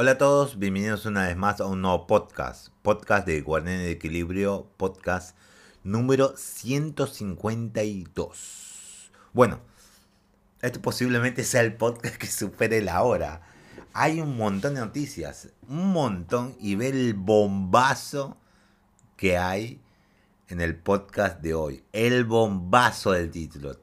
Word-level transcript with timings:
Hola 0.00 0.12
a 0.12 0.18
todos, 0.18 0.60
bienvenidos 0.60 1.06
una 1.06 1.26
vez 1.26 1.36
más 1.36 1.60
a 1.60 1.66
un 1.66 1.82
nuevo 1.82 2.06
podcast. 2.06 2.68
Podcast 2.82 3.26
de 3.26 3.40
Guardián 3.40 3.78
de 3.78 3.90
Equilibrio, 3.90 4.70
podcast 4.76 5.36
número 5.82 6.36
152. 6.36 9.10
Bueno, 9.32 9.58
este 10.62 10.78
posiblemente 10.78 11.42
sea 11.42 11.62
el 11.62 11.74
podcast 11.74 12.14
que 12.14 12.28
supere 12.28 12.80
la 12.80 13.02
hora. 13.02 13.42
Hay 13.92 14.20
un 14.20 14.36
montón 14.36 14.74
de 14.74 14.80
noticias, 14.82 15.48
un 15.68 15.90
montón, 15.90 16.54
y 16.60 16.76
ve 16.76 16.90
el 16.90 17.14
bombazo 17.14 18.36
que 19.16 19.36
hay 19.36 19.80
en 20.46 20.60
el 20.60 20.76
podcast 20.76 21.40
de 21.40 21.54
hoy. 21.54 21.82
El 21.92 22.24
bombazo 22.24 23.10
del 23.10 23.32
título. 23.32 23.76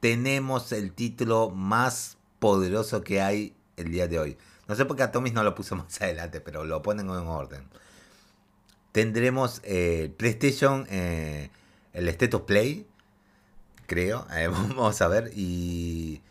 tenemos 0.00 0.72
el 0.72 0.92
título 0.92 1.48
más 1.48 2.18
poderoso 2.38 3.02
que 3.02 3.22
hay 3.22 3.56
el 3.78 3.90
día 3.90 4.06
de 4.06 4.18
hoy. 4.18 4.36
No 4.70 4.76
sé 4.76 4.84
por 4.84 4.96
qué 4.96 5.02
Atomis 5.02 5.32
no 5.32 5.42
lo 5.42 5.52
puso 5.52 5.74
más 5.76 6.00
adelante, 6.00 6.40
pero 6.40 6.64
lo 6.64 6.80
ponen 6.80 7.06
en 7.06 7.16
orden. 7.16 7.64
Tendremos 8.92 9.60
eh, 9.64 10.14
PlayStation, 10.16 10.86
eh, 10.90 11.50
el 11.92 12.08
Status 12.08 12.42
Play, 12.42 12.86
creo. 13.86 14.28
Eh, 14.36 14.46
vamos 14.46 15.02
a 15.02 15.08
ver. 15.08 15.32
Y. 15.34 16.22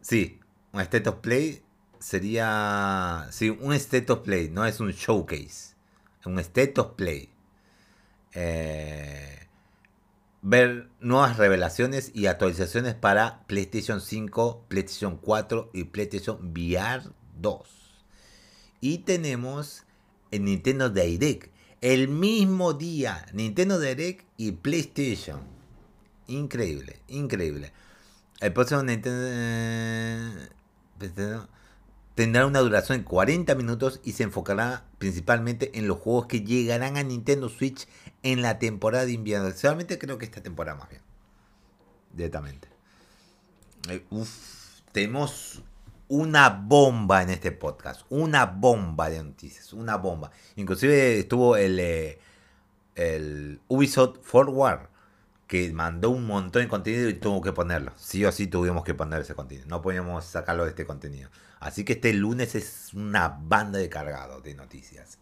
Sí, 0.00 0.40
un 0.72 0.80
Status 0.80 1.16
Play 1.16 1.62
sería. 1.98 3.28
Sí, 3.30 3.50
un 3.50 3.74
Status 3.74 4.20
Play, 4.20 4.48
no 4.48 4.64
es 4.64 4.80
un 4.80 4.92
showcase. 4.92 5.74
Un 6.24 6.38
Status 6.38 6.94
Play. 6.96 7.28
ver 10.40 10.88
nuevas 11.00 11.36
revelaciones 11.36 12.10
y 12.14 12.24
actualizaciones 12.24 12.94
para 12.94 13.44
PlayStation 13.46 14.00
5, 14.00 14.64
PlayStation 14.68 15.18
4 15.18 15.70
y 15.74 15.84
PlayStation 15.84 16.52
VR 16.54 17.02
2. 17.36 17.81
Y 18.82 18.98
tenemos 18.98 19.84
el 20.32 20.44
Nintendo 20.44 20.90
Direct. 20.90 21.52
El 21.80 22.08
mismo 22.08 22.74
día, 22.74 23.24
Nintendo 23.32 23.78
Direct 23.78 24.26
y 24.36 24.52
PlayStation. 24.52 25.40
Increíble, 26.26 27.00
increíble. 27.06 27.72
El 28.40 28.52
próximo 28.52 28.82
Nintendo 28.82 30.48
tendrá 32.16 32.44
una 32.44 32.58
duración 32.58 32.98
de 32.98 33.04
40 33.04 33.54
minutos 33.54 34.00
y 34.02 34.12
se 34.12 34.24
enfocará 34.24 34.84
principalmente 34.98 35.78
en 35.78 35.86
los 35.86 35.98
juegos 35.98 36.26
que 36.26 36.40
llegarán 36.42 36.96
a 36.96 37.04
Nintendo 37.04 37.48
Switch 37.48 37.86
en 38.24 38.42
la 38.42 38.58
temporada 38.58 39.06
de 39.06 39.12
invierno. 39.12 39.52
Solamente 39.52 39.96
creo 39.96 40.18
que 40.18 40.24
esta 40.24 40.42
temporada 40.42 40.76
más 40.76 40.90
bien. 40.90 41.02
Directamente. 42.12 42.68
Eh, 43.88 44.04
uf, 44.10 44.80
tenemos 44.90 45.62
una 46.12 46.50
bomba 46.50 47.22
en 47.22 47.30
este 47.30 47.52
podcast, 47.52 48.02
una 48.10 48.44
bomba 48.44 49.08
de 49.08 49.24
noticias, 49.24 49.72
una 49.72 49.96
bomba. 49.96 50.30
Inclusive 50.56 51.20
estuvo 51.20 51.56
el, 51.56 51.80
eh, 51.80 52.18
el 52.94 53.62
Ubisoft 53.68 54.18
Forward, 54.20 54.90
que 55.46 55.72
mandó 55.72 56.10
un 56.10 56.26
montón 56.26 56.64
de 56.64 56.68
contenido 56.68 57.08
y 57.08 57.14
tuvo 57.14 57.40
que 57.40 57.54
ponerlo. 57.54 57.94
Sí 57.96 58.26
o 58.26 58.30
sí 58.30 58.46
tuvimos 58.46 58.84
que 58.84 58.92
poner 58.92 59.22
ese 59.22 59.34
contenido, 59.34 59.66
no 59.68 59.80
podíamos 59.80 60.26
sacarlo 60.26 60.64
de 60.64 60.70
este 60.70 60.84
contenido. 60.84 61.30
Así 61.60 61.82
que 61.82 61.94
este 61.94 62.12
lunes 62.12 62.56
es 62.56 62.92
una 62.92 63.28
banda 63.28 63.78
de 63.78 63.88
cargado 63.88 64.42
de 64.42 64.54
noticias. 64.54 65.18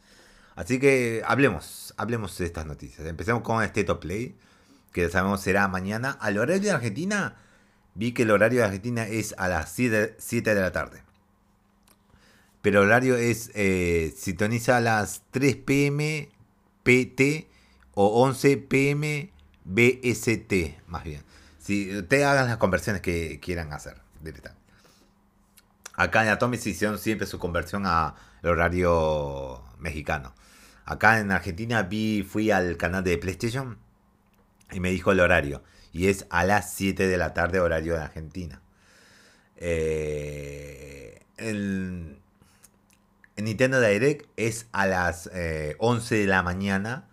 Así 0.57 0.81
que 0.81 1.23
hablemos, 1.25 1.95
hablemos 1.99 2.37
de 2.37 2.47
estas 2.47 2.67
noticias. 2.67 3.07
Empecemos 3.07 3.43
con 3.43 3.63
este 3.63 3.85
top 3.85 4.01
play, 4.01 4.37
que 4.93 5.09
sabemos 5.09 5.41
será 5.41 5.69
mañana. 5.69 6.19
Al 6.21 6.37
horario 6.37 6.61
de 6.61 6.73
Argentina 6.73 7.37
vi 7.95 8.13
que 8.13 8.23
el 8.23 8.31
horario 8.31 8.61
de 8.61 8.67
Argentina 8.67 9.07
es 9.07 9.35
a 9.39 9.49
las 9.49 9.73
7, 9.73 10.17
de 10.19 10.55
la 10.55 10.73
tarde. 10.73 11.03
Pero 12.63 12.83
el 12.83 12.89
horario 12.89 13.17
es, 13.17 13.51
eh, 13.55 14.15
sintoniza 14.17 14.77
a 14.77 14.81
las 14.81 15.23
3 15.31 15.57
pm 15.57 16.29
PT 16.83 17.49
o 17.95 18.23
11 18.23 18.57
pm 18.57 19.31
BST, 19.65 20.79
más 20.87 21.05
bien. 21.05 21.23
Si 21.59 21.97
ustedes 21.97 22.25
hagan 22.25 22.49
las 22.49 22.57
conversiones 22.57 23.03
que 23.03 23.39
quieran 23.41 23.73
hacer 23.73 23.97
directamente. 24.23 24.61
Acá 25.95 26.23
en 26.23 26.31
Atomic 26.31 26.65
hicieron 26.65 26.99
siempre 26.99 27.27
su 27.27 27.39
conversión 27.39 27.87
al 27.87 28.15
horario 28.43 29.63
mexicano. 29.79 30.35
Acá 30.87 31.19
en 31.19 31.31
Argentina 31.31 31.83
vi, 31.83 32.23
fui 32.23 32.51
al 32.51 32.77
canal 32.79 33.05
de 33.05 33.19
PlayStation 33.19 33.79
y 34.73 34.81
me 34.81 34.91
dijo 34.91 35.13
el 35.13 35.21
horario 35.21 35.63
y 35.93 36.09
es 36.09 36.27
a 36.31 36.45
las 36.45 36.73
7 36.75 37.07
de 37.09 37.17
la 37.17 37.35
tarde 37.35 37.61
horario 37.61 37.95
de 37.95 38.01
Argentina. 38.01 38.61
Eh, 39.57 41.21
el, 41.37 42.19
Nintendo 43.37 43.81
Direct 43.81 44.29
es 44.37 44.67
a 44.73 44.87
las 44.87 45.31
11 45.79 46.15
eh, 46.17 46.21
de 46.21 46.27
la 46.27 46.43
mañana. 46.43 47.09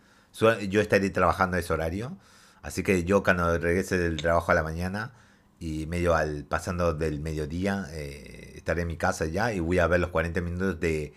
Yo 0.70 0.82
estaré 0.82 1.10
trabajando 1.10 1.58
ese 1.58 1.74
horario. 1.74 2.18
Así 2.62 2.84
que 2.84 3.04
yo 3.04 3.24
cuando 3.24 3.58
regrese 3.58 3.98
del 3.98 4.18
trabajo 4.18 4.52
a 4.52 4.56
la 4.56 4.64
mañana 4.64 5.14
y 5.60 5.86
medio 5.88 6.16
al 6.16 6.44
pasando 6.46 6.94
del 6.94 7.20
mediodía, 7.20 7.88
eh, 7.92 8.54
estaré 8.56 8.82
en 8.82 8.88
mi 8.88 8.98
casa 8.98 9.26
ya 9.26 9.54
y 9.54 9.60
voy 9.60 9.80
a 9.80 9.88
ver 9.88 10.00
los 10.00 10.10
40 10.10 10.42
minutos 10.42 10.80
de, 10.80 11.14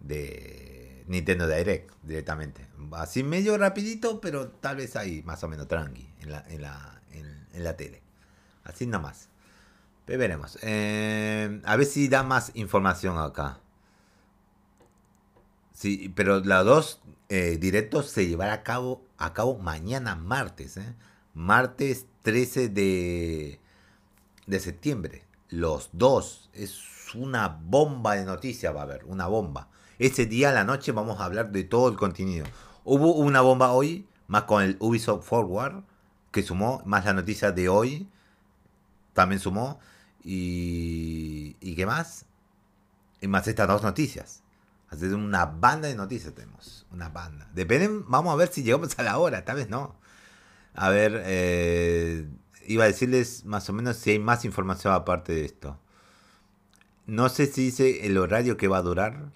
de 0.00 1.04
Nintendo 1.06 1.46
Direct 1.46 1.92
directamente. 2.02 2.66
Así 2.92 3.22
medio 3.22 3.56
rapidito, 3.58 4.20
pero 4.20 4.48
tal 4.48 4.76
vez 4.76 4.96
ahí 4.96 5.22
más 5.24 5.42
o 5.44 5.48
menos 5.48 5.68
tranqui 5.68 6.08
en 6.22 6.32
la, 6.32 6.44
en 6.48 6.62
la, 6.62 6.93
en, 7.54 7.64
la 7.64 7.76
tele. 7.76 8.02
Así 8.64 8.86
nada 8.86 9.02
más. 9.02 9.28
Pero 10.04 10.18
veremos. 10.18 10.58
Eh, 10.62 11.60
a 11.64 11.76
ver 11.76 11.86
si 11.86 12.08
da 12.08 12.22
más 12.22 12.52
información 12.54 13.18
acá. 13.18 13.60
Sí, 15.72 16.12
pero 16.14 16.40
los 16.40 16.64
dos 16.64 17.00
eh, 17.28 17.56
directos 17.58 18.10
se 18.10 18.26
llevará 18.26 18.52
a 18.52 18.62
cabo, 18.62 19.04
a 19.18 19.32
cabo 19.32 19.58
mañana 19.58 20.14
martes. 20.14 20.76
¿eh? 20.76 20.94
Martes 21.34 22.06
13 22.22 22.68
de, 22.68 23.60
de 24.46 24.60
septiembre. 24.60 25.24
Los 25.48 25.90
dos. 25.92 26.50
Es 26.52 27.14
una 27.14 27.48
bomba 27.48 28.14
de 28.14 28.24
noticias 28.24 28.74
va 28.74 28.80
a 28.80 28.84
haber. 28.84 29.04
Una 29.04 29.26
bomba. 29.26 29.68
Ese 29.98 30.26
día 30.26 30.50
a 30.50 30.52
la 30.52 30.64
noche 30.64 30.92
vamos 30.92 31.20
a 31.20 31.24
hablar 31.24 31.52
de 31.52 31.64
todo 31.64 31.88
el 31.88 31.96
contenido. 31.96 32.46
Hubo 32.84 33.14
una 33.14 33.40
bomba 33.40 33.72
hoy, 33.72 34.06
más 34.26 34.42
con 34.42 34.62
el 34.62 34.76
Ubisoft 34.80 35.24
Forward 35.24 35.84
que 36.34 36.42
sumó, 36.42 36.82
más 36.84 37.04
la 37.04 37.12
noticia 37.12 37.52
de 37.52 37.68
hoy, 37.68 38.08
también 39.12 39.40
sumó, 39.40 39.78
y, 40.24 41.56
y 41.60 41.76
qué 41.76 41.86
más, 41.86 42.26
y 43.20 43.28
más 43.28 43.46
estas 43.46 43.68
dos 43.68 43.84
noticias. 43.84 44.42
Así 44.90 45.06
una 45.06 45.46
banda 45.46 45.86
de 45.86 45.94
noticias 45.94 46.34
tenemos, 46.34 46.86
una 46.90 47.08
banda. 47.08 47.48
Depende, 47.54 47.88
vamos 48.08 48.32
a 48.32 48.36
ver 48.36 48.48
si 48.48 48.64
llegamos 48.64 48.98
a 48.98 49.04
la 49.04 49.18
hora, 49.18 49.44
tal 49.44 49.56
vez 49.56 49.68
no. 49.68 49.94
A 50.74 50.88
ver, 50.90 51.22
eh, 51.24 52.28
iba 52.66 52.82
a 52.82 52.88
decirles 52.88 53.44
más 53.44 53.68
o 53.70 53.72
menos 53.72 53.96
si 53.96 54.10
hay 54.10 54.18
más 54.18 54.44
información 54.44 54.92
aparte 54.92 55.32
de 55.32 55.44
esto. 55.44 55.78
No 57.06 57.28
sé 57.28 57.46
si 57.46 57.66
dice 57.66 58.06
el 58.06 58.18
horario 58.18 58.56
que 58.56 58.66
va 58.66 58.78
a 58.78 58.82
durar. 58.82 59.30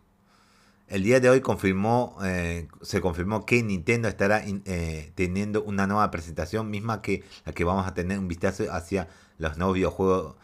El 0.88 1.02
día 1.02 1.20
de 1.20 1.28
hoy 1.28 1.42
confirmó, 1.42 2.16
eh, 2.24 2.66
se 2.80 3.02
confirmó 3.02 3.44
que 3.44 3.62
Nintendo 3.62 4.08
estará 4.08 4.42
eh, 4.46 5.12
teniendo 5.14 5.62
una 5.62 5.86
nueva 5.86 6.10
presentación, 6.10 6.70
misma 6.70 7.02
que 7.02 7.24
la 7.44 7.52
que 7.52 7.64
vamos 7.64 7.86
a 7.86 7.92
tener 7.92 8.18
un 8.18 8.26
vistazo 8.26 8.64
hacia 8.72 9.06
los 9.36 9.58
nuevos 9.58 9.74
videojuegos, 9.74 10.36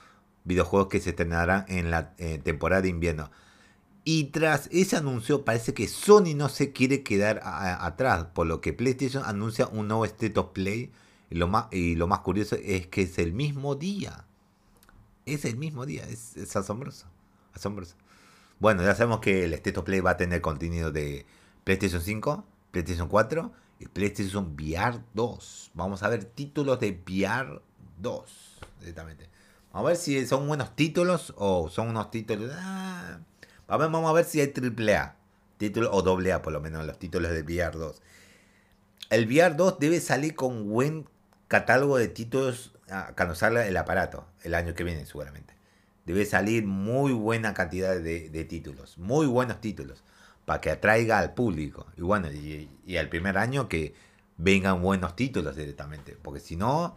videojuegos 0.44 0.88
que 0.88 1.00
se 1.00 1.10
estrenarán 1.10 1.64
en 1.68 1.90
la 1.90 2.12
eh, 2.18 2.38
temporada 2.44 2.82
de 2.82 2.90
invierno. 2.90 3.30
Y 4.04 4.24
tras 4.24 4.68
ese 4.70 4.96
anuncio, 4.96 5.46
parece 5.46 5.72
que 5.72 5.88
Sony 5.88 6.34
no 6.36 6.50
se 6.50 6.72
quiere 6.72 7.02
quedar 7.02 7.40
atrás, 7.42 8.26
por 8.34 8.46
lo 8.46 8.60
que 8.60 8.74
PlayStation 8.74 9.24
anuncia 9.24 9.66
un 9.68 9.88
nuevo 9.88 10.04
State 10.04 10.38
of 10.38 10.50
Play. 10.52 10.92
Y 11.30 11.36
lo, 11.36 11.48
más, 11.48 11.72
y 11.72 11.94
lo 11.94 12.06
más 12.06 12.20
curioso 12.20 12.56
es 12.62 12.86
que 12.88 13.02
es 13.02 13.16
el 13.18 13.32
mismo 13.32 13.76
día. 13.76 14.26
Es 15.24 15.46
el 15.46 15.56
mismo 15.56 15.86
día, 15.86 16.04
es, 16.04 16.36
es 16.36 16.54
asombroso. 16.54 17.06
Asombroso. 17.54 17.96
Bueno, 18.60 18.82
ya 18.82 18.94
sabemos 18.94 19.20
que 19.20 19.44
el 19.44 19.52
State 19.54 19.82
Play 19.82 20.00
va 20.00 20.12
a 20.12 20.16
tener 20.16 20.40
contenido 20.40 20.92
de 20.92 21.26
PlayStation 21.64 22.00
5, 22.00 22.44
PlayStation 22.70 23.08
4 23.08 23.52
y 23.80 23.86
PlayStation 23.88 24.54
VR 24.54 25.00
2. 25.12 25.72
Vamos 25.74 26.02
a 26.02 26.08
ver 26.08 26.24
títulos 26.24 26.78
de 26.78 26.92
VR 26.92 27.60
2 27.98 28.60
directamente. 28.80 29.28
Vamos 29.72 29.86
a 29.86 29.88
ver 29.88 29.96
si 29.96 30.24
son 30.26 30.46
buenos 30.46 30.76
títulos 30.76 31.34
o 31.36 31.68
son 31.68 31.88
unos 31.88 32.10
títulos. 32.12 32.52
Ah, 32.54 33.18
vamos 33.66 34.08
a 34.08 34.12
ver 34.12 34.24
si 34.24 34.40
hay 34.40 34.52
AAA. 34.54 35.16
Título 35.56 35.90
o 35.92 36.02
AA 36.02 36.40
por 36.42 36.52
lo 36.52 36.60
menos 36.60 36.86
los 36.86 36.98
títulos 36.98 37.32
de 37.32 37.42
VR 37.42 37.76
2. 37.76 38.02
El 39.10 39.26
VR 39.26 39.56
2 39.56 39.78
debe 39.80 40.00
salir 40.00 40.36
con 40.36 40.68
buen 40.68 41.08
catálogo 41.48 41.96
de 41.98 42.06
títulos 42.06 42.72
ah, 42.88 43.12
cuando 43.16 43.34
salga 43.34 43.66
el 43.66 43.76
aparato 43.76 44.26
el 44.42 44.54
año 44.54 44.74
que 44.74 44.84
viene 44.84 45.06
seguramente 45.06 45.54
debe 46.06 46.24
salir 46.26 46.66
muy 46.66 47.12
buena 47.12 47.54
cantidad 47.54 47.96
de, 47.96 48.46
títulos, 48.48 48.98
muy 48.98 49.26
buenos 49.26 49.60
títulos, 49.60 50.02
para 50.44 50.60
que 50.60 50.70
atraiga 50.70 51.18
al 51.18 51.34
público. 51.34 51.86
Y 51.96 52.02
bueno, 52.02 52.30
y, 52.30 52.96
al 52.96 53.08
primer 53.08 53.38
año 53.38 53.68
que 53.68 53.94
vengan 54.36 54.82
buenos 54.82 55.16
títulos 55.16 55.56
directamente, 55.56 56.16
porque 56.20 56.40
si 56.40 56.56
no, 56.56 56.96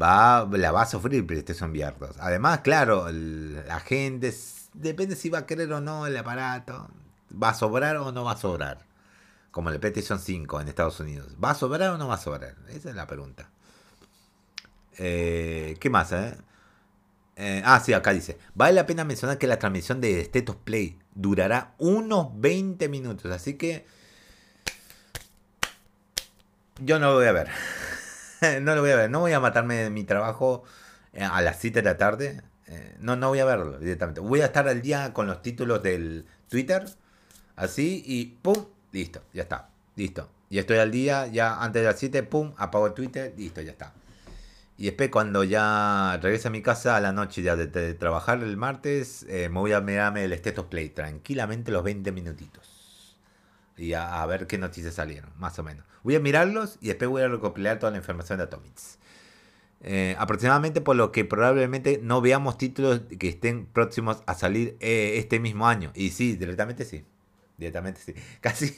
va, 0.00 0.48
la 0.50 0.72
va 0.72 0.82
a 0.82 0.86
sufrir 0.86 1.26
PlayStation 1.26 1.70
VR 1.70 1.96
2. 1.98 2.16
Además, 2.20 2.60
claro, 2.60 3.10
la 3.10 3.80
gente, 3.80 4.34
depende 4.74 5.16
si 5.16 5.30
va 5.30 5.38
a 5.38 5.46
querer 5.46 5.72
o 5.72 5.80
no 5.80 6.06
el 6.06 6.16
aparato, 6.16 6.90
¿Va 7.30 7.50
a 7.50 7.54
sobrar 7.54 7.96
o 7.96 8.12
no 8.12 8.24
va 8.24 8.32
a 8.32 8.36
sobrar? 8.36 8.78
Como 9.50 9.70
el 9.70 9.80
PlayStation 9.80 10.18
5 10.18 10.60
en 10.60 10.68
Estados 10.68 11.00
Unidos. 11.00 11.36
¿Va 11.42 11.50
a 11.50 11.54
sobrar 11.54 11.90
o 11.90 11.98
no 11.98 12.08
va 12.08 12.14
a 12.14 12.18
sobrar? 12.18 12.54
Esa 12.68 12.90
es 12.90 12.94
la 12.94 13.06
pregunta. 13.06 13.50
Eh, 14.98 15.76
¿Qué 15.80 15.90
más? 15.90 16.12
Eh? 16.12 16.36
Eh, 17.36 17.62
ah, 17.64 17.80
sí, 17.84 17.92
acá 17.92 18.12
dice. 18.12 18.38
Vale 18.54 18.72
la 18.72 18.86
pena 18.86 19.04
mencionar 19.04 19.38
que 19.38 19.46
la 19.46 19.58
transmisión 19.58 20.00
de 20.00 20.20
Status 20.22 20.56
Play 20.56 20.98
durará 21.14 21.74
unos 21.78 22.28
20 22.40 22.88
minutos. 22.88 23.30
Así 23.30 23.54
que 23.54 23.86
yo 26.80 26.98
no 26.98 27.08
lo 27.08 27.14
voy 27.14 27.26
a 27.26 27.32
ver. 27.32 27.48
no 28.62 28.74
lo 28.74 28.80
voy 28.80 28.90
a 28.90 28.96
ver. 28.96 29.10
No 29.10 29.20
voy 29.20 29.32
a 29.32 29.40
matarme 29.40 29.76
de 29.76 29.90
mi 29.90 30.04
trabajo 30.04 30.64
eh, 31.12 31.24
a 31.24 31.42
las 31.42 31.58
7 31.60 31.82
de 31.82 31.84
la 31.84 31.98
tarde. 31.98 32.42
Eh, 32.68 32.96
no, 33.00 33.16
no 33.16 33.28
voy 33.28 33.38
a 33.38 33.44
verlo 33.44 33.78
directamente. 33.78 34.20
Voy 34.20 34.40
a 34.40 34.46
estar 34.46 34.66
al 34.66 34.80
día 34.80 35.12
con 35.12 35.26
los 35.26 35.42
títulos 35.42 35.82
del 35.82 36.26
Twitter. 36.48 36.86
Así 37.54 38.02
y 38.06 38.26
pum, 38.26 38.66
listo, 38.92 39.22
ya 39.32 39.42
está. 39.42 39.68
Listo. 39.94 40.28
Y 40.48 40.58
estoy 40.58 40.78
al 40.78 40.90
día, 40.90 41.26
ya 41.26 41.62
antes 41.62 41.82
de 41.82 41.88
las 41.88 41.98
7, 41.98 42.22
pum, 42.22 42.52
apago 42.56 42.86
el 42.86 42.94
Twitter, 42.94 43.34
listo, 43.36 43.60
ya 43.60 43.72
está. 43.72 43.92
Y 44.78 44.86
después 44.86 45.10
cuando 45.10 45.42
ya 45.42 46.18
regrese 46.22 46.48
a 46.48 46.50
mi 46.50 46.60
casa 46.60 46.96
a 46.96 47.00
la 47.00 47.12
noche 47.12 47.42
ya 47.42 47.56
de, 47.56 47.94
trabajar 47.94 48.42
el 48.42 48.56
martes, 48.56 49.24
eh, 49.28 49.48
me 49.48 49.58
voy 49.58 49.72
a 49.72 49.80
mirarme 49.80 50.24
el 50.24 50.32
Status 50.34 50.66
Play 50.66 50.90
tranquilamente 50.90 51.72
los 51.72 51.82
20 51.82 52.12
minutitos. 52.12 53.16
Y 53.78 53.94
a, 53.94 54.24
ver 54.26 54.46
qué 54.46 54.58
noticias 54.58 54.94
salieron, 54.94 55.30
más 55.36 55.58
o 55.58 55.62
menos. 55.62 55.84
Voy 56.02 56.14
a 56.14 56.20
mirarlos 56.20 56.78
y 56.80 56.88
después 56.88 57.08
voy 57.08 57.22
a 57.22 57.28
recopilar 57.28 57.78
toda 57.78 57.92
la 57.92 57.98
información 57.98 58.38
de 58.38 58.44
Atomics. 58.44 58.98
Eh, 59.82 60.16
aproximadamente 60.18 60.80
por 60.80 60.96
lo 60.96 61.12
que 61.12 61.24
probablemente 61.24 62.00
no 62.02 62.20
veamos 62.22 62.56
títulos 62.56 63.02
que 63.18 63.28
estén 63.28 63.66
próximos 63.66 64.22
a 64.26 64.34
salir 64.34 64.76
eh, 64.80 65.14
este 65.16 65.40
mismo 65.40 65.68
año. 65.68 65.90
Y 65.94 66.10
sí, 66.10 66.36
directamente 66.36 66.84
sí. 66.84 67.04
Directamente 67.56 68.00
sí. 68.00 68.14
Casi 68.40 68.74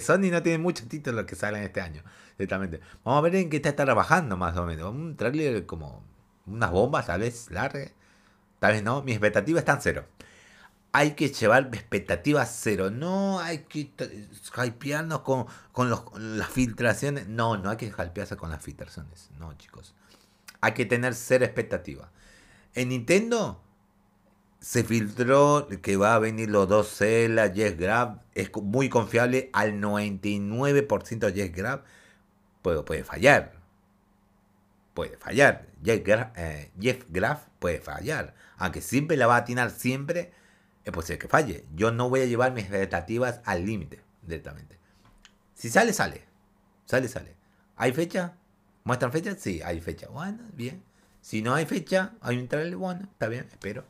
Sony 0.00 0.30
no 0.32 0.42
tiene 0.42 0.58
muchos 0.58 0.88
títulos 0.88 1.24
que 1.26 1.36
salen 1.36 1.62
este 1.62 1.80
año. 1.80 2.02
Directamente. 2.38 2.80
Vamos 3.04 3.18
a 3.18 3.22
ver 3.22 3.34
en 3.34 3.50
qué 3.50 3.56
está 3.56 3.74
trabajando 3.74 4.36
más 4.36 4.56
o 4.56 4.64
menos. 4.64 4.94
Un 4.94 5.16
trailer 5.16 5.66
como 5.66 6.04
unas 6.46 6.70
bombas, 6.70 7.06
tal 7.06 7.20
vez, 7.20 7.50
larga. 7.50 7.90
Tal 8.60 8.72
vez 8.72 8.82
no. 8.84 9.02
Mis 9.02 9.14
expectativas 9.16 9.62
están 9.62 9.80
cero. 9.82 10.06
Hay 10.92 11.12
que 11.12 11.28
llevar 11.30 11.68
expectativas 11.72 12.56
cero. 12.62 12.90
No 12.90 13.40
hay 13.40 13.64
que 13.64 13.90
hypearnos 14.64 15.20
con, 15.20 15.46
con, 15.72 15.90
las 15.90 16.48
filtraciones. 16.48 17.26
No, 17.26 17.56
no 17.56 17.70
hay 17.70 17.76
que 17.76 17.86
hypearse 17.86 18.36
con 18.36 18.50
las 18.50 18.62
filtraciones. 18.62 19.30
No, 19.38 19.52
chicos. 19.54 19.94
Hay 20.60 20.74
que 20.74 20.86
tener 20.86 21.14
cero 21.14 21.44
expectativa. 21.44 22.10
En 22.74 22.90
Nintendo 22.90 23.60
se 24.60 24.84
filtró 24.84 25.66
que 25.82 25.96
va 25.96 26.14
a 26.14 26.18
venir 26.20 26.50
los 26.50 26.68
dos 26.68 26.88
Zelda, 26.98 27.52
Yes 27.52 27.76
Grab. 27.76 28.22
Es 28.34 28.50
muy 28.62 28.88
confiable. 28.88 29.50
Al 29.52 29.80
99% 29.80 31.32
Yes 31.34 31.52
Grab 31.52 31.84
puede, 32.84 33.04
fallar. 33.04 33.52
Puede 34.94 35.16
fallar. 35.16 35.66
Jeff, 35.84 36.02
eh, 36.36 36.70
Grab 37.08 37.38
puede 37.58 37.80
fallar. 37.80 38.34
Aunque 38.56 38.80
siempre 38.80 39.16
la 39.16 39.26
va 39.26 39.36
a 39.36 39.38
atinar 39.40 39.70
siempre, 39.70 40.32
es 40.84 40.92
posible 40.92 41.18
que 41.18 41.28
falle. 41.28 41.64
Yo 41.74 41.90
no 41.90 42.08
voy 42.08 42.20
a 42.20 42.26
llevar 42.26 42.52
mis 42.52 42.64
expectativas 42.64 43.40
al 43.44 43.64
límite 43.64 44.00
directamente. 44.22 44.78
Si 45.54 45.68
sale, 45.68 45.92
sale. 45.92 46.24
Sale, 46.86 47.08
sale. 47.08 47.36
¿Hay 47.76 47.92
fecha? 47.92 48.34
¿Muestran 48.84 49.12
fecha? 49.12 49.34
Sí, 49.36 49.60
hay 49.62 49.80
fecha. 49.80 50.08
Bueno, 50.08 50.38
bien. 50.54 50.82
Si 51.20 51.42
no 51.42 51.54
hay 51.54 51.66
fecha, 51.66 52.12
hay 52.20 52.38
un 52.38 52.48
trailer, 52.48 52.76
bueno, 52.76 53.02
está 53.02 53.28
bien, 53.28 53.46
espero 53.50 53.84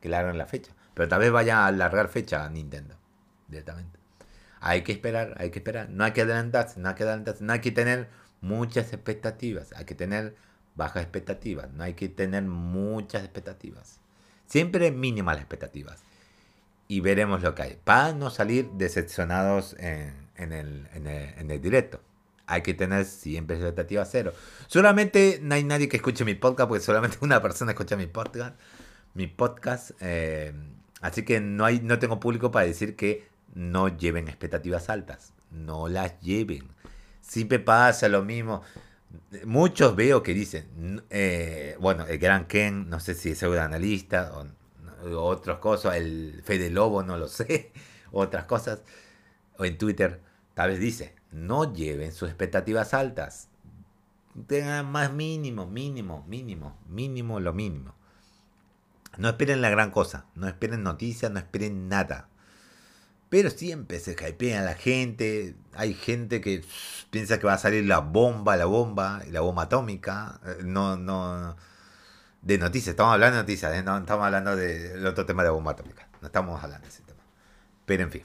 que 0.00 0.08
larguen 0.08 0.38
la 0.38 0.46
fecha. 0.46 0.72
Pero 0.94 1.08
tal 1.08 1.20
vez 1.20 1.32
vaya 1.32 1.64
a 1.64 1.66
alargar 1.66 2.08
fecha 2.08 2.44
a 2.44 2.50
Nintendo 2.50 2.94
directamente. 3.48 3.95
Hay 4.66 4.82
que 4.82 4.92
esperar, 4.92 5.34
hay 5.38 5.50
que 5.50 5.58
esperar. 5.60 5.88
No 5.90 6.04
hay 6.04 6.12
que 6.12 6.22
adelantarse, 6.22 6.80
no 6.80 6.88
hay 6.88 6.94
que 6.94 7.02
adelantarse, 7.04 7.44
no 7.44 7.52
hay 7.52 7.60
que 7.60 7.72
tener 7.72 8.08
muchas 8.40 8.92
expectativas. 8.92 9.72
Hay 9.74 9.84
que 9.84 9.94
tener 9.94 10.34
bajas 10.74 11.02
expectativas, 11.02 11.72
no 11.72 11.84
hay 11.84 11.94
que 11.94 12.08
tener 12.08 12.42
muchas 12.42 13.22
expectativas. 13.22 14.00
Siempre 14.46 14.90
mínimas 14.90 15.36
las 15.36 15.42
expectativas. 15.42 16.02
Y 16.88 17.00
veremos 17.00 17.42
lo 17.42 17.54
que 17.54 17.62
hay. 17.62 17.78
Para 17.82 18.12
no 18.12 18.30
salir 18.30 18.70
decepcionados 18.72 19.74
en, 19.78 20.12
el, 20.36 20.88
en 20.92 21.50
el 21.50 21.60
directo 21.60 22.00
hay 22.48 22.62
que 22.62 22.74
tener 22.74 23.04
siempre 23.06 23.56
expectativas 23.56 24.08
cero. 24.12 24.32
Solamente 24.68 25.40
no 25.42 25.56
hay 25.56 25.64
nadie 25.64 25.88
que 25.88 25.96
escuche 25.96 26.24
mi 26.24 26.34
podcast, 26.34 26.68
porque 26.68 26.84
solamente 26.84 27.18
una 27.22 27.42
persona 27.42 27.72
escucha 27.72 27.96
mi 27.96 28.06
podcast 28.06 28.54
mi 29.16 29.26
podcast. 29.26 29.90
Eh, 30.00 30.52
así 31.00 31.24
que 31.24 31.40
no, 31.40 31.64
hay, 31.64 31.80
no 31.80 31.98
tengo 31.98 32.20
público 32.20 32.50
para 32.52 32.66
decir 32.66 32.94
que 32.94 33.26
no 33.56 33.88
lleven 33.88 34.28
expectativas 34.28 34.90
altas. 34.90 35.32
No 35.50 35.88
las 35.88 36.20
lleven. 36.20 36.68
Siempre 37.22 37.58
pasa 37.58 38.08
lo 38.08 38.22
mismo. 38.22 38.62
Muchos 39.46 39.96
veo 39.96 40.22
que 40.22 40.34
dicen, 40.34 41.02
eh, 41.08 41.74
bueno, 41.80 42.06
el 42.06 42.18
Gran 42.18 42.46
Ken, 42.46 42.90
no 42.90 43.00
sé 43.00 43.14
si 43.14 43.30
es 43.30 43.42
un 43.42 43.56
analista 43.56 44.32
o, 44.34 44.46
otras 45.18 45.58
cosas, 45.58 45.96
el 45.96 46.42
Fede 46.44 46.68
Lobo, 46.70 47.02
no 47.02 47.16
lo 47.16 47.28
sé, 47.28 47.72
otras 48.12 48.44
cosas, 48.44 48.82
o 49.56 49.64
en 49.64 49.78
Twitter, 49.78 50.20
tal 50.54 50.70
vez 50.70 50.80
dice, 50.80 51.14
no 51.30 51.72
lleven 51.72 52.12
sus 52.12 52.28
expectativas 52.28 52.92
altas. 52.92 53.48
Tengan 54.46 54.90
más 54.92 55.12
mínimo, 55.12 55.66
mínimo, 55.66 56.26
mínimo, 56.28 56.76
mínimo, 56.88 57.40
lo 57.40 57.54
mínimo. 57.54 57.94
No 59.16 59.28
esperen 59.28 59.62
la 59.62 59.70
gran 59.70 59.90
cosa, 59.90 60.26
no 60.34 60.46
esperen 60.46 60.82
noticias, 60.82 61.32
no 61.32 61.38
esperen 61.38 61.88
nada. 61.88 62.28
Pero 63.28 63.50
siempre 63.50 63.98
se 64.00 64.12
hypea 64.12 64.60
a 64.60 64.64
la 64.64 64.74
gente. 64.74 65.56
Hay 65.74 65.94
gente 65.94 66.40
que 66.40 66.64
piensa 67.10 67.38
que 67.38 67.46
va 67.46 67.54
a 67.54 67.58
salir 67.58 67.84
la 67.84 67.98
bomba, 67.98 68.56
la 68.56 68.66
bomba, 68.66 69.22
la 69.30 69.40
bomba 69.40 69.64
atómica. 69.64 70.40
Eh, 70.46 70.58
no, 70.64 70.96
no. 70.96 71.56
De 72.42 72.58
noticias, 72.58 72.90
estamos 72.90 73.12
hablando 73.14 73.36
de 73.38 73.42
noticias, 73.42 73.74
¿eh? 73.74 73.82
no 73.82 73.98
estamos 73.98 74.24
hablando 74.24 74.54
del 74.54 75.04
otro 75.04 75.26
tema 75.26 75.42
de 75.42 75.48
la 75.48 75.52
bomba 75.54 75.72
atómica. 75.72 76.08
No 76.20 76.28
estamos 76.28 76.62
hablando 76.62 76.86
de 76.86 76.92
ese 76.92 77.02
tema. 77.02 77.20
Pero 77.86 78.04
en 78.04 78.10
fin. 78.12 78.22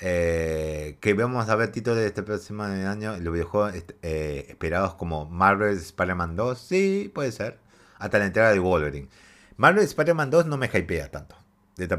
Eh, 0.00 0.98
que 1.00 1.14
vamos 1.14 1.48
a 1.48 1.56
ver 1.56 1.72
títulos 1.72 1.98
de 1.98 2.06
este 2.06 2.22
próximo 2.22 2.62
año. 2.62 3.16
Los 3.18 3.32
videojuegos 3.32 3.74
esperados 4.02 4.94
como 4.94 5.26
Marvel 5.26 5.76
Spider-Man 5.76 6.36
2. 6.36 6.58
Sí, 6.58 7.10
puede 7.14 7.32
ser. 7.32 7.58
Hasta 7.98 8.18
la 8.18 8.26
entrega 8.26 8.52
de 8.52 8.58
Wolverine. 8.60 9.08
Marvel 9.56 9.84
Spider-Man 9.84 10.30
2 10.30 10.46
no 10.46 10.58
me 10.58 10.66
hypea 10.66 11.10
tanto. 11.10 11.36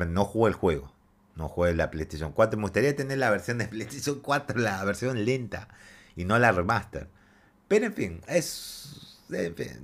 No 0.07 0.25
jugué 0.25 0.49
el 0.49 0.55
juego. 0.55 0.96
No 1.37 1.47
jugué 1.47 1.73
la 1.75 1.91
PlayStation 1.91 2.31
4. 2.31 2.57
Me 2.57 2.63
gustaría 2.63 2.95
tener 2.95 3.19
la 3.19 3.29
versión 3.29 3.59
de 3.59 3.67
PlayStation 3.69 4.19
4, 4.19 4.59
la 4.59 4.83
versión 4.83 5.23
lenta. 5.23 5.69
Y 6.15 6.25
no 6.25 6.37
la 6.39 6.51
remaster. 6.51 7.07
Pero 7.67 7.85
en 7.85 7.93
fin, 7.93 8.21
es. 8.27 9.23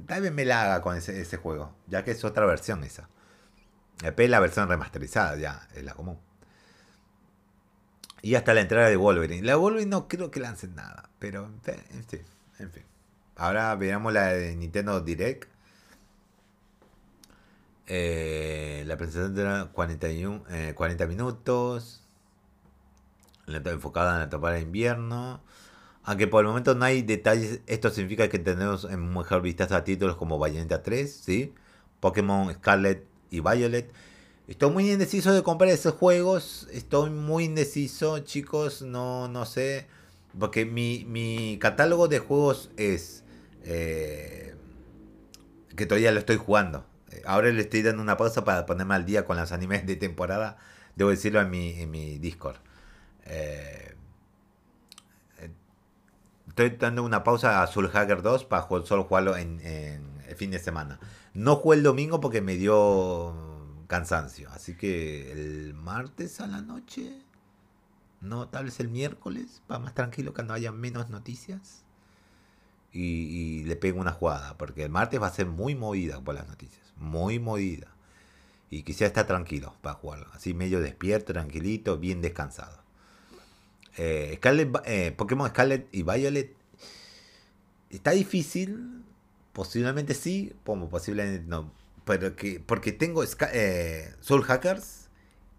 tal 0.07 0.21
vez 0.21 0.31
me 0.33 0.45
la 0.45 0.63
haga 0.63 0.81
con 0.81 0.97
ese, 0.97 1.37
juego. 1.37 1.75
Ya 1.87 2.03
que 2.03 2.11
es 2.11 2.23
otra 2.23 2.45
versión 2.45 2.83
esa. 2.83 3.07
Después 4.01 4.29
la 4.29 4.39
versión 4.39 4.67
remasterizada 4.67 5.37
ya 5.37 5.67
es 5.75 5.83
la 5.83 5.93
común. 5.93 6.19
Y 8.23 8.35
hasta 8.35 8.53
la 8.53 8.61
entrada 8.61 8.89
de 8.89 8.95
Wolverine. 8.95 9.45
La 9.45 9.55
Wolverine 9.57 9.89
no 9.89 10.07
creo 10.07 10.31
que 10.31 10.39
lancen 10.39 10.75
nada. 10.75 11.09
Pero 11.19 11.45
en 11.45 12.03
fin. 12.05 12.23
En 12.57 12.71
fin. 12.71 12.83
Ahora 13.35 13.75
veamos 13.75 14.11
la 14.11 14.27
de 14.27 14.55
Nintendo 14.55 15.01
Direct. 15.01 15.52
Eh, 17.87 18.83
la 18.87 18.97
presentación 18.97 19.35
dura 19.35 19.69
41, 19.73 20.43
40 20.75 21.07
minutos. 21.07 22.01
Enfocada 23.47 24.13
en 24.13 24.19
la 24.21 24.29
temporada 24.29 24.57
de 24.57 24.63
invierno. 24.63 25.41
Aunque 26.03 26.27
por 26.27 26.43
el 26.43 26.47
momento 26.47 26.75
no 26.75 26.85
hay 26.85 27.01
detalles, 27.01 27.61
esto 27.67 27.89
significa 27.89 28.27
que 28.29 28.39
tenemos 28.39 28.85
en 28.85 29.13
mejor 29.13 29.41
vistazo 29.41 29.75
a 29.75 29.83
títulos 29.83 30.17
como 30.17 30.37
Bayonetta 30.37 30.83
3, 30.83 31.13
¿sí? 31.13 31.53
Pokémon 31.99 32.53
Scarlet 32.53 33.05
y 33.31 33.39
Violet. 33.39 33.91
Estoy 34.47 34.71
muy 34.71 34.91
indeciso 34.91 35.33
de 35.33 35.43
comprar 35.43 35.69
esos 35.71 35.93
juegos. 35.93 36.67
Estoy 36.71 37.09
muy 37.09 37.45
indeciso, 37.45 38.19
chicos. 38.19 38.81
No, 38.81 39.29
no 39.29 39.45
sé. 39.45 39.87
Porque 40.37 40.65
mi, 40.65 41.05
mi 41.05 41.57
catálogo 41.59 42.07
de 42.07 42.19
juegos 42.19 42.69
es... 42.77 43.23
Eh, 43.63 44.55
que 45.75 45.85
todavía 45.85 46.11
lo 46.11 46.19
estoy 46.19 46.35
jugando 46.35 46.85
ahora 47.25 47.49
le 47.49 47.61
estoy 47.61 47.81
dando 47.81 48.01
una 48.01 48.17
pausa 48.17 48.43
para 48.43 48.65
ponerme 48.65 48.95
al 48.95 49.05
día 49.05 49.25
con 49.25 49.37
los 49.37 49.51
animes 49.51 49.85
de 49.85 49.95
temporada. 49.95 50.57
Debo 50.95 51.09
decirlo 51.09 51.41
en 51.41 51.49
mi, 51.49 51.71
en 51.79 51.91
mi 51.91 52.17
Discord. 52.19 52.57
Eh, 53.25 53.95
estoy 56.47 56.69
dando 56.71 57.03
una 57.03 57.23
pausa 57.23 57.63
a 57.63 57.67
Soul 57.67 57.89
Hacker 57.89 58.21
2 58.21 58.45
para 58.45 58.67
solo 58.85 59.05
jugarlo 59.05 59.35
en, 59.35 59.59
el 59.63 60.35
fin 60.35 60.51
de 60.51 60.59
semana. 60.59 60.99
No 61.33 61.55
jugué 61.55 61.77
el 61.77 61.83
domingo 61.83 62.21
porque 62.21 62.41
me 62.41 62.55
dio 62.55 63.35
cansancio. 63.87 64.49
Así 64.51 64.75
que 64.75 65.31
el 65.31 65.73
martes 65.73 66.39
a 66.39 66.47
la 66.47 66.61
noche. 66.61 67.21
No, 68.21 68.47
tal 68.47 68.65
vez 68.65 68.79
el 68.79 68.87
miércoles, 68.87 69.61
para 69.67 69.79
más 69.79 69.93
tranquilo 69.93 70.33
que 70.33 70.43
no 70.43 70.53
haya 70.53 70.71
menos 70.71 71.09
noticias. 71.09 71.82
Y, 72.93 73.63
le 73.63 73.75
pego 73.75 73.99
una 73.99 74.11
jugada, 74.11 74.57
porque 74.57 74.83
el 74.83 74.89
martes 74.89 75.19
va 75.21 75.27
a 75.27 75.33
ser 75.33 75.47
muy 75.47 75.73
movida 75.73 76.21
por 76.21 76.35
las 76.35 76.47
noticias 76.47 76.83
muy 77.03 77.39
movida. 77.39 77.87
Y 78.69 78.83
quisiera 78.83 79.07
estar 79.07 79.27
tranquilo 79.27 79.75
para 79.81 79.95
jugarlo. 79.95 80.27
Así 80.33 80.53
medio 80.53 80.79
despierto, 80.79 81.33
tranquilito, 81.33 81.97
bien 81.97 82.21
descansado. 82.21 82.81
Eh, 83.97 84.33
Scarlet, 84.37 84.75
eh, 84.85 85.11
Pokémon 85.15 85.47
Scarlet 85.49 85.87
y 85.91 86.01
Violet. 86.01 86.55
Está 87.91 88.11
difícil. 88.11 89.03
Posiblemente 89.51 90.15
sí, 90.15 90.53
como 90.65 90.89
posiblemente 90.89 91.45
no. 91.47 91.71
Pero 92.05 92.35
que, 92.35 92.59
porque 92.59 92.91
tengo 92.91 93.23
eh, 93.23 94.15
Soul 94.19 94.43
Hackers 94.43 95.09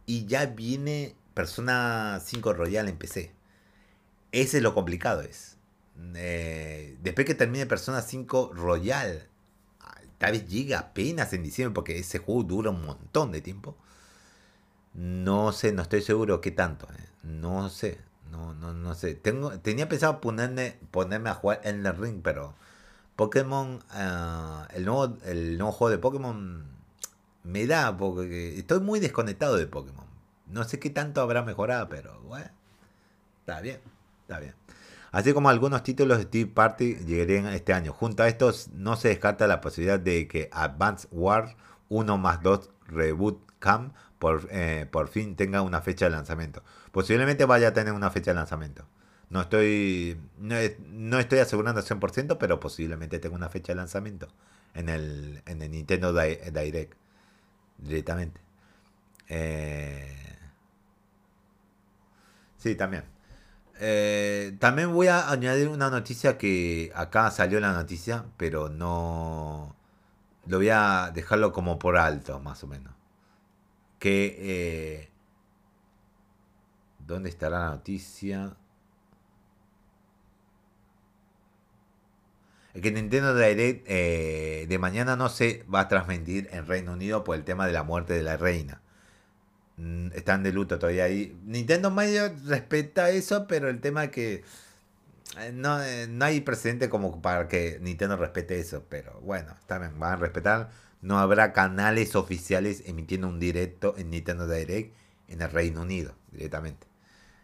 y 0.07 0.27
ya 0.27 0.47
viene 0.47 1.15
Persona 1.35 2.21
5 2.25 2.53
Royal 2.53 2.89
en 2.89 2.97
PC. 2.97 3.31
Ese 4.33 4.57
es 4.57 4.63
lo 4.63 4.75
complicado 4.75 5.21
es. 5.21 5.54
Eh, 6.17 6.99
después 7.03 7.27
que 7.27 7.35
termine 7.35 7.67
Persona 7.67 8.03
5 8.03 8.53
Royal, 8.55 9.29
tal 10.19 10.33
vez 10.33 10.49
llegue 10.49 10.75
apenas 10.75 11.33
en 11.33 11.43
diciembre 11.43 11.75
porque 11.75 11.99
ese 11.99 12.19
juego 12.19 12.43
dura 12.45 12.71
un 12.71 12.85
montón 12.85 13.33
de 13.33 13.41
tiempo. 13.41 13.77
No 14.95 15.53
sé, 15.53 15.73
no 15.73 15.83
estoy 15.83 16.03
seguro 16.03 16.41
qué 16.41 16.51
tanto. 16.51 16.87
Eh. 16.87 17.09
No 17.25 17.69
sé, 17.69 18.01
no, 18.31 18.55
no, 18.55 18.73
no 18.73 18.95
sé. 18.95 19.15
Tengo, 19.15 19.59
tenía 19.61 19.89
pensado 19.89 20.21
ponerme, 20.21 20.79
ponerme 20.91 21.31
a 21.31 21.35
jugar 21.35 21.61
en 21.65 21.85
el 21.85 21.97
ring, 21.97 22.21
pero 22.23 22.55
Pokémon, 23.17 23.83
ah, 23.91 24.69
el, 24.75 24.85
nuevo, 24.85 25.17
el 25.25 25.59
nuevo 25.59 25.73
juego 25.73 25.91
de 25.91 25.99
Pokémon 25.99 26.65
me 27.45 27.67
da 27.67 27.97
porque 27.97 28.59
estoy 28.59 28.81
muy 28.81 29.01
desconectado 29.01 29.57
de 29.57 29.67
Pokémon. 29.67 30.07
No 30.47 30.65
sé 30.65 30.79
qué 30.79 30.91
tanto 30.91 31.21
habrá 31.21 31.43
mejorado, 31.43 31.89
pero 31.89 32.21
bueno, 32.23 32.51
está 33.41 33.61
bien, 33.61 33.81
está 34.23 34.41
bien. 34.41 34.55
Así 35.15 35.33
como 35.33 35.49
algunos 35.49 35.85
títulos 35.85 36.19
de 36.19 36.25
Steve 36.25 36.51
Party 36.53 36.97
llegarían 37.07 37.47
este 37.47 37.73
año. 37.73 37.93
Junto 37.93 38.25
a 38.25 38.29
estos, 38.29 38.71
no 38.73 38.97
se 38.97 39.11
descarta 39.11 39.47
la 39.47 39.61
posibilidad 39.61 40.01
de 40.01 40.27
que 40.27 40.49
Advance 40.51 41.07
War 41.13 41.57
1 41.89 42.19
más 42.19 42.43
2 42.43 42.69
Reboot 42.89 43.39
Camp 43.61 43.95
por, 44.19 44.49
eh, 44.51 44.89
por 44.91 45.07
fin 45.07 45.37
tenga 45.37 45.63
una 45.63 45.81
fecha 45.83 46.07
de 46.07 46.11
lanzamiento. 46.11 46.65
Posiblemente 46.91 47.45
vaya 47.45 47.69
a 47.69 47.73
tener 47.73 47.93
una 47.93 48.11
fecha 48.11 48.33
de 48.33 48.35
lanzamiento. 48.35 48.89
No 49.31 49.43
estoy, 49.43 50.21
no, 50.37 51.19
estoy 51.21 51.39
asegurando 51.39 51.81
al 51.81 51.87
100%, 51.87 52.37
pero 52.37 52.59
posiblemente 52.59 53.21
tenga 53.21 53.37
una 53.37 53.49
fecha 53.49 53.71
de 53.71 53.77
lanzamiento 53.77 54.27
en 54.75 54.89
el, 54.89 55.43
en 55.47 55.63
el 55.63 55.71
Nintendo 55.71 56.13
Direct 56.13 56.95
directamente. 57.79 58.41
Eh, 59.29 60.37
sí, 62.57 62.75
también. 62.75 63.14
Eh, 63.81 64.57
también 64.61 64.93
voy 64.93 65.09
a 65.09 65.31
añadir 65.31 65.69
una 65.69 65.91
noticia 65.91 66.39
que 66.39 66.93
acá 66.95 67.31
salió 67.31 67.61
la 67.61 67.73
noticia, 67.73 68.25
pero 68.37 68.69
no... 68.69 69.77
Lo 70.47 70.59
voy 70.59 70.69
a 70.71 71.11
dejarlo 71.15 71.53
como 71.53 71.79
por 71.79 71.97
alto, 71.97 72.39
más 72.41 72.63
o 72.65 72.67
menos. 72.67 72.95
Eh, 74.07 75.09
¿Dónde 76.99 77.31
estará 77.31 77.61
la 77.61 77.71
noticia? 77.71 78.57
que 82.83 82.91
Nintendo 82.91 83.37
Direct 83.37 83.87
eh, 83.89 84.67
de 84.69 84.79
mañana 84.79 85.15
no 85.15 85.29
se 85.29 85.65
va 85.73 85.81
a 85.81 85.89
transmitir 85.89 86.49
en 86.51 86.67
Reino 86.67 86.93
Unido 86.93 87.23
por 87.23 87.37
el 87.37 87.45
tema 87.45 87.67
de 87.67 87.73
la 87.73 87.85
muerte 87.85 88.15
de 88.15 88.25
la 88.25 88.37
reina. 88.37 88.83
Mm, 89.77 90.09
están 90.15 90.43
de 90.43 90.53
luto 90.53 90.79
todavía 90.79 91.05
ahí. 91.05 91.37
Nintendo 91.45 91.91
medio 91.91 92.33
respeta 92.47 93.11
eso, 93.11 93.47
pero 93.47 93.69
el 93.69 93.81
tema 93.81 94.05
es 94.05 94.11
que 94.11 94.45
eh, 95.39 95.53
no, 95.53 95.83
eh, 95.83 96.07
no 96.09 96.25
hay 96.25 96.41
precedente 96.41 96.89
como 96.89 97.21
para 97.21 97.49
que 97.49 97.79
Nintendo 97.81 98.17
respete 98.17 98.59
eso. 98.61 98.85
Pero 98.89 99.21
bueno, 99.21 99.55
también 99.67 99.99
van 99.99 100.13
a 100.15 100.17
respetar. 100.17 100.71
No 101.03 101.19
habrá 101.19 101.53
canales 101.53 102.17
oficiales 102.17 102.83
emitiendo 102.87 103.29
un 103.29 103.39
directo 103.41 103.95
en 103.99 104.11
Nintendo 104.11 104.49
Direct 104.49 104.95
en 105.29 105.43
el 105.43 105.51
Reino 105.51 105.83
Unido 105.83 106.15
directamente. 106.33 106.87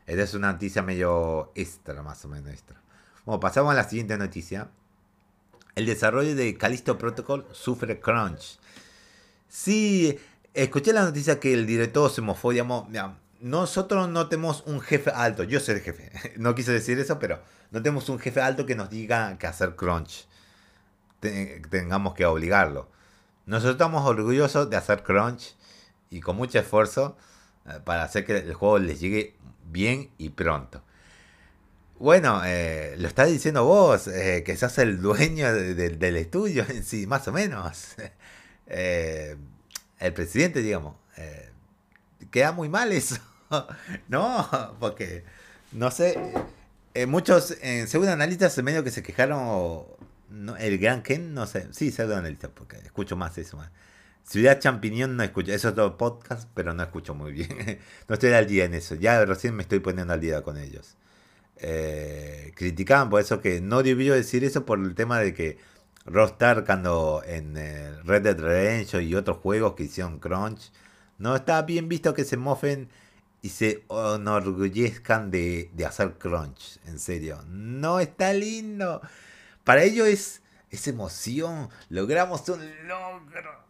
Esta 0.07 0.23
es 0.23 0.35
una 0.35 0.53
noticia 0.53 0.83
medio 0.83 1.53
extra, 1.55 2.03
más 2.03 2.25
o 2.25 2.29
menos 2.29 2.51
extra. 2.51 2.81
Bueno, 3.25 3.41
pasamos 3.41 3.73
a 3.73 3.77
la 3.77 3.85
siguiente 3.85 4.17
noticia. 4.17 4.71
El 5.77 5.87
desarrollo 5.87 6.35
de 6.35 6.57
Callisto 6.57 6.99
Protocol 6.99 7.47
sufre 7.53 8.01
crunch. 8.01 8.59
Sí, 9.49 10.19
escuché 10.54 10.92
la 10.92 11.04
noticia 11.04 11.40
que 11.40 11.52
el 11.52 11.66
director 11.66 12.11
se 12.11 12.21
mofó, 12.21 12.50
digamos, 12.50 12.87
nosotros 13.40 14.09
no 14.09 14.28
tenemos 14.28 14.62
un 14.66 14.80
jefe 14.80 15.11
alto, 15.11 15.45
yo 15.45 15.61
soy 15.61 15.76
el 15.76 15.80
jefe, 15.80 16.35
no 16.37 16.54
quise 16.54 16.73
decir 16.73 16.99
eso, 16.99 17.19
pero 17.19 17.40
no 17.71 17.83
tenemos 17.83 18.09
un 18.09 18.19
jefe 18.19 18.40
alto 18.40 18.66
que 18.66 18.75
nos 18.75 18.90
diga 18.90 19.38
que 19.38 19.47
hacer 19.47 19.76
crunch, 19.76 20.26
tengamos 21.21 22.14
que 22.14 22.26
obligarlo. 22.26 22.88
Nosotros 23.47 23.75
estamos 23.75 24.07
orgullosos 24.07 24.71
de 24.71 24.76
hacer 24.76 25.02
crunch 25.02 25.57
y 26.11 26.21
con 26.21 26.37
mucho 26.37 26.59
esfuerzo 26.59 27.16
eh, 27.66 27.80
para 27.85 28.04
hacer 28.04 28.25
que 28.25 28.37
el 28.38 28.54
juego 28.54 28.78
les 28.78 29.00
llegue 29.00 29.37
bien 29.71 30.11
y 30.19 30.30
pronto. 30.30 30.83
Bueno, 32.00 32.40
eh, 32.47 32.95
lo 32.97 33.07
estás 33.09 33.28
diciendo 33.28 33.64
vos, 33.66 34.09
eh, 34.09 34.42
que 34.42 34.57
sos 34.57 34.78
el 34.78 35.02
dueño 35.02 35.52
del 35.52 36.16
estudio 36.16 36.64
en 36.66 36.83
sí, 36.85 37.07
más 37.07 37.28
o 37.28 37.33
menos. 37.33 37.95
Eh, 38.73 39.37
el 40.00 40.12
presidente, 40.12 40.62
digamos. 40.62 40.97
queda 42.30 42.52
muy 42.52 42.69
mal 42.69 42.92
eso. 42.92 43.16
no, 44.09 44.76
porque, 44.80 45.25
no 45.73 45.90
sé, 45.90 46.19
muchos 47.07 47.57
en 47.62 47.88
pseudo 47.88 48.11
analistas 48.11 48.57
medio 48.62 48.85
que 48.85 48.90
se 48.90 49.02
quejaron, 49.02 49.85
el 50.59 50.78
gran 50.78 51.02
Ken, 51.02 51.35
no 51.35 51.47
sé, 51.47 51.69
sí, 51.73 51.90
pseudo 51.90 52.16
analistas, 52.16 52.50
porque 52.54 52.76
escucho 52.78 53.16
más 53.16 53.37
eso. 53.38 53.59
Ciudad 54.25 54.61
Champiñón 54.61 55.16
no 55.16 55.23
escucho, 55.23 55.52
eso 55.52 55.71
es 55.71 55.75
todo 55.75 55.97
podcast, 55.97 56.49
pero 56.54 56.73
no 56.75 56.83
escucho 56.83 57.14
muy 57.14 57.33
bien. 57.33 57.80
no 58.09 58.14
estoy 58.14 58.33
al 58.33 58.47
día 58.47 58.64
en 58.64 58.75
eso, 58.75 58.95
ya 58.95 59.25
recién 59.25 59.54
me 59.54 59.62
estoy 59.62 59.80
poniendo 59.80 60.12
al 60.12 60.21
día 60.21 60.42
con 60.42 60.59
ellos 60.59 60.97
eh, 61.61 62.52
criticaban 62.57 63.11
por 63.11 63.21
eso 63.21 63.40
que 63.40 63.61
no 63.61 63.83
debió 63.83 64.14
decir 64.14 64.45
eso 64.45 64.64
por 64.64 64.78
el 64.78 64.95
tema 64.95 65.21
de 65.21 65.35
que 65.35 65.59
Rockstar 66.07 66.64
cuando 66.64 67.23
en 67.25 67.57
eh, 67.57 67.92
Red 68.04 68.23
Dead 68.23 68.38
Redemption 68.38 69.02
y 69.02 69.14
otros 69.14 69.38
juegos 69.38 69.75
que 69.75 69.85
hicieron 69.85 70.19
crunch 70.19 70.73
no 71.19 71.37
está 71.37 71.62
bien 71.62 71.88
visto 71.88 72.14
que 72.14 72.25
se 72.25 72.37
mofen 72.37 72.88
y 73.42 73.50
se 73.50 73.85
enorgullezcan 73.90 75.30
de, 75.30 75.71
de 75.75 75.87
hacer 75.87 76.14
crunch 76.19 76.78
en 76.87 76.99
serio. 76.99 77.42
No 77.47 78.00
está 78.00 78.33
lindo. 78.33 79.00
Para 79.64 79.83
ellos 79.83 80.09
es, 80.09 80.42
es 80.71 80.88
emoción. 80.88 81.69
Logramos 81.88 82.49
un 82.49 82.61
logro. 82.87 83.61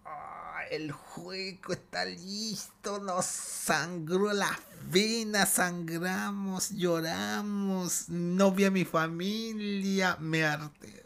El 0.71 0.93
juego 0.93 1.73
está 1.73 2.05
listo, 2.05 3.01
nos 3.01 3.25
sangró 3.27 4.33
la 4.33 4.57
venas, 4.89 5.49
sangramos, 5.49 6.71
lloramos, 6.71 8.09
no 8.09 8.53
vi 8.53 8.65
a 8.67 8.71
mi 8.71 8.85
familia, 8.85 10.17
me 10.21 10.45
arte. 10.45 11.05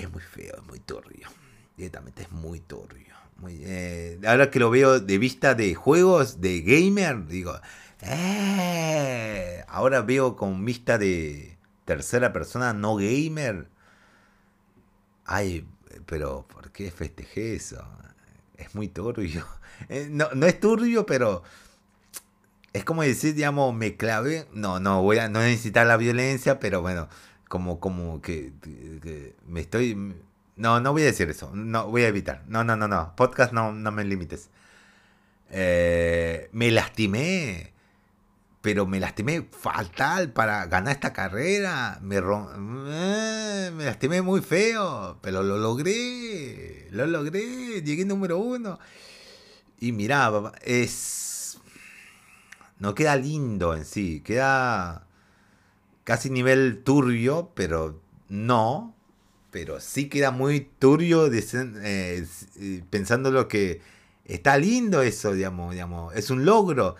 Es 0.00 0.10
muy 0.10 0.22
feo, 0.22 0.54
es 0.56 0.66
muy 0.66 0.80
turbio. 0.80 1.28
Directamente 1.76 2.22
es 2.22 2.32
muy 2.32 2.60
turbio. 2.60 3.14
Eh, 3.48 4.18
ahora 4.26 4.50
que 4.50 4.58
lo 4.58 4.70
veo 4.70 5.00
de 5.00 5.18
vista 5.18 5.54
de 5.54 5.74
juegos, 5.74 6.40
de 6.40 6.60
gamer, 6.60 7.26
digo, 7.26 7.58
eh, 8.02 9.64
ahora 9.68 10.02
veo 10.02 10.36
con 10.36 10.64
vista 10.64 10.98
de 10.98 11.56
tercera 11.84 12.32
persona, 12.32 12.72
no 12.72 12.96
gamer. 12.96 13.68
Ay, 15.24 15.66
pero 16.06 16.46
¿por 16.48 16.70
qué 16.72 16.90
festejé 16.90 17.54
eso? 17.56 17.84
es 18.60 18.74
muy 18.74 18.88
turbio. 18.88 19.46
Eh, 19.88 20.08
no, 20.10 20.28
no 20.34 20.44
es 20.44 20.60
turbio, 20.60 21.06
pero 21.06 21.42
es 22.74 22.84
como 22.84 23.02
decir, 23.02 23.34
digamos, 23.34 23.74
me 23.74 23.96
clavé. 23.96 24.46
No, 24.52 24.78
no 24.78 25.00
voy 25.00 25.16
a 25.16 25.30
no 25.30 25.40
necesitar 25.40 25.86
la 25.86 25.96
violencia, 25.96 26.60
pero 26.60 26.82
bueno, 26.82 27.08
como, 27.50 27.80
como 27.80 28.22
que, 28.22 28.52
me 29.46 29.60
estoy. 29.60 30.14
No, 30.56 30.78
no 30.78 30.92
voy 30.92 31.02
a 31.02 31.06
decir 31.06 31.28
eso. 31.28 31.50
No, 31.52 31.88
voy 31.88 32.04
a 32.04 32.08
evitar. 32.08 32.44
No, 32.46 32.62
no, 32.62 32.76
no, 32.76 32.86
no. 32.86 33.16
Podcast 33.16 33.52
no, 33.52 33.72
no 33.72 33.90
me 33.90 34.04
limites. 34.04 34.50
Eh, 35.50 36.48
me 36.52 36.70
lastimé 36.70 37.72
pero 38.60 38.86
me 38.86 39.00
lastimé 39.00 39.48
fatal 39.50 40.32
para 40.32 40.66
ganar 40.66 40.94
esta 40.94 41.12
carrera. 41.12 41.98
Me, 42.02 42.18
eh, 42.18 43.70
me 43.74 43.84
lastimé 43.84 44.22
muy 44.22 44.42
feo, 44.42 45.18
pero 45.22 45.42
lo 45.42 45.56
logré. 45.56 46.88
Lo 46.90 47.06
logré. 47.06 47.82
Llegué 47.82 48.04
número 48.04 48.38
uno. 48.38 48.78
Y 49.80 49.92
mira, 49.92 50.30
es. 50.62 51.58
No 52.78 52.94
queda 52.94 53.16
lindo 53.16 53.74
en 53.74 53.84
sí. 53.84 54.20
Queda 54.20 55.06
casi 56.04 56.30
nivel 56.30 56.82
turbio, 56.84 57.50
pero 57.54 58.00
no. 58.28 58.94
Pero 59.50 59.80
sí 59.80 60.08
queda 60.08 60.30
muy 60.30 60.68
turbio 60.78 61.28
eh, 61.32 62.26
pensando 62.88 63.30
lo 63.30 63.48
que 63.48 63.80
está 64.24 64.56
lindo 64.58 65.02
eso, 65.02 65.32
digamos, 65.32 65.72
digamos. 65.72 66.14
Es 66.14 66.30
un 66.30 66.44
logro. 66.44 66.96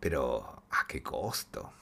Pero 0.00 0.56
¿A 0.70 0.86
qué 0.86 1.02
costo? 1.02 1.72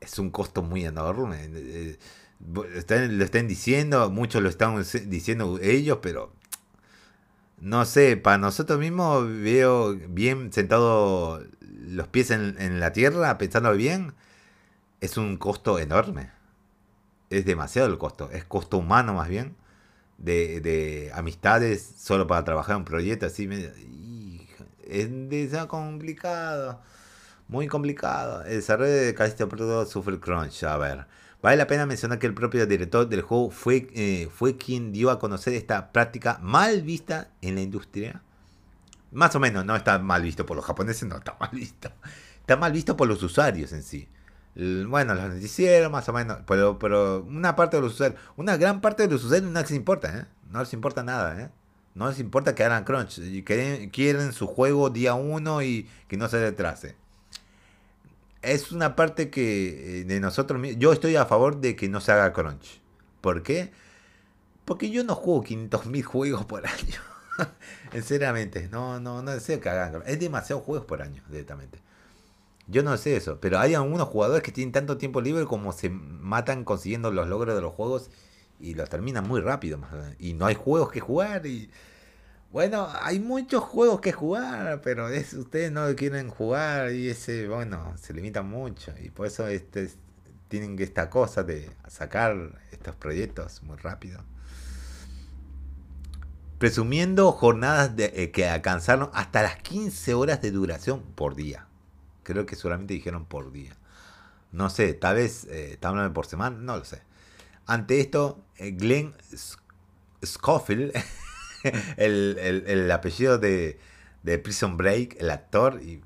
Es 0.00 0.18
un 0.18 0.30
costo 0.30 0.62
muy 0.62 0.84
enorme. 0.86 1.48
Eh, 1.52 1.98
lo 2.40 3.24
están 3.24 3.48
diciendo, 3.48 4.10
muchos 4.10 4.42
lo 4.42 4.48
están 4.48 4.82
diciendo 5.06 5.58
ellos, 5.60 5.98
pero 6.02 6.32
no 7.58 7.84
sé, 7.84 8.16
para 8.16 8.38
nosotros 8.38 8.78
mismos 8.78 9.26
veo 9.26 9.94
bien 9.94 10.52
sentado 10.52 11.42
los 11.60 12.08
pies 12.08 12.30
en, 12.30 12.56
en 12.58 12.78
la 12.80 12.92
tierra, 12.92 13.38
pensando 13.38 13.72
bien, 13.72 14.12
es 15.06 15.16
un 15.16 15.36
costo 15.36 15.78
enorme. 15.78 16.30
Es 17.30 17.44
demasiado 17.44 17.88
el 17.88 17.98
costo, 17.98 18.30
es 18.30 18.44
costo 18.44 18.78
humano 18.78 19.14
más 19.14 19.28
bien, 19.28 19.56
de, 20.18 20.60
de 20.60 21.10
amistades 21.14 21.94
solo 21.98 22.26
para 22.26 22.44
trabajar 22.44 22.76
un 22.76 22.84
proyecto 22.84 23.26
así. 23.26 23.48
Es, 24.84 25.08
es 25.10 25.66
complicado, 25.66 26.80
muy 27.48 27.66
complicado. 27.66 28.44
El 28.44 28.56
desarrollo 28.56 28.92
de 28.92 29.14
Callisto 29.14 29.48
Protocol 29.48 29.86
sufre 29.86 30.20
crunch, 30.20 30.62
a 30.64 30.76
ver. 30.76 31.06
Vale 31.42 31.56
la 31.56 31.66
pena 31.66 31.86
mencionar 31.86 32.18
que 32.18 32.26
el 32.26 32.34
propio 32.34 32.66
director 32.66 33.08
del 33.08 33.22
juego 33.22 33.50
fue, 33.50 33.88
eh, 33.94 34.28
fue 34.34 34.56
quien 34.56 34.92
dio 34.92 35.10
a 35.10 35.18
conocer 35.18 35.54
esta 35.54 35.92
práctica 35.92 36.38
mal 36.42 36.82
vista 36.82 37.30
en 37.42 37.56
la 37.56 37.60
industria. 37.60 38.22
Más 39.12 39.34
o 39.36 39.40
menos, 39.40 39.64
no 39.64 39.76
está 39.76 39.98
mal 39.98 40.22
visto 40.22 40.44
por 40.46 40.56
los 40.56 40.64
japoneses, 40.64 41.08
no 41.08 41.16
está 41.16 41.36
mal 41.38 41.50
visto. 41.52 41.90
Está 42.40 42.56
mal 42.56 42.72
visto 42.72 42.96
por 42.96 43.08
los 43.08 43.22
usuarios 43.22 43.72
en 43.72 43.82
sí. 43.82 44.08
Bueno, 44.56 45.14
los 45.14 45.28
noticieros, 45.28 45.90
más 45.92 46.08
o 46.08 46.12
menos, 46.12 46.38
pero, 46.46 46.78
pero 46.78 47.22
una 47.28 47.54
parte 47.56 47.76
de 47.76 47.82
los 47.82 47.94
usuarios, 47.94 48.20
una 48.36 48.56
gran 48.56 48.80
parte 48.80 49.02
de 49.02 49.12
los 49.12 49.22
usuarios 49.22 49.50
no 49.50 49.60
les 49.60 49.70
importa, 49.70 50.18
¿eh? 50.18 50.24
No 50.50 50.60
les 50.60 50.72
importa 50.72 51.02
nada, 51.02 51.40
¿eh? 51.40 51.50
No 51.94 52.08
les 52.08 52.18
importa 52.18 52.54
que 52.54 52.64
hagan 52.64 52.84
crunch. 52.84 53.20
Quieren, 53.44 53.90
quieren 53.90 54.32
su 54.32 54.46
juego 54.46 54.90
día 54.90 55.14
uno 55.14 55.62
y 55.62 55.88
que 56.08 56.16
no 56.16 56.28
se 56.28 56.40
retrase 56.40 56.96
es 58.46 58.72
una 58.72 58.96
parte 58.96 59.30
que 59.30 60.00
eh, 60.00 60.04
de 60.04 60.20
nosotros 60.20 60.60
yo 60.78 60.92
estoy 60.92 61.16
a 61.16 61.26
favor 61.26 61.60
de 61.60 61.76
que 61.76 61.88
no 61.88 62.00
se 62.00 62.12
haga 62.12 62.32
crunch. 62.32 62.80
¿Por 63.20 63.42
qué? 63.42 63.72
Porque 64.64 64.90
yo 64.90 65.04
no 65.04 65.14
juego 65.14 65.44
500.000 65.44 66.02
juegos 66.04 66.44
por 66.46 66.66
año. 66.66 67.00
Sinceramente, 67.92 68.68
no, 68.70 69.00
no, 69.00 69.22
no 69.22 69.32
deseo 69.32 69.60
que 69.60 69.68
hagan 69.68 70.02
Es 70.06 70.20
demasiados 70.20 70.64
juegos 70.64 70.86
por 70.86 71.02
año, 71.02 71.22
directamente. 71.28 71.80
Yo 72.68 72.82
no 72.82 72.96
sé 72.96 73.16
eso, 73.16 73.38
pero 73.40 73.58
hay 73.58 73.74
algunos 73.74 74.08
jugadores 74.08 74.42
que 74.42 74.52
tienen 74.52 74.72
tanto 74.72 74.98
tiempo 74.98 75.20
libre 75.20 75.44
como 75.46 75.72
se 75.72 75.88
matan 75.90 76.64
consiguiendo 76.64 77.12
los 77.12 77.28
logros 77.28 77.54
de 77.54 77.60
los 77.60 77.72
juegos 77.72 78.10
y 78.58 78.74
los 78.74 78.88
terminan 78.88 79.26
muy 79.26 79.40
rápido. 79.40 79.78
Y 80.18 80.34
no 80.34 80.46
hay 80.46 80.54
juegos 80.54 80.90
que 80.90 81.00
jugar 81.00 81.46
y 81.46 81.70
bueno, 82.52 82.88
hay 83.02 83.20
muchos 83.20 83.62
juegos 83.62 84.00
que 84.00 84.12
jugar, 84.12 84.80
pero 84.82 85.08
es, 85.08 85.34
ustedes 85.34 85.70
no 85.70 85.94
quieren 85.94 86.30
jugar 86.30 86.92
y 86.92 87.08
ese, 87.10 87.48
bueno, 87.48 87.94
se 87.98 88.14
limitan 88.14 88.48
mucho. 88.48 88.92
Y 88.98 89.10
por 89.10 89.26
eso 89.26 89.46
este, 89.46 89.90
tienen 90.48 90.78
esta 90.80 91.10
cosa 91.10 91.42
de 91.42 91.70
sacar 91.86 92.58
estos 92.72 92.96
proyectos 92.96 93.62
muy 93.62 93.76
rápido. 93.76 94.20
Presumiendo 96.58 97.30
jornadas 97.32 97.94
de, 97.94 98.06
eh, 98.14 98.30
que 98.30 98.48
alcanzaron 98.48 99.10
hasta 99.12 99.42
las 99.42 99.56
15 99.56 100.14
horas 100.14 100.40
de 100.40 100.50
duración 100.50 101.02
por 101.14 101.34
día. 101.34 101.65
Creo 102.26 102.44
que 102.44 102.56
solamente 102.56 102.92
dijeron 102.92 103.24
por 103.24 103.52
día. 103.52 103.76
No 104.50 104.68
sé, 104.68 104.94
tal 104.94 105.14
vez 105.14 105.46
eh, 105.48 105.78
hablando 105.80 106.12
por 106.12 106.26
semana, 106.26 106.56
no 106.58 106.76
lo 106.76 106.84
sé. 106.84 107.02
Ante 107.66 108.00
esto, 108.00 108.42
eh, 108.56 108.72
Glenn 108.72 109.14
Scofield 110.24 110.92
el, 111.96 112.90
apellido 112.90 113.38
de, 113.38 113.78
Prison 114.42 114.76
Break, 114.76 115.18
el 115.20 115.30
actor, 115.30 115.80
y, 115.80 116.02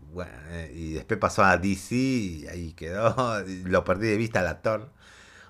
y 0.75 0.93
después 0.93 1.19
pasó 1.19 1.43
a 1.43 1.57
DC 1.57 1.95
y 1.95 2.47
ahí 2.49 2.73
quedó, 2.75 3.43
lo 3.65 3.85
perdí 3.85 4.09
de 4.09 4.19
vista 4.19 4.41
al 4.41 4.49
actor. 4.49 4.91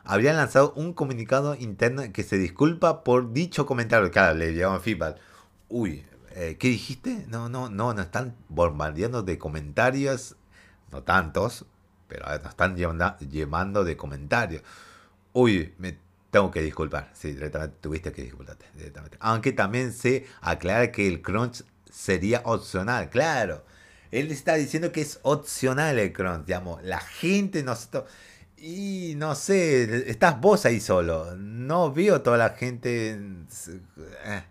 Habrían 0.04 0.36
lanzado 0.36 0.72
un 0.76 0.92
comunicado 0.92 1.56
interno 1.56 2.04
que 2.12 2.22
se 2.22 2.38
disculpa 2.38 3.02
por 3.02 3.32
dicho 3.32 3.66
comentario. 3.66 4.08
Claro, 4.12 4.38
le 4.38 4.54
llevaban 4.54 4.80
feedback. 4.80 5.18
Uy, 5.68 6.04
eh, 6.36 6.56
¿qué 6.60 6.68
dijiste? 6.68 7.26
No, 7.28 7.48
no, 7.48 7.68
no, 7.68 7.92
nos 7.92 8.06
están 8.06 8.36
bombardeando 8.48 9.24
de 9.24 9.36
comentarios, 9.36 10.36
no 10.92 11.02
tantos, 11.02 11.64
pero 12.08 12.26
nos 12.26 12.50
están 12.50 12.76
llevando 12.76 13.84
de 13.84 13.96
comentarios. 13.96 14.62
Uy, 15.32 15.74
me 15.78 15.96
tengo 16.30 16.50
que 16.50 16.62
disculpar, 16.62 17.10
sí, 17.12 17.32
directamente 17.32 17.76
tuviste 17.80 18.12
que 18.12 18.22
disculparte, 18.22 18.66
directamente. 18.74 19.16
Aunque 19.20 19.52
también 19.52 19.92
se 19.92 20.26
aclara 20.40 20.92
que 20.92 21.08
el 21.08 21.22
crunch 21.22 21.64
sería 21.90 22.42
opcional, 22.44 23.10
claro. 23.10 23.64
Él 24.10 24.30
está 24.30 24.54
diciendo 24.54 24.92
que 24.92 25.02
es 25.02 25.20
opcional 25.22 25.98
el 25.98 26.12
crunch, 26.12 26.46
digamos. 26.46 26.82
La 26.82 27.00
gente, 27.00 27.62
nosotros... 27.62 28.04
Y 28.56 29.14
no 29.16 29.34
sé, 29.36 30.10
estás 30.10 30.38
vos 30.38 30.66
ahí 30.66 30.80
solo. 30.80 31.34
No 31.36 31.92
veo 31.92 32.20
toda 32.20 32.36
la 32.36 32.50
gente 32.50 33.18
eh, 34.24 34.42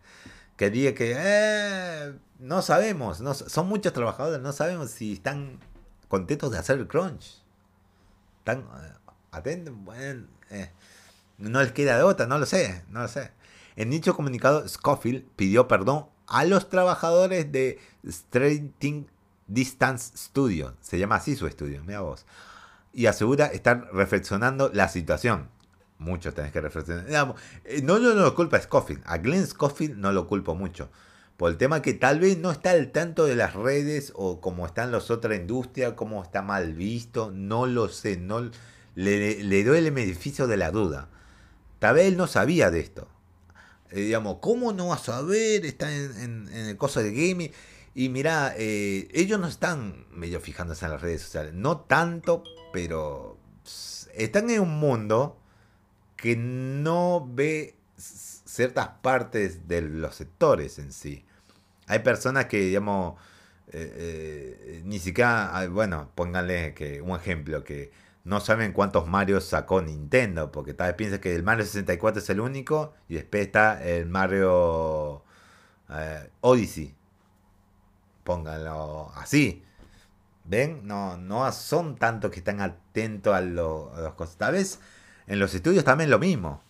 que 0.58 0.70
diga 0.72 0.94
que 0.96 1.14
eh, 1.16 2.14
no 2.40 2.62
sabemos. 2.64 3.22
Son 3.48 3.68
muchos 3.68 3.94
trabajadores, 3.94 4.42
no 4.42 4.52
sabemos 4.52 4.90
si 4.90 5.14
están 5.14 5.60
contentos 6.10 6.52
de 6.52 6.58
hacer 6.58 6.80
el 6.80 6.88
crunch. 6.88 7.42
Están 8.40 8.60
eh, 8.60 8.94
atentos, 9.32 9.74
bueno, 9.78 10.26
no 11.38 11.62
les 11.62 11.72
queda 11.72 11.96
de 11.96 12.04
otra, 12.04 12.28
no 12.28 12.38
lo 12.38 12.46
sé, 12.46 12.84
no 12.90 13.04
lo 13.04 13.08
sé. 13.08 13.32
En 13.78 13.90
dicho 13.90 14.16
comunicado, 14.16 14.68
Scofield 14.68 15.24
pidió 15.38 15.70
perdón 15.70 16.08
a 16.28 16.44
los 16.44 16.68
trabajadores 16.68 17.50
de 17.52 17.80
Straightening 18.06 19.08
Distance 19.48 20.18
Studio, 20.18 20.76
se 20.82 21.00
llama 21.00 21.16
así 21.16 21.36
su 21.36 21.48
estudio, 21.48 21.84
mira 21.84 22.02
vos, 22.02 22.26
y 22.94 23.06
asegura 23.06 23.48
estar 23.48 23.90
reflexionando 23.94 24.70
la 24.74 24.90
situación. 24.90 25.48
Mucho 25.98 26.34
tenés 26.34 26.52
que 26.52 26.62
reflexionar. 26.62 27.06
Eh, 27.66 27.82
no, 27.82 28.00
no, 28.00 28.14
no 28.14 28.22
lo 28.22 28.36
culpa 28.36 28.58
a 28.58 28.62
Scofield, 28.62 29.02
a 29.06 29.18
Glenn 29.18 29.46
Scofield 29.46 29.98
no 29.98 30.12
lo 30.12 30.28
culpo 30.28 30.56
mucho. 30.56 30.90
Por 31.40 31.52
el 31.52 31.58
tema 31.58 31.82
que 31.82 31.94
tal 31.94 32.20
vez 32.20 32.38
no 32.38 32.52
está 32.52 32.72
al 32.72 32.92
tanto 32.92 33.24
de 33.24 33.34
las 33.34 33.54
redes 33.54 34.12
o 34.14 34.42
como 34.42 34.66
están 34.66 34.92
las 34.92 35.10
otras 35.10 35.40
industrias, 35.40 35.94
cómo 35.94 36.22
está 36.22 36.42
mal 36.42 36.74
visto, 36.74 37.32
no 37.32 37.66
lo 37.66 37.88
sé, 37.88 38.18
no 38.18 38.52
le, 38.96 39.64
doy 39.64 39.78
el 39.78 39.92
beneficio 39.92 40.48
de 40.48 40.58
la 40.58 40.70
duda. 40.70 41.08
Tal 41.80 41.96
vez 41.96 42.08
él 42.08 42.18
no 42.18 42.28
sabía 42.28 42.72
de 42.72 42.82
esto. 42.82 43.08
Eh, 43.90 44.02
digamos, 44.02 44.40
¿cómo 44.42 44.74
no 44.74 44.88
va 44.88 44.96
a 44.96 44.98
saber? 44.98 45.66
Está 45.66 45.90
en, 45.96 46.50
el 46.54 46.76
coso 46.76 47.02
de 47.02 47.14
gaming. 47.14 47.52
Y 47.96 48.10
mira, 48.10 48.54
eh, 48.58 49.08
ellos 49.14 49.40
no 49.40 49.48
están 49.48 50.08
medio 50.12 50.42
fijándose 50.42 50.84
en 50.84 50.92
las 50.92 51.02
redes 51.02 51.22
sociales. 51.22 51.54
No 51.54 51.80
tanto, 51.80 52.44
pero 52.74 53.38
están 54.14 54.50
en 54.50 54.60
un 54.60 54.78
mundo 54.78 55.40
que 56.18 56.36
no 56.36 57.26
ve 57.32 57.78
ciertas 57.96 58.90
partes 59.02 59.70
de 59.70 59.84
los 59.84 60.16
sectores 60.16 60.80
en 60.80 60.92
sí. 60.92 61.24
Hay 61.90 62.00
personas 62.00 62.46
que, 62.46 62.60
digamos, 62.60 63.16
eh, 63.74 64.82
ni 64.86 65.00
siquiera, 65.00 65.58
ah, 65.58 65.68
bueno, 65.68 66.12
pónganle 66.16 66.74
que 66.76 67.02
un 67.02 67.16
ejemplo, 67.16 67.64
que 67.64 67.92
no 68.24 68.40
saben 68.40 68.74
cuántos 68.74 69.08
Mario 69.08 69.42
sacó 69.42 69.82
Nintendo, 69.82 70.52
porque 70.52 70.76
tal 70.76 70.90
vez 70.90 70.96
piensan 70.96 71.20
que 71.20 71.36
el 71.36 71.44
Mario 71.44 71.66
64 71.66 72.22
es 72.22 72.30
el 72.30 72.42
único 72.42 72.94
y 73.08 73.16
después 73.16 73.48
está 73.48 73.84
el 73.84 74.06
Mario 74.06 75.24
eh, 75.90 76.30
Odyssey. 76.42 76.96
Pónganlo 78.24 79.12
así. 79.16 79.64
¿Ven? 80.46 80.82
No, 80.88 81.18
no 81.18 81.52
son 81.52 81.96
tantos 81.98 82.32
que 82.32 82.40
están 82.40 82.62
atentos 82.62 83.34
a, 83.34 83.42
lo, 83.42 83.92
a 83.96 84.02
las 84.02 84.14
cosas. 84.14 84.38
Tal 84.38 84.54
vez 84.54 84.80
en 85.28 85.40
los 85.40 85.54
estudios 85.56 85.84
también 85.84 86.12
lo 86.12 86.20
mismo. 86.20 86.62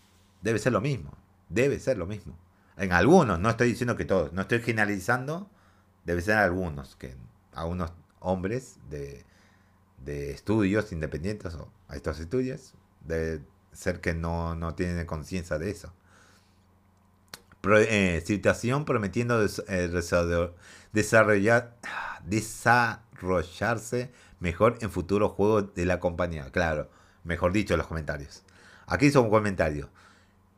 Debe 0.42 0.60
ser 0.60 0.72
lo 0.74 0.82
mismo. 0.82 1.12
Debe 1.50 1.80
ser 1.80 1.98
lo 1.98 2.06
mismo. 2.06 2.38
En 2.80 2.92
algunos, 2.94 3.40
no 3.40 3.50
estoy 3.50 3.70
diciendo 3.70 3.96
que 3.96 4.06
todos, 4.06 4.34
no 4.34 4.42
estoy 4.42 4.62
generalizando, 4.62 5.50
debe 6.06 6.22
ser 6.22 6.38
algunos, 6.38 6.96
que 6.96 7.16
algunos 7.54 7.92
hombres 8.20 8.78
de 8.90 9.26
de 10.04 10.32
estudios 10.32 10.92
independientes 10.92 11.54
o 11.56 11.72
a 11.88 11.96
estos 11.96 12.20
estudios, 12.20 12.74
debe 13.06 13.42
ser 13.72 14.02
que 14.02 14.14
no, 14.14 14.56
no 14.56 14.76
tienen 14.76 15.06
conciencia 15.06 15.58
de 15.58 15.72
eso. 15.72 15.94
Eh, 17.64 18.24
situación 18.26 18.86
prometiendo 18.86 19.44
eh, 19.44 19.90
desarrollar, 20.94 21.76
desarrollarse 22.26 24.12
mejor 24.40 24.78
en 24.82 24.92
futuros 24.92 25.34
juegos 25.34 25.74
de 25.76 25.86
la 25.86 26.00
compañía. 26.00 26.50
Claro, 26.52 26.90
mejor 27.24 27.52
dicho, 27.52 27.76
los 27.76 27.88
comentarios. 27.88 28.44
Aquí 28.88 29.12
son 29.12 29.30
comentarios. 29.30 29.90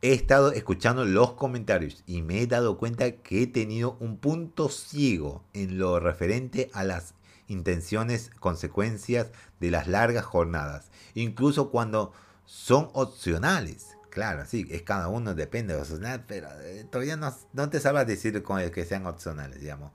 He 0.04 0.14
estado 0.14 0.50
escuchando 0.50 1.04
los 1.04 1.34
comentarios 1.34 2.02
y 2.08 2.22
me 2.22 2.40
he 2.40 2.48
dado 2.48 2.76
cuenta 2.76 3.12
que 3.12 3.44
he 3.44 3.46
tenido 3.46 3.96
un 4.00 4.16
punto 4.16 4.68
ciego 4.68 5.44
en 5.52 5.78
lo 5.78 6.00
referente 6.00 6.72
a 6.74 6.82
las 6.82 7.14
intenciones, 7.46 8.32
consecuencias 8.40 9.30
de 9.60 9.70
las 9.70 9.86
largas 9.86 10.24
jornadas, 10.24 10.90
incluso 11.14 11.70
cuando 11.70 12.12
son 12.46 12.90
opcionales. 12.94 13.96
Claro, 14.10 14.44
sí, 14.44 14.66
es 14.72 14.82
cada 14.82 15.06
uno, 15.06 15.36
depende 15.36 15.74
de 15.74 15.80
opcional, 15.80 16.24
pero 16.26 16.48
eh, 16.62 16.84
todavía 16.90 17.16
no, 17.16 17.32
no, 17.52 17.70
te 17.70 17.78
sabes 17.78 18.04
decir 18.04 18.42
con 18.42 18.68
que 18.72 18.84
sean 18.84 19.06
opcionales, 19.06 19.60
digamos. 19.60 19.92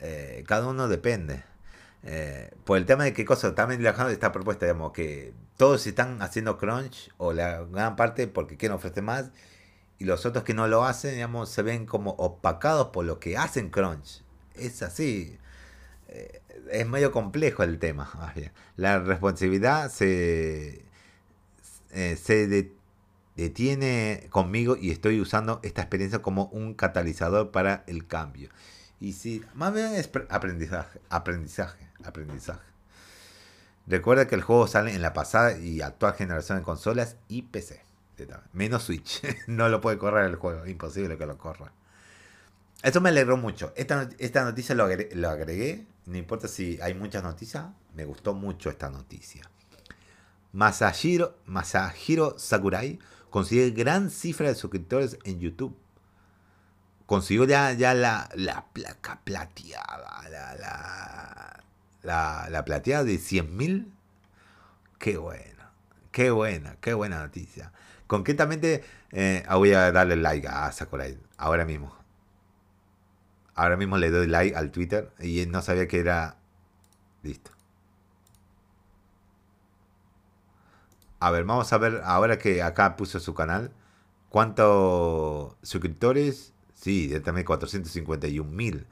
Eh, 0.00 0.42
cada 0.46 0.68
uno 0.68 0.88
depende. 0.88 1.44
Eh, 2.04 2.50
por 2.64 2.78
el 2.78 2.86
tema 2.86 3.04
de 3.04 3.12
qué 3.12 3.24
cosa, 3.24 3.54
también 3.54 3.82
de 3.82 3.88
esta 4.12 4.32
propuesta, 4.32 4.66
digamos, 4.66 4.92
que 4.92 5.32
todos 5.56 5.86
están 5.86 6.22
haciendo 6.22 6.58
crunch, 6.58 7.10
o 7.16 7.32
la 7.32 7.64
gran 7.64 7.96
parte 7.96 8.28
porque 8.28 8.56
quieren 8.56 8.76
ofrecer 8.76 9.02
más, 9.02 9.30
y 9.98 10.04
los 10.04 10.24
otros 10.26 10.44
que 10.44 10.54
no 10.54 10.68
lo 10.68 10.84
hacen, 10.84 11.14
digamos, 11.14 11.50
se 11.50 11.62
ven 11.62 11.84
como 11.86 12.12
opacados 12.12 12.88
por 12.88 13.04
lo 13.04 13.18
que 13.18 13.36
hacen 13.36 13.70
Crunch. 13.70 14.22
Es 14.54 14.82
así. 14.82 15.36
Eh, 16.08 16.40
es 16.70 16.86
medio 16.86 17.10
complejo 17.12 17.62
el 17.64 17.78
tema. 17.78 18.10
La 18.76 19.00
responsabilidad 19.00 19.90
se, 19.90 20.84
eh, 21.90 22.16
se 22.16 22.70
detiene 23.36 24.28
conmigo 24.30 24.76
y 24.76 24.90
estoy 24.90 25.20
usando 25.20 25.60
esta 25.64 25.82
experiencia 25.82 26.22
como 26.22 26.44
un 26.46 26.74
catalizador 26.74 27.50
para 27.50 27.84
el 27.88 28.06
cambio. 28.06 28.50
Y 29.00 29.12
si, 29.12 29.44
más 29.54 29.72
bien 29.72 29.92
es 29.94 30.10
aprendizaje, 30.28 31.00
aprendizaje, 31.08 31.88
aprendizaje. 32.04 32.66
Recuerda 33.86 34.26
que 34.26 34.34
el 34.34 34.42
juego 34.42 34.66
sale 34.66 34.94
en 34.94 35.02
la 35.02 35.12
pasada 35.12 35.56
y 35.56 35.80
actual 35.80 36.14
generación 36.14 36.58
de 36.58 36.64
consolas 36.64 37.16
y 37.28 37.42
PC. 37.42 37.88
Menos 38.52 38.84
Switch. 38.84 39.22
no 39.46 39.68
lo 39.68 39.80
puede 39.80 39.98
correr 39.98 40.26
el 40.26 40.36
juego. 40.36 40.66
Imposible 40.66 41.16
que 41.16 41.26
lo 41.26 41.38
corra. 41.38 41.72
Eso 42.82 43.00
me 43.00 43.08
alegró 43.08 43.36
mucho. 43.36 43.72
Esta, 43.76 44.08
esta 44.18 44.44
noticia 44.44 44.74
lo 44.74 44.84
agregué, 44.84 45.86
No 46.06 46.16
importa 46.16 46.48
si 46.48 46.78
hay 46.80 46.94
muchas 46.94 47.22
noticias. 47.22 47.66
Me 47.94 48.04
gustó 48.04 48.34
mucho 48.34 48.70
esta 48.70 48.90
noticia. 48.90 49.42
Masahiro, 50.52 51.36
Masahiro 51.46 52.38
Sakurai 52.38 52.98
consigue 53.30 53.70
gran 53.70 54.10
cifra 54.10 54.48
de 54.48 54.54
suscriptores 54.54 55.18
en 55.24 55.40
YouTube. 55.40 55.76
Consiguió 57.08 57.46
ya, 57.46 57.72
ya 57.72 57.94
la, 57.94 58.28
la 58.34 58.66
placa 58.74 59.18
plateada. 59.24 60.28
La, 60.28 60.54
la, 60.56 61.64
la, 62.02 62.50
la 62.50 62.64
plateada 62.66 63.02
de 63.02 63.14
100.000. 63.14 63.86
Qué 64.98 65.16
buena. 65.16 65.70
Qué 66.12 66.30
buena. 66.30 66.76
Qué 66.82 66.92
buena 66.92 67.20
noticia. 67.20 67.72
Concretamente, 68.06 68.84
eh, 69.12 69.42
voy 69.50 69.72
a 69.72 69.90
darle 69.90 70.16
like 70.16 70.46
a 70.48 70.70
Sakurai. 70.70 71.18
Ahora 71.38 71.64
mismo. 71.64 71.96
Ahora 73.54 73.78
mismo 73.78 73.96
le 73.96 74.10
doy 74.10 74.26
like 74.26 74.54
al 74.54 74.70
Twitter. 74.70 75.10
Y 75.18 75.46
no 75.46 75.62
sabía 75.62 75.88
que 75.88 76.00
era... 76.00 76.36
Listo. 77.22 77.52
A 81.20 81.30
ver, 81.30 81.44
vamos 81.44 81.72
a 81.72 81.78
ver, 81.78 82.02
ahora 82.04 82.38
que 82.38 82.62
acá 82.62 82.96
puso 82.96 83.18
su 83.18 83.32
canal, 83.34 83.72
¿cuántos 84.28 85.56
suscriptores? 85.62 86.52
Sí, 86.80 87.12
también 87.24 87.44
451 87.44 88.50
mil. 88.50 88.86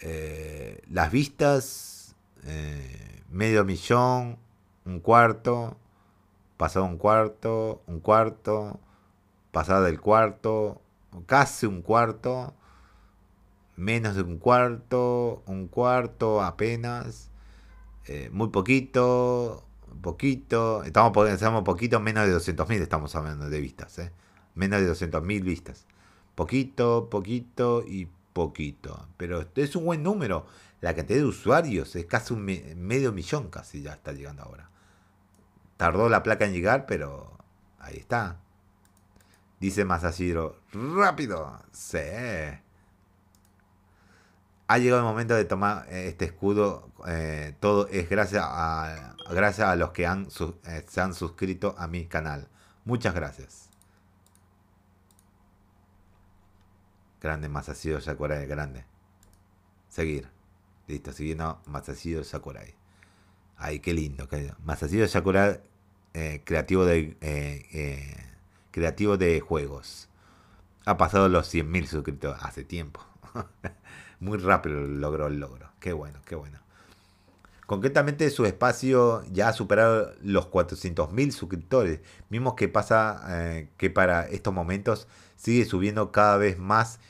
Eh, 0.00 0.82
las 0.90 1.12
vistas, 1.12 2.16
eh, 2.44 3.22
medio 3.30 3.64
millón, 3.64 4.38
un 4.86 5.00
cuarto, 5.00 5.76
pasado 6.56 6.86
un 6.86 6.96
cuarto, 6.96 7.82
un 7.86 8.00
cuarto, 8.00 8.80
pasada 9.52 9.82
del 9.82 10.00
cuarto, 10.00 10.80
casi 11.26 11.66
un 11.66 11.82
cuarto, 11.82 12.54
menos 13.76 14.16
de 14.16 14.22
un 14.22 14.38
cuarto, 14.38 15.42
un 15.46 15.68
cuarto 15.68 16.42
apenas, 16.42 17.30
eh, 18.06 18.30
muy 18.32 18.48
poquito, 18.48 19.64
poquito, 20.00 20.82
estamos, 20.84 21.28
estamos 21.28 21.62
poquito, 21.62 22.00
menos 22.00 22.26
de 22.26 22.32
200.000 22.34 22.80
estamos 22.80 23.14
hablando 23.16 23.50
de 23.50 23.60
vistas, 23.60 24.00
menos 24.54 24.80
de 24.80 24.90
200.000 24.90 25.42
vistas. 25.44 25.86
Poquito, 26.34 27.08
poquito 27.10 27.84
y 27.86 28.08
poquito. 28.32 29.08
Pero 29.16 29.46
es 29.54 29.76
un 29.76 29.84
buen 29.84 30.02
número. 30.02 30.46
La 30.80 30.94
cantidad 30.94 31.18
de 31.18 31.24
usuarios 31.24 31.94
es 31.96 32.06
casi 32.06 32.34
un 32.34 32.44
medio 32.44 33.12
millón, 33.12 33.48
casi 33.48 33.82
ya 33.82 33.92
está 33.92 34.12
llegando 34.12 34.42
ahora. 34.42 34.70
Tardó 35.76 36.08
la 36.08 36.22
placa 36.22 36.44
en 36.44 36.52
llegar, 36.52 36.86
pero 36.86 37.38
ahí 37.78 37.96
está. 37.96 38.38
Dice 39.60 39.84
Masashiro, 39.84 40.56
rápido. 40.72 41.60
Sí 41.72 41.98
ha 44.72 44.78
llegado 44.78 45.02
el 45.02 45.06
momento 45.06 45.34
de 45.34 45.44
tomar 45.44 45.86
eh, 45.90 46.08
este 46.08 46.24
escudo. 46.24 46.88
Eh, 47.06 47.54
todo 47.60 47.88
es 47.88 48.08
gracias 48.08 48.42
a, 48.46 49.14
gracias 49.30 49.68
a 49.68 49.76
los 49.76 49.90
que 49.90 50.04
eh, 50.04 50.84
se 50.88 51.00
han 51.00 51.12
suscrito 51.14 51.74
a 51.76 51.86
mi 51.88 52.06
canal. 52.06 52.48
Muchas 52.86 53.14
gracias. 53.14 53.68
Grande 57.22 57.48
Masashi 57.48 58.00
Sakurai, 58.00 58.46
grande. 58.46 58.84
Seguir. 59.88 60.28
Listo, 60.88 61.12
siguiendo 61.12 61.60
Masashi 61.66 62.24
Sakurai. 62.24 62.74
Ay, 63.56 63.78
qué 63.78 63.94
lindo. 63.94 64.28
Qué 64.28 64.52
Masashi 64.64 65.06
Sakurai, 65.06 65.60
creativo, 66.44 66.84
de, 66.84 67.16
creativo 68.72 69.16
de 69.16 69.38
juegos. 69.38 70.08
Ha 70.84 70.96
pasado 70.96 71.28
los 71.28 71.54
100.000 71.54 71.86
suscriptores 71.86 72.42
hace 72.42 72.64
tiempo. 72.64 73.00
muy 74.20 74.38
rápido 74.38 74.80
logró 74.80 75.28
el 75.28 75.38
logro. 75.38 75.70
Qué 75.78 75.92
bueno, 75.92 76.20
qué 76.24 76.34
bueno. 76.34 76.58
Concretamente 77.66 78.28
su 78.30 78.44
espacio 78.46 79.24
ya 79.30 79.48
ha 79.48 79.52
superado 79.52 80.12
los 80.22 80.50
400.000 80.50 81.30
suscriptores, 81.30 82.00
mismo 82.28 82.56
que 82.56 82.68
pasa 82.68 83.22
eh, 83.28 83.68
que 83.76 83.88
para 83.88 84.26
estos 84.26 84.52
momentos 84.52 85.06
sigue 85.36 85.64
subiendo 85.64 86.12
cada 86.12 86.36
vez 86.36 86.58
más 86.58 87.00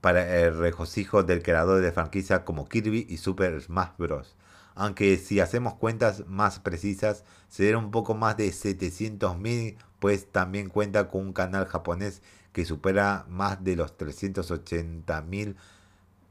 para 0.00 0.40
el 0.40 0.56
regocijo 0.56 1.22
del 1.22 1.42
creador 1.42 1.82
de 1.82 1.92
franquicia 1.92 2.44
como 2.44 2.68
Kirby 2.68 3.06
y 3.08 3.18
Super 3.18 3.60
Smash 3.60 3.90
Bros. 3.98 4.36
Aunque 4.74 5.16
si 5.18 5.40
hacemos 5.40 5.74
cuentas 5.74 6.26
más 6.26 6.58
precisas, 6.58 7.24
será 7.48 7.78
un 7.78 7.90
poco 7.90 8.14
más 8.14 8.36
de 8.36 8.48
700.000, 8.48 9.76
pues 9.98 10.30
también 10.30 10.68
cuenta 10.68 11.08
con 11.08 11.22
un 11.22 11.32
canal 11.32 11.66
japonés 11.66 12.22
que 12.52 12.64
supera 12.64 13.26
más 13.28 13.62
de 13.62 13.76
los 13.76 13.96
380.000 13.98 15.56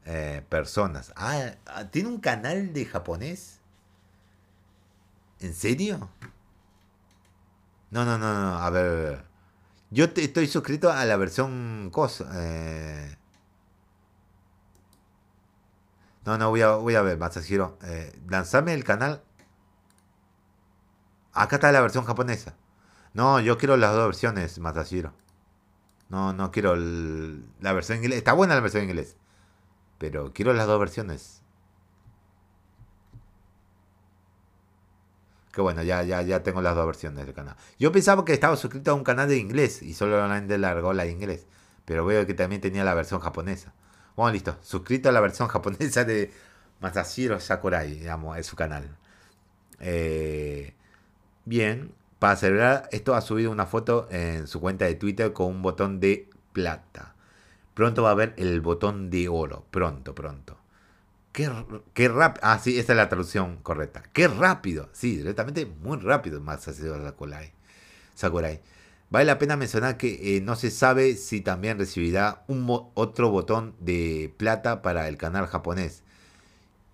eh, 0.06 0.42
personas. 0.48 1.12
Ah, 1.16 1.52
ah, 1.66 1.84
¿tiene 1.90 2.08
un 2.08 2.18
canal 2.18 2.72
de 2.72 2.84
japonés? 2.86 3.60
¿En 5.38 5.54
serio? 5.54 6.10
No, 7.90 8.04
no, 8.04 8.18
no, 8.18 8.40
no, 8.40 8.58
a 8.58 8.70
ver. 8.70 9.24
Yo 9.90 10.04
estoy 10.04 10.46
suscrito 10.46 10.90
a 10.92 11.04
la 11.04 11.16
versión 11.16 11.90
cosa. 11.92 12.30
Eh. 12.34 13.16
No, 16.24 16.36
no, 16.38 16.50
voy 16.50 16.62
a, 16.62 16.72
voy 16.72 16.94
a 16.94 17.02
ver, 17.02 17.18
Masahiro. 17.18 17.78
Eh, 17.82 18.18
lanzame 18.28 18.74
el 18.74 18.84
canal. 18.84 19.22
Acá 21.32 21.56
está 21.56 21.72
la 21.72 21.80
versión 21.80 22.04
japonesa. 22.04 22.54
No, 23.14 23.40
yo 23.40 23.58
quiero 23.58 23.76
las 23.76 23.94
dos 23.94 24.06
versiones, 24.06 24.58
Masahiro. 24.58 25.12
No, 26.08 26.32
no 26.32 26.50
quiero 26.50 26.76
la 26.76 27.72
versión 27.72 27.98
inglés. 27.98 28.18
Está 28.18 28.32
buena 28.32 28.54
la 28.54 28.60
versión 28.60 28.84
inglés. 28.84 29.16
Pero 29.98 30.32
quiero 30.32 30.52
las 30.52 30.66
dos 30.66 30.78
versiones. 30.80 31.42
Que 35.52 35.60
bueno, 35.60 35.82
ya, 35.82 36.02
ya, 36.02 36.22
ya 36.22 36.42
tengo 36.42 36.62
las 36.62 36.76
dos 36.76 36.86
versiones 36.86 37.24
del 37.26 37.34
canal. 37.34 37.56
Yo 37.78 37.90
pensaba 37.92 38.24
que 38.24 38.32
estaba 38.32 38.56
suscrito 38.56 38.92
a 38.92 38.94
un 38.94 39.04
canal 39.04 39.28
de 39.28 39.38
inglés 39.38 39.82
y 39.82 39.94
solo 39.94 40.26
le 40.28 40.58
largó 40.58 40.92
la 40.92 41.04
de 41.04 41.10
inglés. 41.10 41.46
Pero 41.84 42.04
veo 42.04 42.26
que 42.26 42.34
también 42.34 42.60
tenía 42.60 42.84
la 42.84 42.94
versión 42.94 43.20
japonesa. 43.20 43.72
Bueno, 44.20 44.34
listo. 44.34 44.58
Suscrito 44.60 45.08
a 45.08 45.12
la 45.12 45.20
versión 45.20 45.48
japonesa 45.54 46.04
de 46.04 46.30
Masashiro 46.80 47.40
Sakurai, 47.40 47.94
digamos, 47.94 48.36
es 48.36 48.44
su 48.44 48.54
canal. 48.54 48.94
Eh, 49.78 50.74
bien, 51.46 51.94
para 52.18 52.36
celebrar, 52.36 52.86
esto 52.92 53.14
ha 53.14 53.22
subido 53.22 53.50
una 53.50 53.64
foto 53.64 54.08
en 54.10 54.46
su 54.46 54.60
cuenta 54.60 54.84
de 54.84 54.94
Twitter 54.96 55.32
con 55.32 55.46
un 55.46 55.62
botón 55.62 56.00
de 56.00 56.28
plata. 56.52 57.14
Pronto 57.72 58.02
va 58.02 58.10
a 58.10 58.12
haber 58.12 58.34
el 58.36 58.60
botón 58.60 59.08
de 59.08 59.26
oro. 59.30 59.64
Pronto, 59.70 60.14
pronto. 60.14 60.58
Qué, 61.32 61.50
qué 61.94 62.08
rápido. 62.08 62.46
Ah, 62.46 62.58
sí, 62.58 62.78
esa 62.78 62.92
es 62.92 62.96
la 62.98 63.08
traducción 63.08 63.56
correcta. 63.62 64.02
Qué 64.12 64.28
rápido. 64.28 64.90
Sí, 64.92 65.16
directamente 65.16 65.64
muy 65.64 65.96
rápido. 65.96 66.42
Más 66.42 66.64
Sakurai. 66.64 67.54
Sakurai. 68.14 68.60
Vale 69.10 69.24
la 69.24 69.38
pena 69.38 69.56
mencionar 69.56 69.96
que 69.96 70.36
eh, 70.36 70.40
no 70.40 70.54
se 70.54 70.70
sabe 70.70 71.16
si 71.16 71.40
también 71.40 71.78
recibirá 71.78 72.44
un 72.46 72.64
otro 72.94 73.30
botón 73.30 73.74
de 73.80 74.32
plata 74.36 74.82
para 74.82 75.08
el 75.08 75.16
canal 75.16 75.46
japonés. 75.46 76.04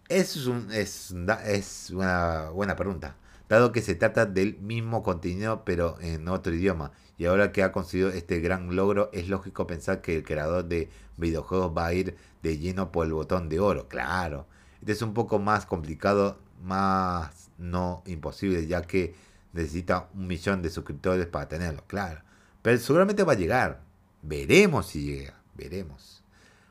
Es, 0.08 0.46
un, 0.46 0.72
es, 0.72 1.14
es 1.44 1.90
una 1.90 2.50
buena 2.50 2.76
pregunta, 2.76 3.16
dado 3.48 3.72
que 3.72 3.82
se 3.82 3.94
trata 3.94 4.24
del 4.24 4.56
mismo 4.58 5.02
contenido 5.02 5.64
pero 5.64 5.98
en 6.00 6.28
otro 6.28 6.54
idioma 6.54 6.92
y 7.18 7.26
ahora 7.26 7.52
que 7.52 7.62
ha 7.62 7.72
conseguido 7.72 8.10
este 8.10 8.40
gran 8.40 8.74
logro, 8.76 9.10
es 9.12 9.28
lógico 9.28 9.66
pensar 9.66 10.00
que 10.02 10.16
el 10.16 10.22
creador 10.22 10.66
de 10.66 10.90
videojuegos 11.16 11.72
va 11.76 11.86
a 11.86 11.94
ir 11.94 12.16
de 12.42 12.58
lleno 12.58 12.92
por 12.92 13.06
el 13.06 13.14
botón 13.14 13.48
de 13.48 13.60
oro. 13.60 13.88
Claro, 13.88 14.46
este 14.80 14.92
es 14.92 15.02
un 15.02 15.14
poco 15.14 15.38
más 15.38 15.66
complicado, 15.66 16.38
más 16.62 17.50
no 17.58 18.02
imposible, 18.06 18.66
ya 18.66 18.82
que 18.82 19.14
necesita 19.56 20.08
un 20.14 20.26
millón 20.26 20.62
de 20.62 20.70
suscriptores 20.70 21.26
para 21.26 21.48
tenerlo. 21.48 21.82
Claro, 21.86 22.22
pero 22.62 22.78
seguramente 22.78 23.24
va 23.24 23.32
a 23.32 23.36
llegar. 23.36 23.82
Veremos 24.22 24.86
si 24.86 25.04
llega, 25.04 25.34
veremos. 25.54 26.22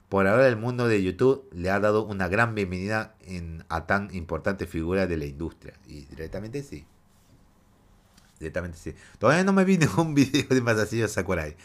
Por 0.10 0.28
ahora 0.28 0.48
el 0.48 0.56
mundo 0.56 0.88
de 0.88 1.04
YouTube 1.04 1.50
le 1.52 1.70
ha 1.72 1.80
dado 1.80 2.06
una 2.06 2.28
gran 2.28 2.54
bienvenida 2.56 3.16
en, 3.22 3.66
a 3.70 3.88
tan 3.88 4.14
importante 4.14 4.68
figura 4.68 5.08
de 5.08 5.18
la 5.18 5.26
industria. 5.26 5.74
Y 5.88 6.06
directamente 6.06 6.64
sí. 6.64 6.86
Directamente 8.40 8.78
sí. 8.78 8.94
Todavía 9.18 9.44
no 9.44 9.54
me 9.54 9.66
vi 9.66 9.78
ningún 9.80 10.14
video 10.14 10.48
de 10.48 10.62
Masashi 10.62 11.08
Sakurai. 11.08 11.58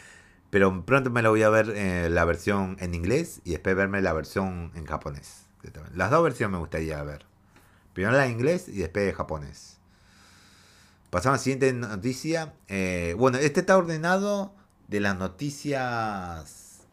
Pero 0.49 0.85
pronto 0.85 1.09
me 1.09 1.21
lo 1.21 1.29
voy 1.29 1.43
a 1.43 1.49
ver 1.49 1.71
eh, 1.75 2.09
la 2.09 2.25
versión 2.25 2.75
en 2.79 2.93
inglés 2.93 3.41
y 3.45 3.51
después 3.51 3.75
verme 3.75 4.01
la 4.01 4.11
versión 4.11 4.71
en 4.75 4.85
japonés. 4.85 5.45
Las 5.93 6.11
dos 6.11 6.23
versiones 6.23 6.53
me 6.53 6.59
gustaría 6.59 7.01
ver. 7.03 7.25
Primero 7.93 8.17
la 8.17 8.25
en 8.25 8.33
inglés 8.33 8.67
y 8.67 8.79
después 8.79 9.05
de 9.05 9.13
japonés. 9.13 9.80
Pasamos 11.11 11.35
a 11.35 11.39
la 11.39 11.43
siguiente 11.43 11.73
noticia. 11.73 12.53
Eh, 12.69 13.15
bueno, 13.17 13.37
este 13.37 13.59
está 13.59 13.77
ordenado 13.77 14.55
de 14.87 15.01
las 15.01 15.17
noticias. 15.17 16.83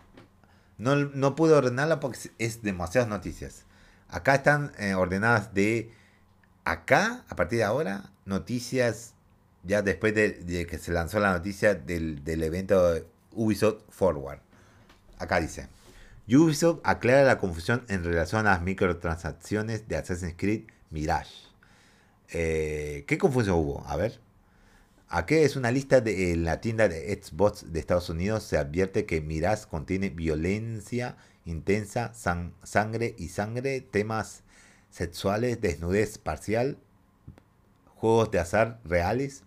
No, 0.76 0.96
no 0.96 1.36
pude 1.36 1.54
ordenarla 1.54 2.00
porque 2.00 2.18
es 2.38 2.62
demasiadas 2.62 3.08
noticias. 3.08 3.64
Acá 4.08 4.34
están 4.34 4.72
eh, 4.76 4.94
ordenadas 4.94 5.54
de 5.54 5.92
acá, 6.64 7.24
a 7.28 7.36
partir 7.36 7.58
de 7.58 7.64
ahora, 7.64 8.10
noticias 8.24 9.14
ya 9.62 9.82
después 9.82 10.14
de, 10.16 10.66
que 10.68 10.78
se 10.78 10.92
lanzó 10.92 11.20
la 11.20 11.32
noticia 11.32 11.76
del, 11.76 12.24
del 12.24 12.42
evento 12.42 13.06
Ubisoft 13.34 13.84
Forward. 13.88 14.40
Acá 15.18 15.40
dice. 15.40 15.68
Ubisoft 16.28 16.80
aclara 16.82 17.22
la 17.22 17.38
confusión 17.38 17.84
en 17.88 18.02
relación 18.02 18.48
a 18.48 18.50
las 18.50 18.62
microtransacciones 18.62 19.86
de 19.86 19.96
Assassin's 19.96 20.34
Creed 20.36 20.64
Mirage. 20.90 21.47
Eh, 22.30 23.04
¿Qué 23.06 23.18
confusión 23.18 23.56
hubo? 23.58 23.84
A 23.86 23.96
ver. 23.96 24.20
Aquí 25.08 25.36
es 25.36 25.56
una 25.56 25.70
lista 25.70 26.02
de 26.02 26.32
en 26.32 26.44
la 26.44 26.60
tienda 26.60 26.86
de 26.88 27.18
Xbox 27.22 27.72
de 27.72 27.80
Estados 27.80 28.10
Unidos. 28.10 28.42
Se 28.42 28.58
advierte 28.58 29.06
que 29.06 29.20
Mirage 29.22 29.66
contiene 29.68 30.10
violencia 30.10 31.16
intensa, 31.46 32.12
sangre 32.14 33.14
y 33.18 33.28
sangre, 33.28 33.80
temas 33.80 34.42
sexuales, 34.90 35.60
desnudez 35.60 36.18
parcial, 36.18 36.78
juegos 37.96 38.30
de 38.30 38.38
azar 38.38 38.80
reales. 38.84 39.44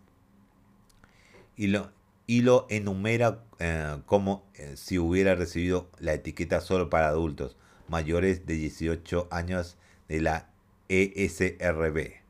Y 1.55 1.67
lo, 1.67 1.91
y 2.25 2.41
lo 2.41 2.65
enumera 2.69 3.43
eh, 3.59 3.97
como 4.07 4.45
eh, 4.55 4.73
si 4.77 4.97
hubiera 4.97 5.35
recibido 5.35 5.89
la 5.99 6.13
etiqueta 6.13 6.61
solo 6.61 6.89
para 6.89 7.09
adultos 7.09 7.55
mayores 7.87 8.45
de 8.47 8.55
18 8.55 9.27
años 9.29 9.77
de 10.07 10.21
la 10.21 10.49
ESRB. 10.89 12.20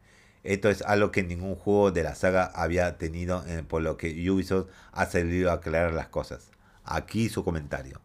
Esto 0.43 0.69
es 0.69 0.81
algo 0.81 1.11
que 1.11 1.23
ningún 1.23 1.55
juego 1.55 1.91
de 1.91 2.03
la 2.03 2.15
saga 2.15 2.45
había 2.45 2.97
tenido, 2.97 3.43
eh, 3.47 3.63
por 3.67 3.81
lo 3.81 3.97
que 3.97 4.29
Ubisoft 4.29 4.69
ha 4.91 5.05
salido 5.05 5.51
a 5.51 5.55
aclarar 5.55 5.93
las 5.93 6.07
cosas. 6.07 6.49
Aquí 6.83 7.29
su 7.29 7.43
comentario. 7.43 8.01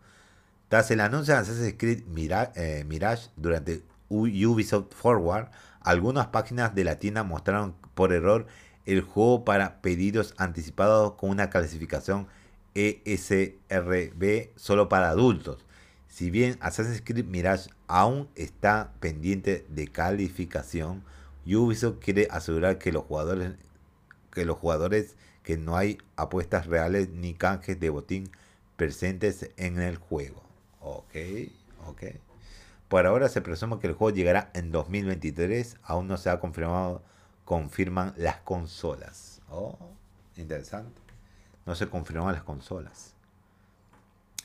Tras 0.69 0.91
el 0.91 1.01
anuncio 1.01 1.35
de 1.35 1.41
Assassin's 1.41 1.75
Creed 1.79 2.05
Mirage 2.07 3.31
durante 3.37 3.83
Ubisoft 4.09 4.93
Forward, 4.95 5.49
algunas 5.81 6.27
páginas 6.27 6.75
de 6.75 6.85
la 6.85 6.99
tienda 6.99 7.23
mostraron 7.23 7.75
por 7.95 8.13
error 8.13 8.47
el 8.85 9.01
juego 9.01 9.45
para 9.45 9.81
pedidos 9.81 10.35
anticipados 10.37 11.13
con 11.13 11.31
una 11.31 11.51
clasificación 11.51 12.27
ESRB 12.75 14.51
solo 14.57 14.89
para 14.89 15.09
adultos. 15.09 15.65
Si 16.09 16.31
bien 16.31 16.57
Assassin's 16.61 17.03
Creed 17.03 17.25
Mirage 17.25 17.71
aún 17.87 18.29
está 18.35 18.93
pendiente 19.01 19.67
de 19.69 19.89
calificación, 19.89 21.03
Ubisoft 21.47 21.99
quiere 21.99 22.29
asegurar 22.31 22.79
que 22.79 22.93
los 22.93 23.05
jugadores 23.05 23.53
que 24.33 24.45
los 24.45 24.59
jugadores 24.59 25.17
que 25.43 25.57
no 25.57 25.77
hay 25.77 25.99
apuestas 26.17 26.67
reales 26.67 27.11
ni 27.11 27.35
canjes 27.35 27.79
de 27.81 27.89
botín 27.89 28.31
presentes 28.77 29.51
en 29.57 29.81
el 29.81 29.97
juego. 29.97 30.43
Ok, 30.81 31.15
ok. 31.87 32.03
Por 32.89 33.07
ahora 33.07 33.29
se 33.29 33.41
presume 33.41 33.79
que 33.79 33.87
el 33.87 33.95
juego 33.95 34.15
llegará 34.15 34.51
en 34.55 34.73
2023. 34.73 35.79
Aún 35.85 36.07
no 36.07 36.17
se 36.17 36.31
ha 36.31 36.39
confirmado 36.39 37.03
confirman 37.47 38.13
las 38.17 38.37
consolas. 38.41 39.41
Oh, 39.49 39.79
interesante. 40.37 41.01
No 41.65 41.75
se 41.75 41.89
confirman 41.89 42.35
las 42.35 42.43
consolas. 42.43 43.15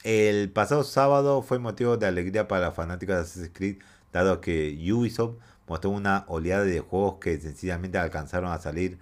El 0.04 0.50
pasado 0.52 0.84
sábado 0.84 1.42
fue 1.42 1.60
motivo 1.60 1.98
de 1.98 2.06
alegría 2.08 2.48
para 2.48 2.72
fanáticos 2.72 3.16
de 3.16 3.22
Assassin's 3.22 3.52
Creed, 3.54 3.78
dado 4.14 4.40
que 4.40 4.78
Ubisoft 4.92 5.36
mostró 5.72 5.92
una 5.92 6.26
oleada 6.28 6.66
de 6.66 6.82
juegos 6.82 7.20
que 7.22 7.40
sencillamente 7.40 7.98
alcanzaron 7.98 8.52
a 8.52 8.58
salir. 8.58 9.00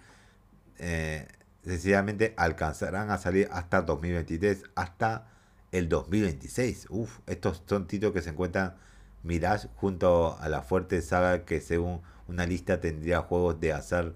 Eh, 0.78 1.28
sencillamente 1.64 2.36
alcanzarán 2.38 3.10
a 3.10 3.18
salir 3.18 3.50
hasta 3.52 3.82
2023, 3.82 4.66
hasta 4.76 5.28
el 5.72 5.90
2026. 5.90 6.86
Uf, 6.92 7.22
estos 7.26 7.64
son 7.66 7.88
títulos 7.88 8.14
que 8.14 8.22
se 8.22 8.30
encuentran 8.30 8.76
Mirage 9.24 9.68
junto 9.78 10.38
a 10.40 10.48
la 10.48 10.62
fuerte 10.62 11.02
saga 11.02 11.44
que 11.44 11.60
según 11.60 12.04
una 12.28 12.46
lista 12.46 12.80
tendría 12.80 13.22
juegos 13.22 13.60
de 13.60 13.74
azar 13.74 14.14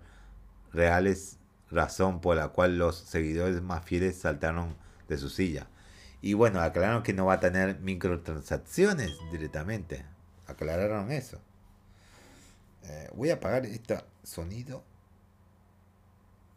reales, 0.72 1.39
razón 1.72 2.22
por 2.22 2.36
la 2.36 2.50
cual 2.50 2.78
los 2.78 2.98
seguidores 2.98 3.63
más 3.63 3.84
fieles 3.84 4.18
saltaron 4.18 4.76
de 5.10 5.18
su 5.18 5.30
silla. 5.30 5.66
Y 6.22 6.36
bueno, 6.36 6.62
aclararon 6.62 7.02
que 7.02 7.13
no 7.13 7.26
va 7.26 7.34
a 7.34 7.39
tener 7.39 7.80
microtransacciones 7.80 9.10
directamente. 9.32 10.06
Aclararon 10.46 11.12
eso. 11.12 11.42
Eh, 12.84 13.10
voy 13.15 13.30
a 13.30 13.36
apagar 13.36 13.65
este 13.65 13.98
sonido. 14.24 14.84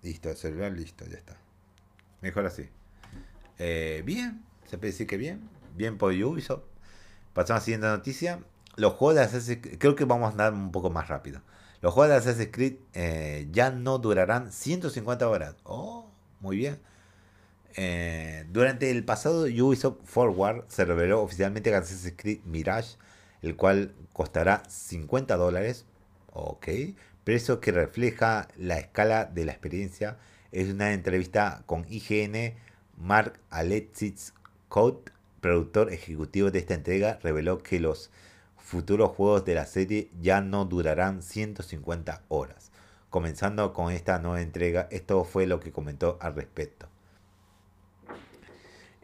Listo, 0.02 0.30
el 0.30 0.36
celular 0.36 0.72
listo, 0.72 1.04
ya 1.06 1.16
está. 1.16 1.36
Mejor 2.20 2.46
así. 2.46 2.68
Eh, 3.58 4.02
bien, 4.04 4.44
se 4.68 4.78
puede 4.78 4.92
decir 4.92 5.06
que 5.06 5.16
bien. 5.16 5.48
Bien 5.74 5.98
por 5.98 6.12
Ubisoft. 6.12 6.64
Pasamos 7.34 7.50
a 7.50 7.54
la 7.54 7.64
siguiente 7.64 7.86
noticia 7.86 8.40
los 8.76 8.92
juegos 8.92 9.16
de 9.16 9.22
Assassin's 9.22 9.60
Creed, 9.62 9.78
creo 9.78 9.96
que 9.96 10.04
vamos 10.04 10.28
a 10.28 10.30
andar 10.32 10.52
un 10.52 10.70
poco 10.70 10.90
más 10.90 11.08
rápido. 11.08 11.40
Los 11.80 11.94
juegos 11.94 12.10
de 12.10 12.16
Assassin's 12.16 12.50
Creed 12.52 12.76
eh, 12.92 13.48
ya 13.50 13.70
no 13.70 13.98
durarán 13.98 14.52
150 14.52 15.28
horas. 15.28 15.56
Oh, 15.64 16.10
muy 16.40 16.56
bien. 16.56 16.78
Durante 18.52 18.90
el 18.90 19.04
pasado 19.04 19.42
Ubisoft 19.42 19.98
Forward 20.04 20.64
se 20.68 20.84
reveló 20.86 21.22
oficialmente 21.22 21.70
que 21.70 21.76
Assassin's 21.76 22.14
Creed 22.16 22.40
Mirage, 22.44 22.96
el 23.42 23.56
cual 23.56 23.94
costará 24.12 24.62
50 24.68 25.36
dólares. 25.36 25.84
Ok. 26.38 26.68
Precio 27.24 27.60
que 27.60 27.72
refleja 27.72 28.48
la 28.58 28.78
escala 28.78 29.24
de 29.24 29.46
la 29.46 29.52
experiencia. 29.52 30.18
Es 30.52 30.68
una 30.68 30.92
entrevista 30.92 31.62
con 31.64 31.86
IGN. 31.88 32.54
Mark 32.98 33.40
Alexis 33.48 34.34
Code, 34.68 35.12
productor 35.40 35.90
ejecutivo 35.94 36.50
de 36.50 36.58
esta 36.58 36.74
entrega, 36.74 37.18
reveló 37.22 37.62
que 37.62 37.80
los 37.80 38.10
futuros 38.58 39.12
juegos 39.12 39.46
de 39.46 39.54
la 39.54 39.64
serie 39.64 40.10
ya 40.20 40.42
no 40.42 40.66
durarán 40.66 41.22
150 41.22 42.24
horas. 42.28 42.70
Comenzando 43.08 43.72
con 43.72 43.90
esta 43.90 44.18
nueva 44.18 44.42
entrega, 44.42 44.88
esto 44.90 45.24
fue 45.24 45.46
lo 45.46 45.58
que 45.58 45.72
comentó 45.72 46.18
al 46.20 46.34
respecto. 46.34 46.86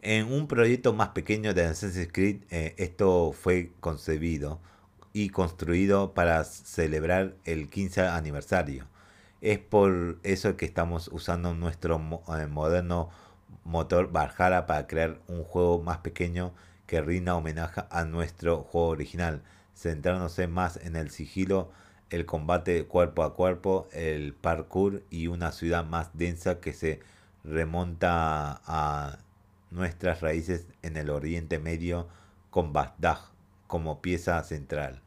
En 0.03 0.31
un 0.31 0.47
proyecto 0.47 0.93
más 0.93 1.09
pequeño 1.09 1.55
de 1.55 1.65
Assassin's 1.65 2.09
Creed, 2.11 2.43
eh, 2.51 2.75
esto 2.77 3.31
fue 3.31 3.71
concebido 3.79 4.59
y 5.13 5.29
construido 5.29 6.13
para 6.13 6.43
celebrar 6.43 7.35
el 7.45 7.69
15 7.69 8.07
aniversario. 8.07 8.87
Es 9.41 9.59
por 9.59 10.19
eso 10.23 10.57
que 10.57 10.65
estamos 10.65 11.09
usando 11.13 11.53
nuestro 11.53 11.97
eh, 12.37 12.47
moderno 12.47 13.09
motor 13.63 14.11
Valhalla 14.11 14.65
para 14.65 14.87
crear 14.87 15.19
un 15.27 15.43
juego 15.43 15.81
más 15.81 15.99
pequeño 15.99 16.53
que 16.87 17.01
rinda 17.01 17.35
homenaje 17.35 17.83
a 17.89 18.03
nuestro 18.05 18.63
juego 18.63 18.87
original, 18.87 19.43
centrándose 19.75 20.47
más 20.47 20.77
en 20.77 20.95
el 20.95 21.11
sigilo, 21.11 21.71
el 22.09 22.25
combate 22.25 22.85
cuerpo 22.85 23.23
a 23.23 23.35
cuerpo, 23.35 23.87
el 23.91 24.33
parkour 24.33 25.03
y 25.09 25.27
una 25.27 25.51
ciudad 25.51 25.85
más 25.85 26.09
densa 26.13 26.59
que 26.59 26.73
se 26.73 26.99
remonta 27.43 28.61
a 28.65 29.19
nuestras 29.71 30.21
raíces 30.21 30.67
en 30.81 30.97
el 30.97 31.09
Oriente 31.09 31.59
Medio 31.59 32.07
con 32.49 32.73
Bagdad 32.73 33.19
como 33.67 34.01
pieza 34.01 34.43
central. 34.43 35.02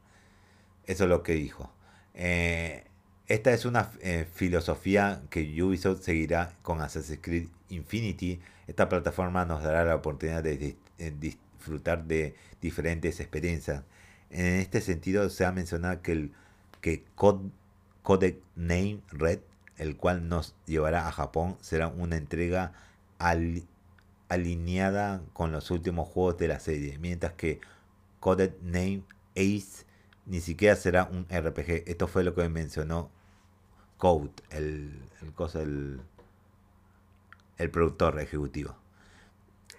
Eso 0.87 1.05
es 1.05 1.11
lo 1.11 1.23
que 1.23 1.35
dijo. 1.35 1.71
Eh, 2.15 2.85
esta 3.29 3.53
es 3.53 3.65
una 3.65 3.91
eh, 4.01 4.27
filosofía 4.33 5.23
que 5.31 5.63
Ubisoft 5.63 6.03
seguirá 6.03 6.53
con 6.63 6.81
Assassin's 6.81 7.21
Creed 7.21 7.49
Infinity. 7.71 8.41
Esta 8.67 8.89
plataforma 8.89 9.45
nos 9.45 9.63
dará 9.63 9.85
la 9.85 9.97
oportunidad 9.97 10.43
de 10.43 10.77
disfrutar 11.19 12.05
de 12.05 12.35
diferentes 12.61 13.21
experiencias 13.21 13.83
en 14.31 14.47
este 14.57 14.81
sentido, 14.81 15.29
se 15.31 15.45
ha 15.45 15.53
mencionado 15.53 16.03
que 16.03 16.13
el 16.13 16.33
que 16.81 17.05
Codec 18.03 18.39
Name 18.55 19.01
Red, 19.11 19.41
el 19.79 19.97
cual 19.97 20.29
nos 20.29 20.55
llevará 20.67 21.09
a 21.09 21.13
Japón, 21.13 21.57
será 21.61 21.89
una 21.89 22.17
entrega 22.17 22.73
alineada 24.29 25.23
con 25.33 25.53
los 25.53 25.71
últimos 25.71 26.09
juegos 26.09 26.39
de 26.39 26.49
la 26.49 26.61
serie, 26.61 26.99
mientras 26.99 27.33
que 27.33 27.61
Codec 28.21 28.61
Name 28.63 29.03
Ace 29.37 29.85
ni 30.27 30.41
siquiera 30.41 30.77
será 30.77 31.05
un 31.05 31.27
RPG. 31.31 31.85
Esto 31.87 32.09
fue 32.09 32.25
lo 32.25 32.35
que 32.35 32.49
mencionó 32.49 33.11
Code, 33.97 34.31
el, 34.51 34.93
cosa, 35.35 35.63
el, 35.63 36.01
el 37.59 37.71
productor 37.71 38.21
ejecutivo. 38.21 38.77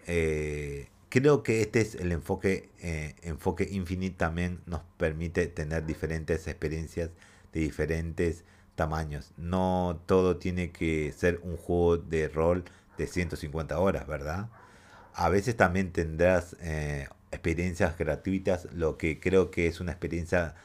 Eh, 0.07 0.87
creo 1.09 1.43
que 1.43 1.61
este 1.61 1.81
es 1.81 1.95
el 1.95 2.11
enfoque, 2.11 2.69
eh, 2.79 3.15
enfoque 3.21 3.67
Infinite 3.69 4.15
también 4.17 4.61
nos 4.65 4.81
permite 4.97 5.47
tener 5.47 5.85
diferentes 5.85 6.47
experiencias 6.47 7.11
de 7.53 7.59
diferentes 7.59 8.43
tamaños. 8.75 9.33
No 9.37 10.01
todo 10.05 10.37
tiene 10.37 10.71
que 10.71 11.11
ser 11.15 11.39
un 11.43 11.57
juego 11.57 11.97
de 11.97 12.29
rol 12.29 12.63
de 12.97 13.07
150 13.07 13.79
horas, 13.79 14.07
¿verdad? 14.07 14.49
A 15.13 15.29
veces 15.29 15.57
también 15.57 15.91
tendrás 15.91 16.55
eh, 16.61 17.07
experiencias 17.31 17.97
gratuitas, 17.97 18.67
lo 18.73 18.97
que 18.97 19.19
creo 19.19 19.51
que 19.51 19.67
es 19.67 19.79
una 19.79 19.91
experiencia 19.91 20.55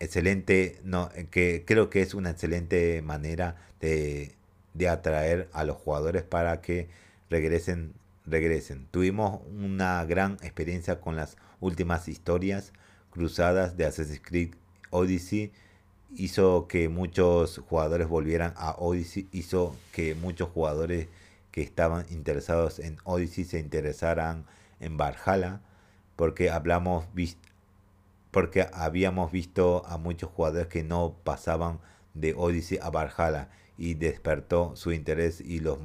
excelente, 0.00 0.80
no, 0.84 1.10
que 1.30 1.64
creo 1.66 1.90
que 1.90 2.02
es 2.02 2.14
una 2.14 2.30
excelente 2.30 3.02
manera 3.02 3.56
de, 3.80 4.34
de 4.74 4.88
atraer 4.88 5.48
a 5.52 5.64
los 5.64 5.76
jugadores 5.76 6.22
para 6.22 6.60
que 6.60 6.88
regresen, 7.30 7.94
regresen. 8.26 8.86
Tuvimos 8.90 9.40
una 9.46 10.04
gran 10.04 10.34
experiencia 10.42 11.00
con 11.00 11.16
las 11.16 11.36
últimas 11.60 12.08
historias 12.08 12.72
cruzadas 13.10 13.76
de 13.76 13.84
Assassin's 13.84 14.20
Creed 14.22 14.54
Odyssey. 14.90 15.52
Hizo 16.14 16.66
que 16.68 16.88
muchos 16.88 17.58
jugadores 17.68 18.08
volvieran 18.08 18.52
a 18.56 18.72
Odyssey, 18.72 19.28
hizo 19.32 19.76
que 19.92 20.14
muchos 20.14 20.50
jugadores 20.50 21.08
que 21.52 21.62
estaban 21.62 22.06
interesados 22.10 22.78
en 22.78 22.98
Odyssey 23.04 23.44
se 23.44 23.60
interesaran 23.60 24.44
en 24.82 24.96
Valhalla, 24.96 25.60
porque 26.16 26.50
hablamos 26.50 27.06
porque 28.30 28.66
habíamos 28.72 29.30
visto 29.30 29.84
a 29.86 29.98
muchos 29.98 30.30
jugadores 30.30 30.68
que 30.68 30.82
no 30.82 31.14
pasaban 31.24 31.80
de 32.14 32.34
Odyssey 32.34 32.78
a 32.82 32.90
Valhalla 32.90 33.48
y 33.76 33.94
despertó 33.94 34.74
su 34.76 34.92
interés 34.92 35.40
y 35.40 35.60
los 35.60 35.78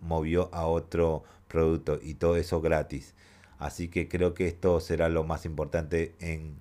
movió 0.00 0.48
a 0.52 0.66
otro 0.66 1.24
producto 1.48 1.98
y 2.02 2.14
todo 2.14 2.36
eso 2.36 2.60
gratis. 2.60 3.14
Así 3.58 3.88
que 3.88 4.08
creo 4.08 4.34
que 4.34 4.48
esto 4.48 4.80
será 4.80 5.08
lo 5.08 5.22
más 5.22 5.44
importante 5.44 6.14
en 6.18 6.56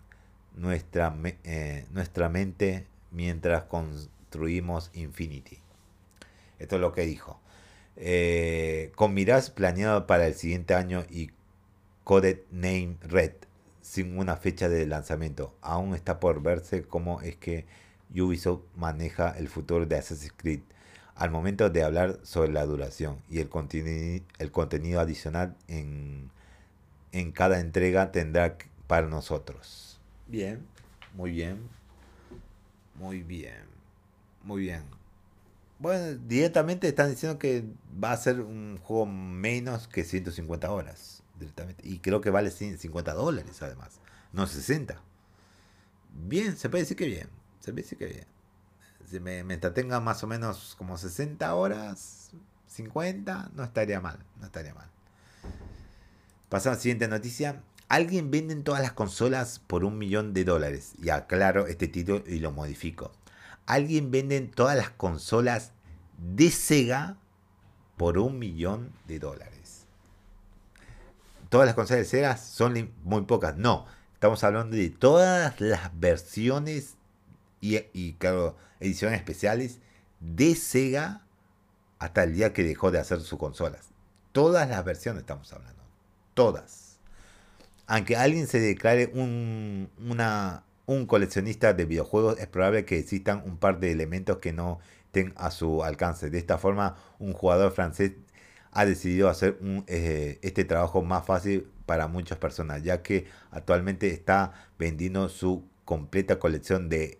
nuestra, 0.55 1.15
eh, 1.43 1.85
nuestra 1.91 2.29
mente 2.29 2.85
mientras 3.09 3.63
construimos 3.63 4.91
Infinity. 4.93 5.57
Esto 6.59 6.75
es 6.75 6.81
lo 6.81 6.91
que 6.91 7.05
dijo. 7.05 7.39
Eh, 7.95 8.91
con 8.95 9.13
miras 9.13 9.49
planeado 9.49 10.05
para 10.05 10.27
el 10.27 10.35
siguiente 10.35 10.75
año 10.75 11.03
y 11.09 11.31
Coded 12.03 12.39
Name 12.51 12.97
Red 13.01 13.33
sin 13.81 14.17
una 14.17 14.37
fecha 14.37 14.69
de 14.69 14.85
lanzamiento. 14.85 15.53
Aún 15.61 15.95
está 15.95 16.19
por 16.19 16.41
verse 16.41 16.83
cómo 16.83 17.21
es 17.21 17.35
que 17.35 17.65
Ubisoft 18.13 18.63
maneja 18.75 19.31
el 19.31 19.47
futuro 19.47 19.85
de 19.85 19.97
Assassin's 19.97 20.33
Creed 20.35 20.61
al 21.15 21.29
momento 21.29 21.69
de 21.69 21.83
hablar 21.83 22.19
sobre 22.23 22.51
la 22.51 22.65
duración 22.65 23.17
y 23.29 23.39
el, 23.39 23.49
el 24.39 24.51
contenido 24.51 24.99
adicional 24.99 25.55
en, 25.67 26.31
en 27.11 27.31
cada 27.31 27.59
entrega 27.59 28.11
tendrá 28.11 28.57
para 28.87 29.07
nosotros. 29.07 29.99
Bien, 30.27 30.65
muy 31.13 31.31
bien, 31.31 31.59
muy 32.95 33.21
bien, 33.21 33.65
muy 34.43 34.61
bien. 34.61 34.83
Bueno, 35.79 36.19
directamente 36.27 36.87
están 36.87 37.09
diciendo 37.09 37.37
que 37.37 37.65
va 38.03 38.11
a 38.11 38.17
ser 38.17 38.41
un 38.41 38.77
juego 38.81 39.05
menos 39.05 39.87
que 39.87 40.03
150 40.03 40.71
horas. 40.71 41.20
Y 41.83 41.99
creo 41.99 42.21
que 42.21 42.29
vale 42.29 42.51
50 42.51 43.13
dólares 43.13 43.61
además, 43.61 43.99
no 44.33 44.47
60. 44.47 45.01
Bien, 46.13 46.57
se 46.57 46.69
puede 46.69 46.83
decir 46.83 46.97
que 46.97 47.05
bien. 47.07 47.29
Se 47.59 47.71
puede 47.71 47.83
decir 47.83 47.97
que 47.97 48.07
bien. 48.07 48.25
Si 49.09 49.19
me, 49.19 49.43
me 49.43 49.59
más 49.99 50.23
o 50.23 50.27
menos 50.27 50.75
como 50.77 50.97
60 50.97 51.53
horas, 51.55 52.31
50, 52.67 53.51
no 53.55 53.63
estaría 53.63 53.99
mal. 53.99 54.19
No 54.39 54.45
estaría 54.45 54.73
mal. 54.73 54.89
Pasamos 56.49 56.75
a 56.75 56.77
la 56.77 56.81
siguiente 56.81 57.07
noticia. 57.07 57.63
Alguien 57.87 58.31
vende 58.31 58.55
todas 58.57 58.81
las 58.81 58.93
consolas 58.93 59.59
por 59.59 59.83
un 59.83 59.97
millón 59.97 60.33
de 60.33 60.43
dólares. 60.43 60.93
Y 61.01 61.09
aclaro 61.09 61.67
este 61.67 61.87
título 61.87 62.23
y 62.25 62.39
lo 62.39 62.51
modifico 62.51 63.11
alguien 63.71 64.11
vende 64.11 64.41
todas 64.41 64.75
las 64.75 64.89
consolas 64.89 65.71
de 66.17 66.51
Sega 66.51 67.17
por 67.97 68.17
un 68.17 68.39
millón 68.39 68.91
de 69.07 69.19
dólares. 69.19 69.60
Todas 71.51 71.65
las 71.65 71.75
consolas 71.75 72.03
de 72.03 72.05
Sega 72.05 72.37
son 72.37 72.93
muy 73.03 73.23
pocas. 73.23 73.57
No, 73.57 73.85
estamos 74.13 74.41
hablando 74.45 74.77
de 74.77 74.89
todas 74.89 75.59
las 75.59 75.91
versiones 75.99 76.95
y, 77.59 78.13
claro, 78.13 78.55
ediciones 78.79 79.19
especiales 79.19 79.79
de 80.21 80.55
Sega 80.55 81.25
hasta 81.99 82.23
el 82.23 82.35
día 82.35 82.53
que 82.53 82.63
dejó 82.63 82.89
de 82.89 82.99
hacer 82.99 83.19
sus 83.19 83.37
consolas. 83.37 83.89
Todas 84.31 84.69
las 84.69 84.85
versiones 84.85 85.23
estamos 85.23 85.51
hablando. 85.51 85.83
Todas. 86.35 86.99
Aunque 87.85 88.15
alguien 88.15 88.47
se 88.47 88.61
declare 88.61 89.11
un, 89.13 89.89
un 90.85 91.05
coleccionista 91.05 91.73
de 91.73 91.83
videojuegos 91.83 92.39
es 92.39 92.47
probable 92.47 92.85
que 92.85 92.97
existan 92.97 93.43
un 93.45 93.57
par 93.57 93.81
de 93.81 93.91
elementos 93.91 94.37
que 94.37 94.53
no 94.53 94.79
estén 95.07 95.33
a 95.35 95.51
su 95.51 95.83
alcance. 95.83 96.29
De 96.29 96.37
esta 96.37 96.57
forma, 96.57 96.95
un 97.19 97.33
jugador 97.33 97.73
francés 97.73 98.13
ha 98.71 98.85
decidido 98.85 99.29
hacer 99.29 99.57
eh, 99.87 100.37
este 100.41 100.65
trabajo 100.65 101.01
más 101.01 101.25
fácil 101.25 101.67
para 101.85 102.07
muchas 102.07 102.37
personas, 102.37 102.83
ya 102.83 103.01
que 103.01 103.25
actualmente 103.51 104.09
está 104.09 104.51
vendiendo 104.79 105.27
su 105.29 105.63
completa 105.85 106.39
colección 106.39 106.89
de 106.89 107.19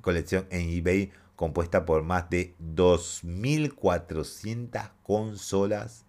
colección 0.00 0.46
en 0.50 0.70
eBay 0.70 1.12
compuesta 1.36 1.84
por 1.84 2.02
más 2.04 2.30
de 2.30 2.54
2.400 2.74 4.90
consolas, 5.02 6.06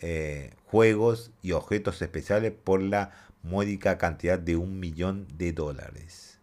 eh, 0.00 0.54
juegos 0.66 1.32
y 1.40 1.52
objetos 1.52 2.02
especiales 2.02 2.52
por 2.52 2.82
la 2.82 3.12
módica 3.42 3.96
cantidad 3.96 4.38
de 4.38 4.56
un 4.56 4.78
millón 4.78 5.26
de 5.36 5.52
dólares. 5.52 6.38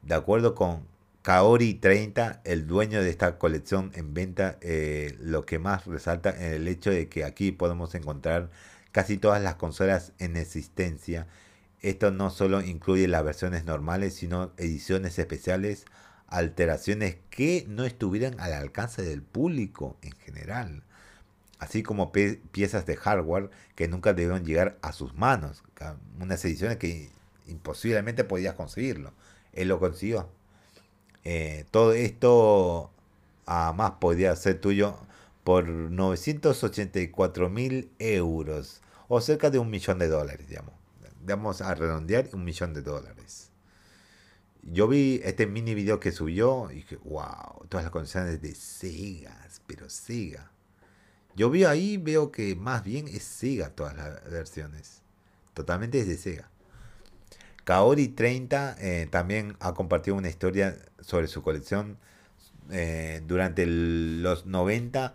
De 0.00 0.14
acuerdo 0.14 0.54
con 0.54 0.86
Kaori 1.24 1.72
30, 1.72 2.42
el 2.44 2.66
dueño 2.66 3.02
de 3.02 3.08
esta 3.08 3.38
colección 3.38 3.90
en 3.94 4.12
venta, 4.12 4.58
eh, 4.60 5.16
lo 5.20 5.46
que 5.46 5.58
más 5.58 5.86
resalta 5.86 6.28
es 6.28 6.52
el 6.52 6.68
hecho 6.68 6.90
de 6.90 7.08
que 7.08 7.24
aquí 7.24 7.50
podemos 7.50 7.94
encontrar 7.94 8.50
casi 8.92 9.16
todas 9.16 9.42
las 9.42 9.54
consolas 9.54 10.12
en 10.18 10.36
existencia. 10.36 11.26
Esto 11.80 12.10
no 12.10 12.28
solo 12.28 12.60
incluye 12.60 13.08
las 13.08 13.24
versiones 13.24 13.64
normales, 13.64 14.12
sino 14.12 14.52
ediciones 14.58 15.18
especiales, 15.18 15.86
alteraciones 16.26 17.16
que 17.30 17.64
no 17.70 17.86
estuvieran 17.86 18.38
al 18.38 18.52
alcance 18.52 19.00
del 19.00 19.22
público 19.22 19.96
en 20.02 20.12
general, 20.12 20.82
así 21.58 21.82
como 21.82 22.12
piezas 22.12 22.84
de 22.84 22.96
hardware 22.96 23.48
que 23.76 23.88
nunca 23.88 24.12
debieron 24.12 24.44
llegar 24.44 24.76
a 24.82 24.92
sus 24.92 25.14
manos, 25.14 25.64
unas 26.20 26.44
ediciones 26.44 26.76
que 26.76 27.08
imposiblemente 27.46 28.24
podías 28.24 28.56
conseguirlo 28.56 29.14
él 29.54 29.68
lo 29.68 29.78
consiguió. 29.78 30.28
Eh, 31.24 31.64
todo 31.70 31.92
esto 31.92 32.90
además 33.46 33.92
podría 34.00 34.36
ser 34.36 34.60
tuyo 34.60 34.96
por 35.42 35.66
984 35.66 37.50
mil 37.50 37.90
euros 37.98 38.80
o 39.08 39.20
cerca 39.20 39.50
de 39.50 39.58
un 39.58 39.70
millón 39.70 39.98
de 39.98 40.08
dólares, 40.08 40.48
digamos. 40.48 40.74
Vamos 41.26 41.62
a 41.62 41.74
redondear 41.74 42.28
un 42.32 42.44
millón 42.44 42.74
de 42.74 42.82
dólares. 42.82 43.50
Yo 44.62 44.88
vi 44.88 45.20
este 45.24 45.46
mini 45.46 45.74
video 45.74 46.00
que 46.00 46.12
subió 46.12 46.70
y 46.70 46.76
dije, 46.76 46.96
wow, 47.04 47.66
todas 47.68 47.84
las 47.84 47.90
condiciones 47.90 48.40
de 48.40 48.54
Sega, 48.54 49.46
pero 49.66 49.90
Sega. 49.90 50.50
Yo 51.36 51.50
vi 51.50 51.64
ahí, 51.64 51.96
veo 51.98 52.30
que 52.30 52.54
más 52.54 52.82
bien 52.84 53.08
es 53.08 53.24
Sega 53.24 53.70
todas 53.70 53.94
las 53.96 54.30
versiones. 54.30 55.02
Totalmente 55.52 56.00
es 56.00 56.06
de 56.06 56.16
Sega. 56.16 56.50
Kaori 57.64 58.08
30 58.08 58.76
eh, 58.78 59.08
también 59.10 59.56
ha 59.60 59.74
compartido 59.74 60.16
una 60.16 60.28
historia 60.28 60.76
sobre 61.00 61.26
su 61.26 61.42
colección. 61.42 61.98
Eh, 62.70 63.22
durante 63.26 63.66
los 63.66 64.46
90, 64.46 65.14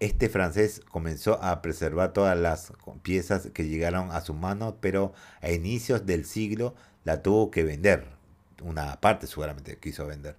este 0.00 0.28
francés 0.28 0.82
comenzó 0.90 1.42
a 1.42 1.62
preservar 1.62 2.12
todas 2.12 2.36
las 2.38 2.72
piezas 3.02 3.48
que 3.52 3.66
llegaron 3.68 4.10
a 4.10 4.20
su 4.20 4.34
mano, 4.34 4.76
pero 4.80 5.12
a 5.40 5.50
inicios 5.50 6.04
del 6.04 6.24
siglo 6.24 6.74
la 7.04 7.22
tuvo 7.22 7.50
que 7.50 7.64
vender. 7.64 8.06
Una 8.62 9.00
parte 9.00 9.26
seguramente 9.26 9.78
quiso 9.78 10.06
vender, 10.06 10.36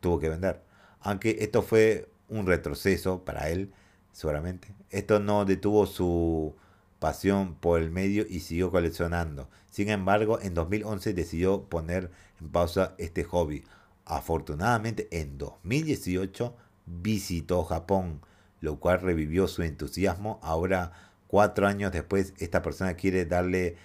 tuvo 0.00 0.18
que 0.18 0.28
vender. 0.28 0.62
Aunque 1.00 1.38
esto 1.40 1.62
fue 1.62 2.08
un 2.28 2.46
retroceso 2.46 3.24
para 3.24 3.48
él, 3.48 3.72
seguramente. 4.12 4.74
Esto 4.90 5.18
no 5.18 5.44
detuvo 5.44 5.86
su 5.86 6.54
pasión 7.00 7.54
por 7.56 7.80
el 7.80 7.90
medio 7.90 8.24
y 8.28 8.40
siguió 8.40 8.70
coleccionando. 8.70 9.48
Sin 9.70 9.88
embargo, 9.88 10.38
en 10.40 10.54
2011 10.54 11.14
decidió 11.14 11.64
poner 11.64 12.10
en 12.40 12.50
pausa 12.50 12.94
este 12.98 13.24
hobby. 13.24 13.64
Afortunadamente, 14.04 15.08
en 15.10 15.38
2018 15.38 16.54
visitó 16.86 17.64
Japón, 17.64 18.20
lo 18.60 18.78
cual 18.78 19.00
revivió 19.00 19.48
su 19.48 19.62
entusiasmo. 19.62 20.38
Ahora, 20.42 20.92
cuatro 21.26 21.66
años 21.66 21.90
después, 21.90 22.34
esta 22.38 22.62
persona 22.62 22.94
quiere 22.94 23.24
darle 23.24 23.76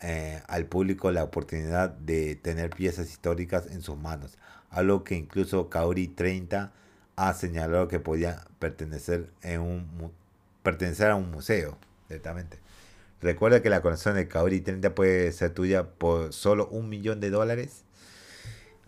eh, 0.00 0.40
al 0.46 0.66
público 0.66 1.10
la 1.10 1.24
oportunidad 1.24 1.90
de 1.90 2.36
tener 2.36 2.70
piezas 2.70 3.10
históricas 3.10 3.66
en 3.66 3.82
sus 3.82 3.98
manos, 3.98 4.38
algo 4.70 5.04
que 5.04 5.14
incluso 5.14 5.68
Kaori 5.68 6.08
30 6.08 6.72
ha 7.16 7.34
señalado 7.34 7.88
que 7.88 8.00
podía 8.00 8.46
pertenecer, 8.58 9.30
a 9.42 9.58
un 11.16 11.30
museo 11.30 11.76
directamente. 12.10 12.58
Recuerda 13.22 13.62
que 13.62 13.70
la 13.70 13.80
conexión 13.82 14.16
de 14.16 14.28
Kaori 14.28 14.60
30 14.60 14.94
puede 14.94 15.32
ser 15.32 15.54
tuya 15.54 15.88
por 15.90 16.32
solo 16.32 16.68
un 16.68 16.88
millón 16.88 17.20
de 17.20 17.30
dólares. 17.30 17.84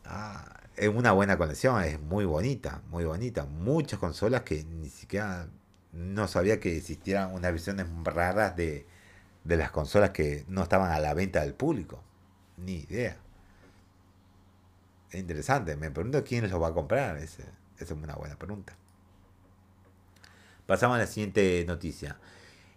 Ah, 0.04 0.60
es 0.76 0.88
una 0.88 1.12
buena 1.12 1.38
conexión, 1.38 1.82
es 1.82 2.00
muy 2.00 2.24
bonita, 2.24 2.82
muy 2.90 3.04
bonita. 3.04 3.44
Muchas 3.44 3.98
consolas 3.98 4.42
que 4.42 4.64
ni 4.64 4.88
siquiera 4.88 5.48
no 5.92 6.28
sabía 6.28 6.60
que 6.60 6.76
existieran 6.76 7.32
unas 7.34 7.52
versiones 7.52 7.86
raras 8.04 8.56
de, 8.56 8.86
de 9.44 9.56
las 9.56 9.70
consolas 9.70 10.10
que 10.10 10.44
no 10.48 10.62
estaban 10.62 10.90
a 10.90 10.98
la 10.98 11.14
venta 11.14 11.42
del 11.42 11.54
público. 11.54 12.02
Ni 12.56 12.80
idea. 12.88 13.16
Es 15.10 15.20
interesante. 15.20 15.76
Me 15.76 15.90
pregunto 15.90 16.24
quién 16.24 16.48
los 16.50 16.60
va 16.60 16.68
a 16.68 16.74
comprar. 16.74 17.18
esa 17.18 17.44
es 17.78 17.90
una 17.90 18.14
buena 18.14 18.36
pregunta. 18.36 18.74
Pasamos 20.66 20.96
a 20.96 21.00
la 21.00 21.06
siguiente 21.06 21.64
noticia. 21.66 22.16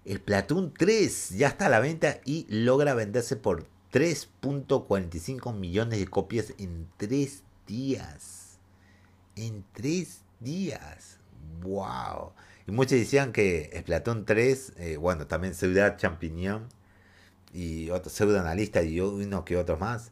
El 0.05 0.21
Platoon 0.21 0.71
3 0.71 1.31
ya 1.31 1.47
está 1.47 1.65
a 1.65 1.69
la 1.69 1.79
venta 1.79 2.19
y 2.25 2.45
logra 2.47 2.93
venderse 2.93 3.35
por 3.35 3.65
3.45 3.91 5.55
millones 5.55 5.97
de 5.97 6.07
copias 6.07 6.53
en 6.59 6.87
3 6.97 7.43
días. 7.65 8.59
En 9.35 9.65
3 9.73 10.21
días. 10.39 11.17
¡Wow! 11.61 12.33
Y 12.67 12.71
muchos 12.71 12.99
decían 12.99 13.31
que 13.31 13.71
Splatoon 13.81 14.25
3, 14.25 14.73
eh, 14.77 14.97
bueno, 14.97 15.25
también 15.25 15.55
Ciudad 15.55 15.97
Champiñón 15.97 16.67
y 17.51 17.89
otros 17.89 18.13
pseudoanalistas 18.13 18.85
y 18.85 18.99
uno 19.01 19.43
que 19.43 19.57
otros 19.57 19.79
más, 19.79 20.11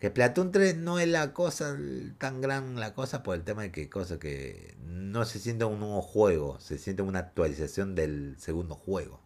que 0.00 0.08
Splatoon 0.08 0.50
3 0.50 0.78
no 0.78 0.98
es 0.98 1.08
la 1.08 1.34
cosa 1.34 1.76
tan 2.18 2.40
gran 2.40 2.80
la 2.80 2.94
cosa 2.94 3.22
por 3.22 3.36
el 3.36 3.44
tema 3.44 3.62
de 3.62 3.70
que 3.70 3.90
cosa 3.90 4.18
que 4.18 4.74
no 4.82 5.26
se 5.26 5.38
siente 5.38 5.66
un 5.66 5.78
nuevo 5.78 6.00
juego, 6.00 6.58
se 6.58 6.78
siente 6.78 7.02
una 7.02 7.18
actualización 7.18 7.94
del 7.94 8.34
segundo 8.38 8.74
juego. 8.74 9.20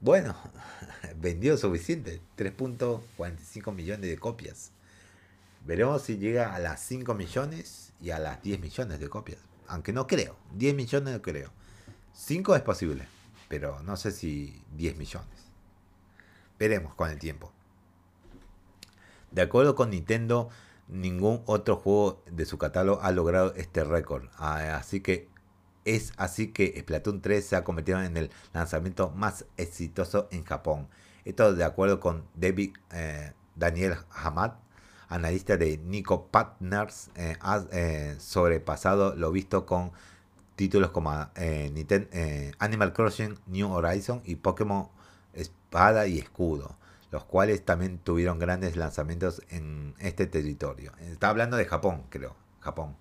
Bueno, 0.00 0.34
vendió 1.16 1.58
suficiente, 1.58 2.22
3.45 2.38 3.74
millones 3.74 4.08
de 4.08 4.16
copias. 4.16 4.72
Veremos 5.66 6.02
si 6.02 6.16
llega 6.16 6.54
a 6.54 6.58
las 6.58 6.80
5 6.80 7.12
millones 7.12 7.92
y 8.00 8.10
a 8.10 8.18
las 8.18 8.42
10 8.42 8.60
millones 8.60 8.98
de 8.98 9.10
copias. 9.10 9.40
Aunque 9.68 9.92
no 9.92 10.06
creo. 10.06 10.36
10 10.54 10.74
millones 10.74 11.12
no 11.12 11.20
creo. 11.20 11.52
5 12.14 12.56
es 12.56 12.62
posible. 12.62 13.06
Pero 13.48 13.82
no 13.82 13.98
sé 13.98 14.10
si 14.10 14.64
10 14.76 14.96
millones. 14.96 15.28
Veremos 16.58 16.94
con 16.94 17.10
el 17.10 17.18
tiempo. 17.18 17.52
De 19.30 19.42
acuerdo 19.42 19.74
con 19.74 19.90
Nintendo, 19.90 20.48
ningún 20.88 21.42
otro 21.46 21.76
juego 21.76 22.22
de 22.30 22.44
su 22.46 22.58
catálogo 22.58 23.00
ha 23.02 23.12
logrado 23.12 23.54
este 23.54 23.84
récord. 23.84 24.24
Ah, 24.36 24.76
así 24.76 25.00
que 25.00 25.28
es 25.84 26.12
así 26.16 26.48
que 26.52 26.78
Splatoon 26.80 27.20
3 27.20 27.44
se 27.44 27.56
ha 27.56 27.64
convertido 27.64 28.02
en 28.02 28.16
el 28.16 28.30
lanzamiento 28.52 29.10
más 29.10 29.46
exitoso 29.56 30.28
en 30.30 30.44
Japón. 30.44 30.88
Esto 31.24 31.54
de 31.54 31.64
acuerdo 31.64 32.00
con 32.00 32.24
David 32.34 32.76
eh, 32.92 33.32
Daniel 33.54 33.96
Hamad, 34.10 34.52
analista 35.08 35.56
de 35.56 35.78
Nico 35.78 36.26
Partners, 36.28 37.10
eh, 37.16 37.36
ha 37.40 37.64
eh, 37.72 38.16
sobrepasado 38.18 39.14
lo 39.16 39.30
visto 39.30 39.66
con 39.66 39.92
títulos 40.56 40.90
como 40.90 41.12
eh, 41.36 42.52
Animal 42.58 42.92
Crossing, 42.92 43.38
New 43.46 43.70
Horizon 43.70 44.22
y 44.24 44.36
Pokémon 44.36 44.88
Espada 45.32 46.06
y 46.06 46.18
Escudo, 46.18 46.76
los 47.10 47.24
cuales 47.24 47.64
también 47.64 47.98
tuvieron 47.98 48.38
grandes 48.38 48.76
lanzamientos 48.76 49.42
en 49.50 49.94
este 49.98 50.26
territorio. 50.26 50.92
Está 51.00 51.28
hablando 51.28 51.56
de 51.56 51.64
Japón, 51.64 52.04
creo, 52.08 52.36
Japón. 52.60 52.96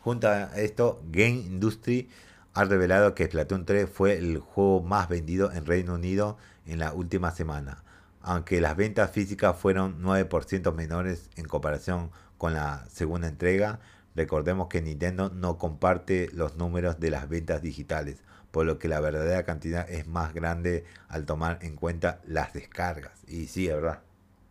Junto 0.00 0.28
a 0.28 0.56
esto, 0.56 1.02
Game 1.10 1.36
Industry 1.36 2.10
ha 2.54 2.64
revelado 2.64 3.14
que 3.14 3.26
Splatoon 3.26 3.64
3 3.64 3.88
fue 3.88 4.18
el 4.18 4.38
juego 4.38 4.82
más 4.82 5.08
vendido 5.08 5.52
en 5.52 5.64
Reino 5.64 5.94
Unido 5.94 6.36
en 6.66 6.78
la 6.78 6.92
última 6.92 7.30
semana 7.30 7.82
aunque 8.22 8.60
las 8.60 8.76
ventas 8.76 9.10
físicas 9.10 9.56
fueron 9.56 10.02
9% 10.02 10.72
menores 10.74 11.28
en 11.36 11.46
comparación 11.46 12.10
con 12.38 12.54
la 12.54 12.84
segunda 12.88 13.28
entrega, 13.28 13.80
recordemos 14.14 14.68
que 14.68 14.82
Nintendo 14.82 15.30
no 15.30 15.58
comparte 15.58 16.30
los 16.32 16.56
números 16.56 17.00
de 17.00 17.10
las 17.10 17.28
ventas 17.28 17.62
digitales, 17.62 18.22
por 18.52 18.66
lo 18.66 18.78
que 18.78 18.86
la 18.86 19.00
verdadera 19.00 19.42
cantidad 19.42 19.90
es 19.90 20.06
más 20.06 20.32
grande 20.34 20.84
al 21.08 21.24
tomar 21.24 21.58
en 21.62 21.74
cuenta 21.74 22.20
las 22.24 22.52
descargas. 22.52 23.24
Y 23.26 23.46
sí, 23.46 23.66
es 23.66 23.74
verdad. 23.74 24.02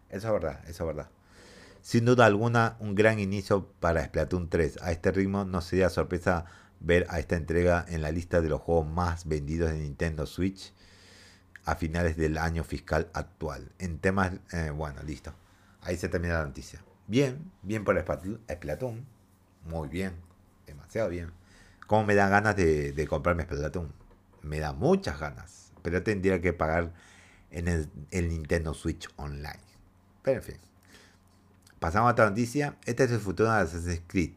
Eso 0.10 0.28
es 0.28 0.34
verdad, 0.34 0.60
es 0.68 0.78
verdad. 0.80 1.10
Sin 1.82 2.06
duda 2.06 2.26
alguna, 2.26 2.76
un 2.80 2.96
gran 2.96 3.20
inicio 3.20 3.68
para 3.80 4.04
Splatoon 4.04 4.50
3. 4.50 4.80
A 4.82 4.92
este 4.92 5.12
ritmo 5.12 5.46
no 5.46 5.62
sería 5.62 5.90
sorpresa 5.90 6.46
ver 6.80 7.06
a 7.10 7.20
esta 7.20 7.36
entrega 7.36 7.86
en 7.88 8.02
la 8.02 8.12
lista 8.12 8.42
de 8.42 8.50
los 8.50 8.60
juegos 8.62 8.88
más 8.88 9.26
vendidos 9.28 9.72
de 9.72 9.80
Nintendo 9.80 10.26
Switch 10.26 10.74
a 11.64 11.76
finales 11.76 12.18
del 12.18 12.38
año 12.38 12.64
fiscal 12.64 13.10
actual. 13.14 13.72
En 13.80 14.00
temas, 14.00 14.34
eh, 14.52 14.72
bueno, 14.72 15.02
listo. 15.04 15.34
Ahí 15.82 15.96
se 15.96 16.10
termina 16.10 16.40
la 16.40 16.46
noticia. 16.46 16.84
Bien, 17.08 17.52
bien 17.62 17.84
por 17.84 18.00
Splatoon. 18.00 19.06
Muy 19.66 19.88
bien, 19.88 20.14
demasiado 20.66 21.10
bien. 21.10 21.41
¿Cómo 21.92 22.06
me 22.06 22.16
dan 22.16 22.32
ganas 22.32 22.56
de, 22.56 22.94
de 22.94 23.06
comprarme 23.06 23.44
Splatoon? 23.44 23.92
Me 24.44 24.62
da 24.62 24.72
muchas 24.72 25.20
ganas. 25.20 25.74
Pero 25.82 26.02
tendría 26.02 26.40
que 26.40 26.54
pagar 26.54 26.94
en 27.50 27.68
el, 27.68 28.30
Nintendo 28.30 28.74
Switch 28.74 29.10
Online. 29.18 29.60
Pero 30.22 30.38
en 30.38 30.44
fin. 30.44 30.56
Pasamos 31.82 32.08
a 32.08 32.12
otra 32.14 32.30
noticia. 32.30 32.78
Este 32.86 33.04
es 33.04 33.12
el 33.12 33.20
futuro 33.20 33.52
de 33.52 33.60
Assassin's 33.60 34.04
Creed. 34.08 34.32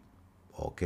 Ok. 0.50 0.82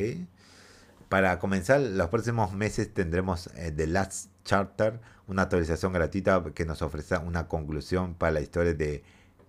Para 1.08 1.38
comenzar, 1.38 1.80
los 1.80 2.08
próximos 2.10 2.52
meses 2.52 2.92
tendremos 2.92 3.46
eh, 3.54 3.72
The 3.74 3.86
Last 3.86 4.28
Charter, 4.44 5.00
una 5.26 5.44
actualización 5.44 5.94
gratuita 5.94 6.44
que 6.54 6.66
nos 6.66 6.82
ofrece 6.82 7.16
una 7.16 7.48
conclusión 7.48 8.12
para 8.12 8.32
la 8.32 8.42
historia 8.42 8.74
de 8.74 9.02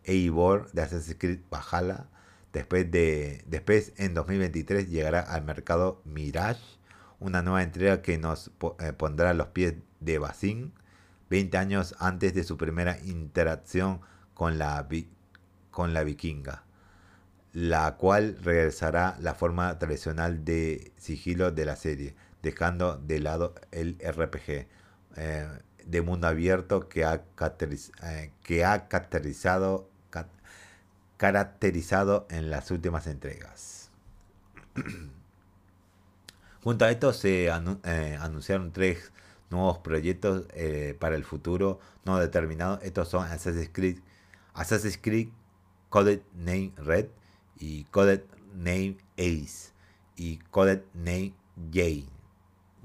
Eivor 0.05 0.72
de 0.72 0.84
Assassin's 0.84 1.17
Creed 1.20 1.39
Valhalla. 1.51 2.05
Después, 2.53 2.89
de, 2.89 3.43
después, 3.45 3.91
en 3.97 4.13
2023, 4.13 4.89
llegará 4.89 5.20
al 5.20 5.43
mercado 5.43 6.01
Mirage, 6.05 6.78
una 7.20 7.41
nueva 7.41 7.63
entrega 7.63 8.01
que 8.01 8.17
nos 8.17 8.51
eh, 8.80 8.93
pondrá 8.93 9.32
a 9.32 9.34
los 9.34 9.47
pies 9.47 9.76
de 9.99 10.20
Basin, 10.20 10.74
20 11.30 11.57
años 11.57 11.95
antes 11.99 12.34
de 12.34 12.43
su 12.43 12.57
primera 12.57 12.97
interacción 13.03 14.01
con 14.34 14.57
la, 14.57 14.88
con 15.72 15.93
la 15.93 16.03
vikinga 16.03 16.63
la 17.53 17.95
cual 17.97 18.38
regresará 18.43 19.17
la 19.20 19.34
forma 19.34 19.78
tradicional 19.80 20.45
de 20.45 20.91
sigilo 20.97 21.51
de 21.51 21.65
la 21.65 21.76
serie, 21.76 22.15
dejando 22.43 22.97
de 22.97 23.20
lado 23.20 23.55
el 23.72 23.97
RPG 23.99 24.67
eh, 25.15 25.47
de 25.86 26.01
mundo 26.01 26.28
abierto 26.28 26.88
que 26.88 27.05
ha, 27.05 27.15
eh, 27.15 28.32
caracterizado, 28.89 29.89
caracterizado 31.17 32.28
en 32.30 32.49
las 32.49 32.70
últimas 32.72 33.07
entregas. 33.07 33.89
Junto 36.64 36.86
a 36.86 36.91
esto 36.91 37.14
se 37.14 37.45
eh, 37.45 38.18
anunciaron 38.20 38.72
tres 38.72 39.12
nuevos 39.49 39.80
proyectos 39.80 40.45
para 40.99 41.16
el 41.16 41.24
futuro 41.24 41.80
no 42.05 42.20
determinado. 42.20 42.80
Estos 42.82 43.10
son 43.10 43.26
Assassin's 43.26 43.70
Creed, 43.72 43.99
Assassin's 44.53 44.99
Creed 45.01 45.30
Coded 45.89 46.22
Name 46.36 46.74
Red, 46.78 47.07
y 47.60 47.84
Coded 47.86 48.22
Name 48.53 48.97
Ace 49.18 49.72
y 50.16 50.38
Coded 50.49 50.82
Name 50.93 51.34
Jade. 51.72 52.05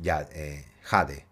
Ya, 0.01 0.29
eh, 0.33 0.67
Jade. 0.83 1.27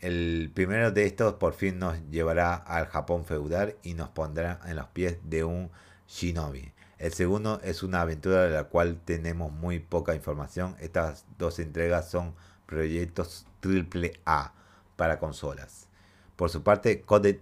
El 0.00 0.50
primero 0.54 0.92
de 0.92 1.06
estos 1.06 1.34
por 1.34 1.54
fin 1.54 1.78
nos 1.78 1.96
llevará 2.10 2.54
al 2.54 2.86
Japón 2.86 3.24
feudal 3.24 3.76
y 3.82 3.94
nos 3.94 4.10
pondrá 4.10 4.60
en 4.66 4.76
los 4.76 4.86
pies 4.88 5.18
de 5.24 5.42
un 5.44 5.70
shinobi. 6.06 6.72
El 6.98 7.12
segundo 7.12 7.60
es 7.62 7.82
una 7.82 8.00
aventura 8.00 8.44
de 8.44 8.50
la 8.50 8.64
cual 8.64 8.98
tenemos 9.04 9.52
muy 9.52 9.80
poca 9.80 10.14
información. 10.14 10.76
Estas 10.80 11.26
dos 11.38 11.58
entregas 11.58 12.10
son 12.10 12.34
proyectos 12.66 13.46
triple 13.60 14.18
A 14.24 14.54
para 14.96 15.18
consolas. 15.18 15.88
Por 16.36 16.50
su 16.50 16.62
parte, 16.62 17.02
Coded 17.02 17.38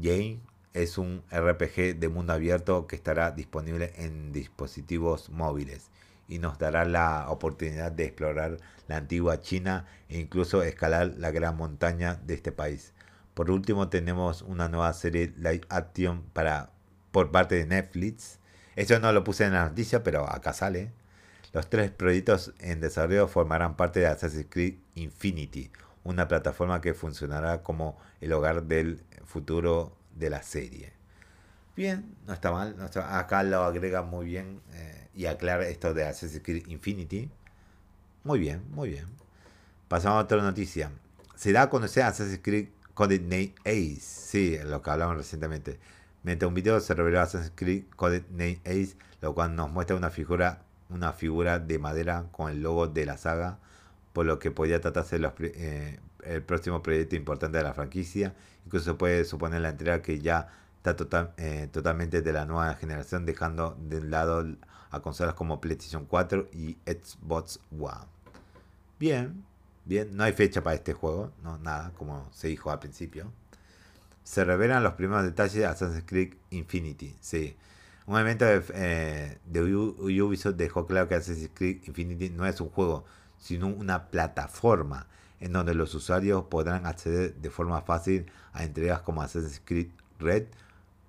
Jane 0.00 0.40
es 0.72 0.98
un 0.98 1.22
RPG 1.30 1.98
de 1.98 2.08
mundo 2.08 2.32
abierto 2.32 2.86
que 2.86 2.96
estará 2.96 3.30
disponible 3.30 3.92
en 3.96 4.32
dispositivos 4.32 5.30
móviles 5.30 5.90
y 6.28 6.38
nos 6.38 6.58
dará 6.58 6.84
la 6.84 7.30
oportunidad 7.30 7.92
de 7.92 8.04
explorar 8.04 8.58
la 8.88 8.96
antigua 8.98 9.40
China 9.40 9.86
e 10.08 10.18
incluso 10.18 10.62
escalar 10.62 11.14
la 11.18 11.30
gran 11.30 11.56
montaña 11.56 12.20
de 12.24 12.34
este 12.34 12.52
país. 12.52 12.92
Por 13.34 13.50
último 13.50 13.88
tenemos 13.88 14.42
una 14.42 14.68
nueva 14.68 14.92
serie 14.92 15.32
live 15.36 15.62
action 15.68 16.22
para, 16.32 16.70
por 17.10 17.30
parte 17.30 17.56
de 17.56 17.66
Netflix. 17.66 18.38
Eso 18.76 19.00
no 19.00 19.10
lo 19.12 19.24
puse 19.24 19.44
en 19.44 19.54
la 19.54 19.68
noticia, 19.68 20.02
pero 20.02 20.30
acá 20.30 20.52
sale. 20.52 20.92
Los 21.52 21.70
tres 21.70 21.90
proyectos 21.90 22.52
en 22.58 22.80
desarrollo 22.80 23.28
formarán 23.28 23.76
parte 23.76 24.00
de 24.00 24.06
Assassin's 24.06 24.46
Creed 24.50 24.74
Infinity, 24.94 25.70
una 26.04 26.28
plataforma 26.28 26.82
que 26.82 26.92
funcionará 26.92 27.62
como 27.62 27.98
el 28.20 28.32
hogar 28.34 28.64
del 28.64 29.02
futuro 29.24 29.96
de 30.14 30.28
la 30.28 30.42
serie. 30.42 30.92
Bien, 31.74 32.14
no 32.26 32.34
está 32.34 32.52
mal. 32.52 32.76
acá 33.08 33.42
lo 33.42 33.62
agrega 33.64 34.02
muy 34.02 34.26
bien 34.26 34.60
eh, 34.72 35.08
y 35.14 35.26
aclara 35.26 35.66
esto 35.66 35.94
de 35.94 36.04
Assassin's 36.04 36.42
Creed 36.44 36.66
Infinity. 36.68 37.30
Muy 38.24 38.38
bien, 38.38 38.62
muy 38.70 38.90
bien. 38.90 39.06
Pasamos 39.88 40.18
a 40.18 40.24
otra 40.24 40.42
noticia. 40.42 40.90
Se 41.34 41.52
da 41.52 41.62
a 41.62 41.70
conocer 41.70 42.02
Assassin's 42.02 42.40
Creed 42.42 42.68
Coded 42.92 43.22
Name 43.22 43.54
Ace. 43.64 44.00
Sí, 44.00 44.58
lo 44.64 44.82
que 44.82 44.90
hablamos 44.90 45.16
recientemente. 45.16 45.78
Mediante 46.26 46.46
un 46.46 46.54
video 46.54 46.80
se 46.80 46.92
reveló 46.92 47.20
Assassin's 47.20 47.52
Creed 47.54 47.84
Coded 47.94 48.24
Name 48.30 48.60
Ace, 48.64 48.96
lo 49.20 49.32
cual 49.32 49.54
nos 49.54 49.70
muestra 49.70 49.94
una 49.94 50.10
figura, 50.10 50.60
una 50.90 51.12
figura 51.12 51.60
de 51.60 51.78
madera 51.78 52.24
con 52.32 52.50
el 52.50 52.62
logo 52.62 52.88
de 52.88 53.06
la 53.06 53.16
saga 53.16 53.60
por 54.12 54.26
lo 54.26 54.40
que 54.40 54.50
podría 54.50 54.80
tratarse 54.80 55.20
los, 55.20 55.34
eh, 55.38 56.00
el 56.24 56.42
próximo 56.42 56.82
proyecto 56.82 57.14
importante 57.14 57.58
de 57.58 57.62
la 57.62 57.74
franquicia. 57.74 58.34
Incluso 58.64 58.86
se 58.86 58.94
puede 58.94 59.24
suponer 59.24 59.60
la 59.60 59.68
entrega 59.68 60.02
que 60.02 60.18
ya 60.18 60.48
está 60.78 60.96
total, 60.96 61.32
eh, 61.36 61.68
totalmente 61.70 62.22
de 62.22 62.32
la 62.32 62.44
nueva 62.44 62.74
generación, 62.74 63.24
dejando 63.24 63.78
de 63.80 64.02
lado 64.02 64.44
a 64.90 65.02
consolas 65.02 65.34
como 65.34 65.60
PlayStation 65.60 66.06
4 66.06 66.48
y 66.52 66.76
Xbox 66.86 67.60
One. 67.70 68.06
Bien, 68.98 69.44
bien, 69.84 70.16
no 70.16 70.24
hay 70.24 70.32
fecha 70.32 70.60
para 70.60 70.74
este 70.74 70.92
juego, 70.92 71.30
no 71.44 71.56
nada, 71.58 71.92
como 71.96 72.28
se 72.32 72.48
dijo 72.48 72.72
al 72.72 72.80
principio. 72.80 73.30
Se 74.26 74.44
revelan 74.44 74.82
los 74.82 74.94
primeros 74.94 75.22
detalles 75.22 75.54
de 75.54 75.66
Assassin's 75.66 76.02
Creed 76.04 76.34
Infinity, 76.50 77.16
sí. 77.20 77.56
Un 78.06 78.18
evento 78.18 78.44
de, 78.44 78.60
eh, 78.74 79.38
de 79.46 79.62
Ubisoft 79.62 80.56
dejó 80.56 80.84
claro 80.84 81.06
que 81.06 81.14
Assassin's 81.14 81.50
Creed 81.54 81.84
Infinity 81.86 82.30
no 82.30 82.44
es 82.44 82.60
un 82.60 82.68
juego, 82.68 83.04
sino 83.38 83.68
una 83.68 84.08
plataforma 84.08 85.06
en 85.38 85.52
donde 85.52 85.74
los 85.74 85.94
usuarios 85.94 86.46
podrán 86.46 86.86
acceder 86.86 87.36
de 87.36 87.50
forma 87.50 87.82
fácil 87.82 88.26
a 88.52 88.64
entregas 88.64 89.00
como 89.02 89.22
Assassin's 89.22 89.62
Creed 89.64 89.90
Red, 90.18 90.46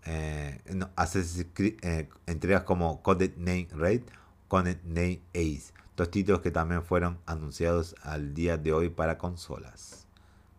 eh, 0.06 0.62
Assassin's 0.96 1.48
Creed, 1.56 1.80
eh, 1.82 2.10
entregas 2.28 2.66
como 2.66 3.02
Coded 3.02 3.36
Name 3.38 3.68
Red, 3.72 4.04
Coded 4.48 4.78
Name 4.84 5.22
Ace, 5.34 5.74
dos 5.96 6.12
títulos 6.12 6.42
que 6.42 6.52
también 6.52 6.84
fueron 6.84 7.18
anunciados 7.26 7.96
al 8.04 8.36
día 8.36 8.60
de 8.60 8.74
hoy 8.74 8.90
para 8.90 9.18
consolas. 9.18 10.06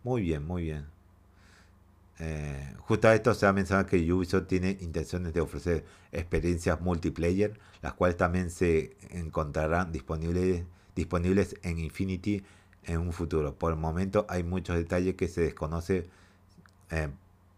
Muy 0.03 0.23
bien, 0.23 0.45
muy 0.45 0.65
bien. 0.65 0.98
Eh, 2.21 2.75
justo 2.79 3.09
a 3.09 3.15
esto 3.15 3.33
se 3.35 3.47
ha 3.47 3.53
mencionado 3.53 3.87
que 3.87 4.13
Ubisoft 4.13 4.49
tiene 4.49 4.77
intenciones 4.81 5.33
de 5.33 5.41
ofrecer 5.41 5.85
experiencias 6.11 6.81
multiplayer, 6.81 7.59
las 7.81 7.95
cuales 7.95 8.17
también 8.17 8.51
se 8.51 8.97
encontrarán 9.11 9.93
disponibles, 9.93 10.65
disponibles 10.97 11.57
en 11.63 11.79
Infinity 11.79 12.45
en 12.85 12.99
un 12.99 13.13
futuro. 13.13 13.55
Por 13.55 13.73
el 13.73 13.79
momento 13.79 14.27
hay 14.29 14.43
muchos 14.43 14.77
detalles 14.77 15.15
que 15.15 15.29
se 15.29 15.43
desconoce, 15.43 16.09
eh, 16.91 17.09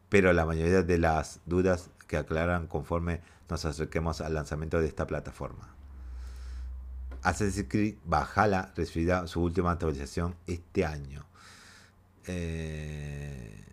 pero 0.08 0.32
la 0.32 0.44
mayoría 0.44 0.82
de 0.82 0.98
las 0.98 1.40
dudas 1.46 1.90
que 2.06 2.16
aclaran 2.16 2.66
conforme 2.66 3.20
nos 3.48 3.64
acerquemos 3.64 4.20
al 4.20 4.34
lanzamiento 4.34 4.80
de 4.80 4.86
esta 4.86 5.06
plataforma. 5.06 5.74
Assassin's 7.22 7.66
Creed 7.68 7.96
Valhalla 8.04 8.72
recibirá 8.76 9.26
su 9.26 9.42
última 9.42 9.72
actualización 9.72 10.34
este 10.46 10.84
año. 10.84 11.24
Eh, 12.26 13.69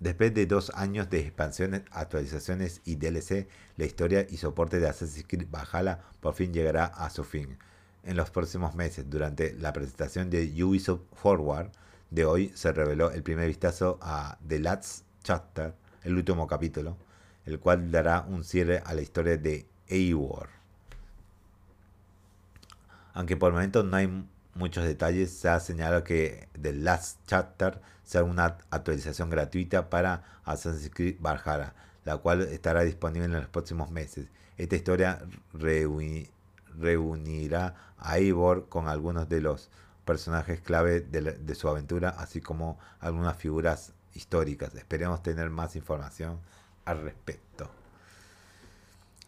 después 0.00 0.34
de 0.34 0.46
dos 0.46 0.70
años 0.74 1.10
de 1.10 1.20
expansiones, 1.20 1.82
actualizaciones 1.90 2.80
y 2.84 2.96
DLC, 2.96 3.48
la 3.76 3.86
historia 3.86 4.26
y 4.28 4.36
soporte 4.36 4.80
de 4.80 4.88
Assassin's 4.88 5.26
Creed 5.26 5.48
Valhalla 5.50 6.00
por 6.20 6.34
fin 6.34 6.52
llegará 6.52 6.86
a 6.86 7.10
su 7.10 7.24
fin 7.24 7.58
en 8.04 8.16
los 8.16 8.30
próximos 8.30 8.74
meses. 8.74 9.08
Durante 9.08 9.54
la 9.54 9.72
presentación 9.72 10.30
de 10.30 10.52
Ubisoft 10.62 11.02
Forward 11.14 11.70
de 12.10 12.24
hoy 12.24 12.52
se 12.54 12.72
reveló 12.72 13.10
el 13.10 13.22
primer 13.22 13.48
vistazo 13.48 13.98
a 14.00 14.38
The 14.46 14.60
Last 14.60 15.04
Chapter, 15.22 15.74
el 16.04 16.16
último 16.16 16.46
capítulo, 16.46 16.96
el 17.44 17.58
cual 17.58 17.90
dará 17.90 18.22
un 18.22 18.44
cierre 18.44 18.82
a 18.84 18.94
la 18.94 19.02
historia 19.02 19.36
de 19.36 19.66
Eivor. 19.88 20.48
Aunque 23.12 23.36
por 23.36 23.48
el 23.48 23.54
momento 23.54 23.82
no 23.82 23.96
hay 23.96 24.26
muchos 24.56 24.84
detalles, 24.84 25.30
se 25.30 25.48
ha 25.48 25.60
señalado 25.60 26.02
que 26.02 26.48
The 26.60 26.72
Last 26.72 27.20
Chapter 27.26 27.80
será 28.02 28.24
una 28.24 28.58
actualización 28.70 29.30
gratuita 29.30 29.90
para 29.90 30.22
Assassin's 30.44 30.90
Creed 30.92 31.16
Valhalla, 31.20 31.74
la 32.04 32.16
cual 32.18 32.42
estará 32.42 32.82
disponible 32.82 33.26
en 33.26 33.32
los 33.32 33.48
próximos 33.48 33.90
meses. 33.90 34.28
Esta 34.56 34.76
historia 34.76 35.18
reunirá 36.78 37.74
a 37.98 38.18
Eivor 38.18 38.68
con 38.68 38.88
algunos 38.88 39.28
de 39.28 39.40
los 39.40 39.70
personajes 40.04 40.60
clave 40.60 41.00
de, 41.00 41.54
su 41.54 41.68
aventura, 41.68 42.10
así 42.10 42.40
como 42.40 42.78
algunas 43.00 43.36
figuras 43.36 43.92
históricas. 44.14 44.74
Esperemos 44.74 45.22
tener 45.22 45.50
más 45.50 45.76
información 45.76 46.38
al 46.84 47.02
respecto. 47.02 47.68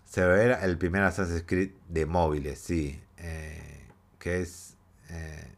Se 0.06 0.24
verá 0.24 0.64
el 0.64 0.78
primer 0.78 1.02
Assassin's 1.02 1.44
Creed 1.44 1.72
de 1.88 2.06
móviles, 2.06 2.60
sí, 2.60 3.02
eh, 3.18 3.86
que 4.18 4.40
es 4.40 4.77
eh, 5.08 5.54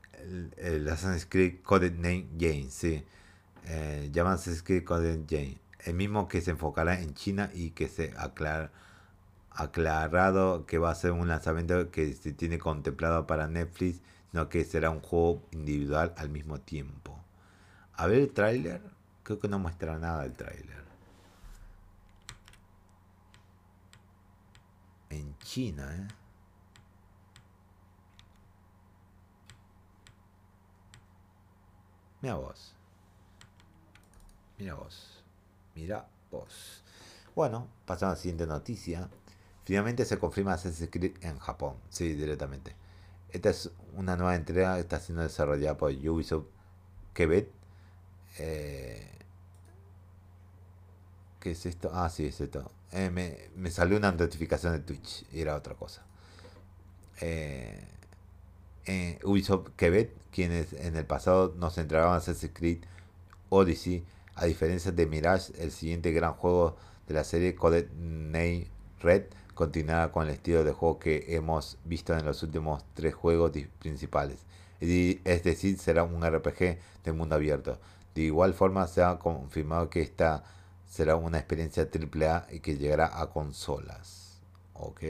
el, 0.56 0.88
Assassin's 0.88 1.26
Creed 1.26 1.62
Coded 1.62 1.94
Name 1.94 2.28
Jane, 2.38 2.70
sí, 2.70 3.04
eh, 3.66 4.10
Assassin's 4.14 4.62
Creed 4.62 4.84
Coded 4.84 5.20
Jane, 5.28 5.58
el 5.84 5.94
mismo 5.94 6.28
que 6.28 6.40
se 6.40 6.52
enfocará 6.52 7.00
en 7.00 7.14
China 7.14 7.50
y 7.54 7.70
que 7.70 7.88
se 7.88 8.12
aclara 8.16 8.70
aclarado 9.50 10.64
que 10.66 10.78
va 10.78 10.90
a 10.90 10.94
ser 10.94 11.12
un 11.12 11.28
lanzamiento 11.28 11.90
que 11.90 12.14
se 12.14 12.32
tiene 12.32 12.58
contemplado 12.58 13.26
para 13.26 13.48
Netflix, 13.48 14.00
no 14.32 14.48
que 14.48 14.64
será 14.64 14.90
un 14.90 15.00
juego 15.00 15.42
individual 15.50 16.14
al 16.16 16.30
mismo 16.30 16.60
tiempo. 16.60 17.18
A 17.94 18.06
ver 18.06 18.20
el 18.20 18.32
tráiler, 18.32 18.80
creo 19.22 19.38
que 19.38 19.48
no 19.48 19.58
muestra 19.58 19.98
nada 19.98 20.24
el 20.24 20.32
tráiler. 20.32 20.80
En 25.10 25.36
China, 25.38 25.94
¿eh? 25.96 26.19
Mira 32.22 32.34
vos. 32.34 32.74
Mira 34.58 34.74
vos. 34.74 35.22
Mira 35.74 36.06
vos. 36.30 36.82
Bueno, 37.34 37.68
pasamos 37.86 38.12
a 38.12 38.16
la 38.16 38.20
siguiente 38.20 38.46
noticia. 38.46 39.08
Finalmente 39.64 40.04
se 40.04 40.18
confirma 40.18 40.54
Assassin's 40.54 40.90
Creed 40.90 41.16
en 41.22 41.38
Japón, 41.38 41.76
sí, 41.88 42.14
directamente. 42.14 42.74
Esta 43.30 43.50
es 43.50 43.70
una 43.94 44.16
nueva 44.16 44.34
entrega 44.34 44.74
que 44.74 44.80
está 44.80 44.98
siendo 44.98 45.22
desarrollada 45.22 45.76
por 45.76 45.92
Ubisoft 45.92 46.46
Quebec. 47.14 47.48
Eh, 48.38 49.10
¿Qué 51.38 51.52
es 51.52 51.64
esto? 51.66 51.90
Ah, 51.94 52.10
sí, 52.10 52.26
es 52.26 52.40
esto. 52.40 52.70
Eh, 52.92 53.10
me, 53.54 53.70
salió 53.70 53.96
una 53.96 54.12
notificación 54.12 54.72
de 54.72 54.80
Twitch 54.80 55.24
y 55.32 55.40
era 55.40 55.54
otra 55.54 55.74
cosa. 55.74 56.02
Eh, 57.20 57.86
Ubisoft 59.24 59.70
Quebec, 59.76 60.10
quienes 60.30 60.72
en 60.72 60.96
el 60.96 61.04
pasado 61.04 61.54
nos 61.56 61.78
entregaban 61.78 62.16
Assassin's 62.16 62.52
Creed 62.54 62.78
Odyssey, 63.48 64.04
a 64.34 64.46
diferencia 64.46 64.92
de 64.92 65.06
Mirage, 65.06 65.52
el 65.58 65.70
siguiente 65.70 66.12
gran 66.12 66.34
juego 66.34 66.76
de 67.06 67.14
la 67.14 67.24
serie 67.24 67.54
Code 67.54 67.88
Name 67.98 68.68
Red, 69.00 69.24
continuará 69.54 70.12
con 70.12 70.26
el 70.26 70.32
estilo 70.34 70.64
de 70.64 70.72
juego 70.72 70.98
que 70.98 71.34
hemos 71.34 71.76
visto 71.84 72.16
en 72.16 72.24
los 72.24 72.42
últimos 72.42 72.84
tres 72.94 73.14
juegos 73.14 73.52
principales. 73.78 74.46
Es 74.80 75.42
decir, 75.44 75.78
será 75.78 76.04
un 76.04 76.24
RPG 76.24 76.78
de 77.04 77.12
mundo 77.12 77.34
abierto. 77.34 77.78
De 78.14 78.22
igual 78.22 78.54
forma, 78.54 78.86
se 78.86 79.02
ha 79.02 79.18
confirmado 79.18 79.90
que 79.90 80.00
esta 80.00 80.44
será 80.88 81.16
una 81.16 81.38
experiencia 81.38 81.86
AAA 81.92 82.46
y 82.50 82.60
que 82.60 82.78
llegará 82.78 83.20
a 83.20 83.28
consolas. 83.28 84.40
Ok. 84.72 85.02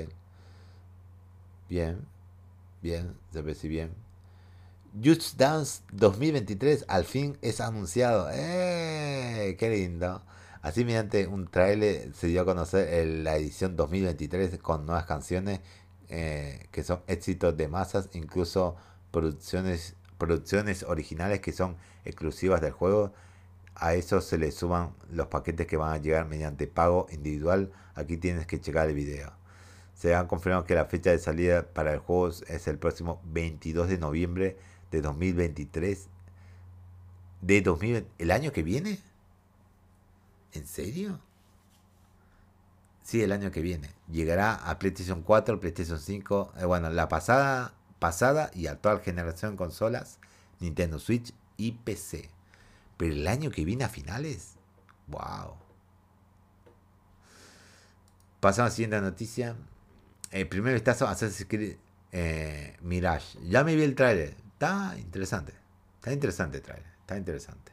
Bien. 1.69 2.05
Bien. 2.83 3.15
Se 3.33 3.55
si 3.55 3.69
bien. 3.69 3.95
Just 5.05 5.37
Dance 5.37 5.83
2023 5.93 6.87
al 6.89 7.05
fin 7.05 7.39
es 7.43 7.61
anunciado. 7.61 8.29
¡Eh! 8.33 9.57
¡Qué 9.59 9.71
lindo! 9.71 10.23
Así 10.63 10.85
mediante 10.85 11.27
un 11.27 11.47
trailer 11.47 12.13
se 12.13 12.27
dio 12.27 12.43
a 12.43 12.45
conocer 12.45 13.07
la 13.07 13.37
edición 13.37 13.77
2023 13.77 14.59
con 14.59 14.85
nuevas 14.85 15.07
canciones 15.07 15.61
eh, 16.09 16.67
que 16.73 16.83
son 16.83 17.03
éxitos 17.07 17.57
de 17.57 17.69
masas, 17.69 18.11
incluso 18.15 18.77
producciones, 19.13 19.95
producciones 20.19 20.83
originales 20.83 21.41
que 21.41 21.53
son 21.53 21.77
exclusivas 22.05 22.61
del 22.61 22.73
juego. 22.73 23.13
A 23.77 23.95
eso 23.95 24.21
se 24.21 24.37
le 24.37 24.51
suman 24.51 24.93
los 25.11 25.29
paquetes 25.29 25.67
que 25.67 25.77
van 25.77 25.93
a 25.95 25.99
llegar 25.99 26.27
mediante 26.27 26.67
pago 26.67 27.07
individual. 27.13 27.73
Aquí 27.95 28.17
tienes 28.17 28.47
que 28.47 28.61
checar 28.61 28.89
el 28.89 28.95
video. 28.97 29.40
Se 30.01 30.15
ha 30.15 30.27
confirmado 30.27 30.65
que 30.65 30.75
la 30.75 30.87
fecha 30.87 31.11
de 31.11 31.19
salida 31.19 31.75
para 31.75 31.93
el 31.93 31.99
juego 31.99 32.29
es 32.29 32.69
el 32.69 32.79
próximo 32.79 33.21
22 33.27 33.87
de 33.87 33.99
noviembre 33.99 34.57
de 34.91 35.03
2023. 35.03 36.09
De 37.43 37.61
2020, 37.61 38.11
¿El 38.17 38.31
año 38.31 38.51
que 38.51 38.63
viene? 38.63 38.99
¿En 40.55 40.67
serio? 40.67 41.21
Sí, 43.03 43.23
el 43.23 43.31
año 43.31 43.51
que 43.51 43.61
viene. 43.61 43.91
Llegará 44.11 44.55
a 44.55 44.79
PlayStation 44.79 45.21
4, 45.21 45.61
PlayStation 45.61 45.99
5, 45.99 46.55
eh, 46.57 46.65
bueno, 46.65 46.89
la 46.89 47.11
pasada, 47.11 47.75
pasada 47.99 48.51
y 48.55 48.69
actual 48.69 49.03
generación 49.03 49.51
de 49.51 49.59
consolas, 49.59 50.19
Nintendo 50.61 50.99
Switch 50.99 51.35
y 51.59 51.73
PC. 51.73 52.31
Pero 52.97 53.13
el 53.13 53.29
año 53.29 53.51
que 53.51 53.67
viene 53.67 53.85
a 53.85 53.91
finales, 53.91 54.55
wow. 55.09 55.57
Pasamos 58.41 58.61
a 58.61 58.71
la 58.71 58.71
siguiente 58.71 58.99
noticia. 59.03 59.57
El 60.31 60.49
primer 60.49 60.75
vistazo 60.75 61.09
Assassin's 61.09 61.47
Creed 61.49 61.77
eh, 62.13 62.77
Mirage. 62.83 63.39
Ya 63.49 63.65
me 63.65 63.75
vi 63.75 63.83
el 63.83 63.95
trailer. 63.95 64.35
Está 64.53 64.95
interesante. 64.99 65.53
Está 65.97 66.13
interesante 66.13 66.59
el 66.59 66.63
trailer. 66.63 66.91
Está 67.01 67.17
interesante. 67.17 67.73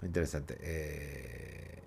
Muy 0.00 0.08
interesante. 0.08 0.56
Eh, 0.60 1.82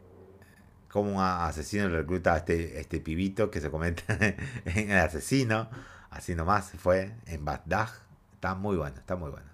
como 0.90 1.16
un 1.16 1.22
asesino 1.22 1.90
recluta 1.90 2.34
a 2.34 2.38
este, 2.38 2.80
este 2.80 3.00
pibito 3.00 3.50
que 3.52 3.62
se 3.62 3.70
comenta 3.70 4.04
en 4.66 4.92
el 4.92 4.98
asesino. 4.98 5.70
Así 6.10 6.36
nomás 6.36 6.72
fue 6.72 7.16
en 7.26 7.46
Bagdad. 7.46 7.90
Está 8.34 8.56
muy 8.56 8.78
bueno, 8.78 8.98
está 8.98 9.16
muy 9.16 9.32
bueno. 9.32 9.48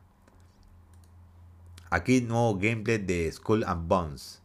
Aquí 1.90 2.22
nuevo 2.22 2.58
gameplay 2.58 2.98
de 2.98 3.32
Skull 3.32 3.64
and 3.66 3.88
Bones. 3.88 4.42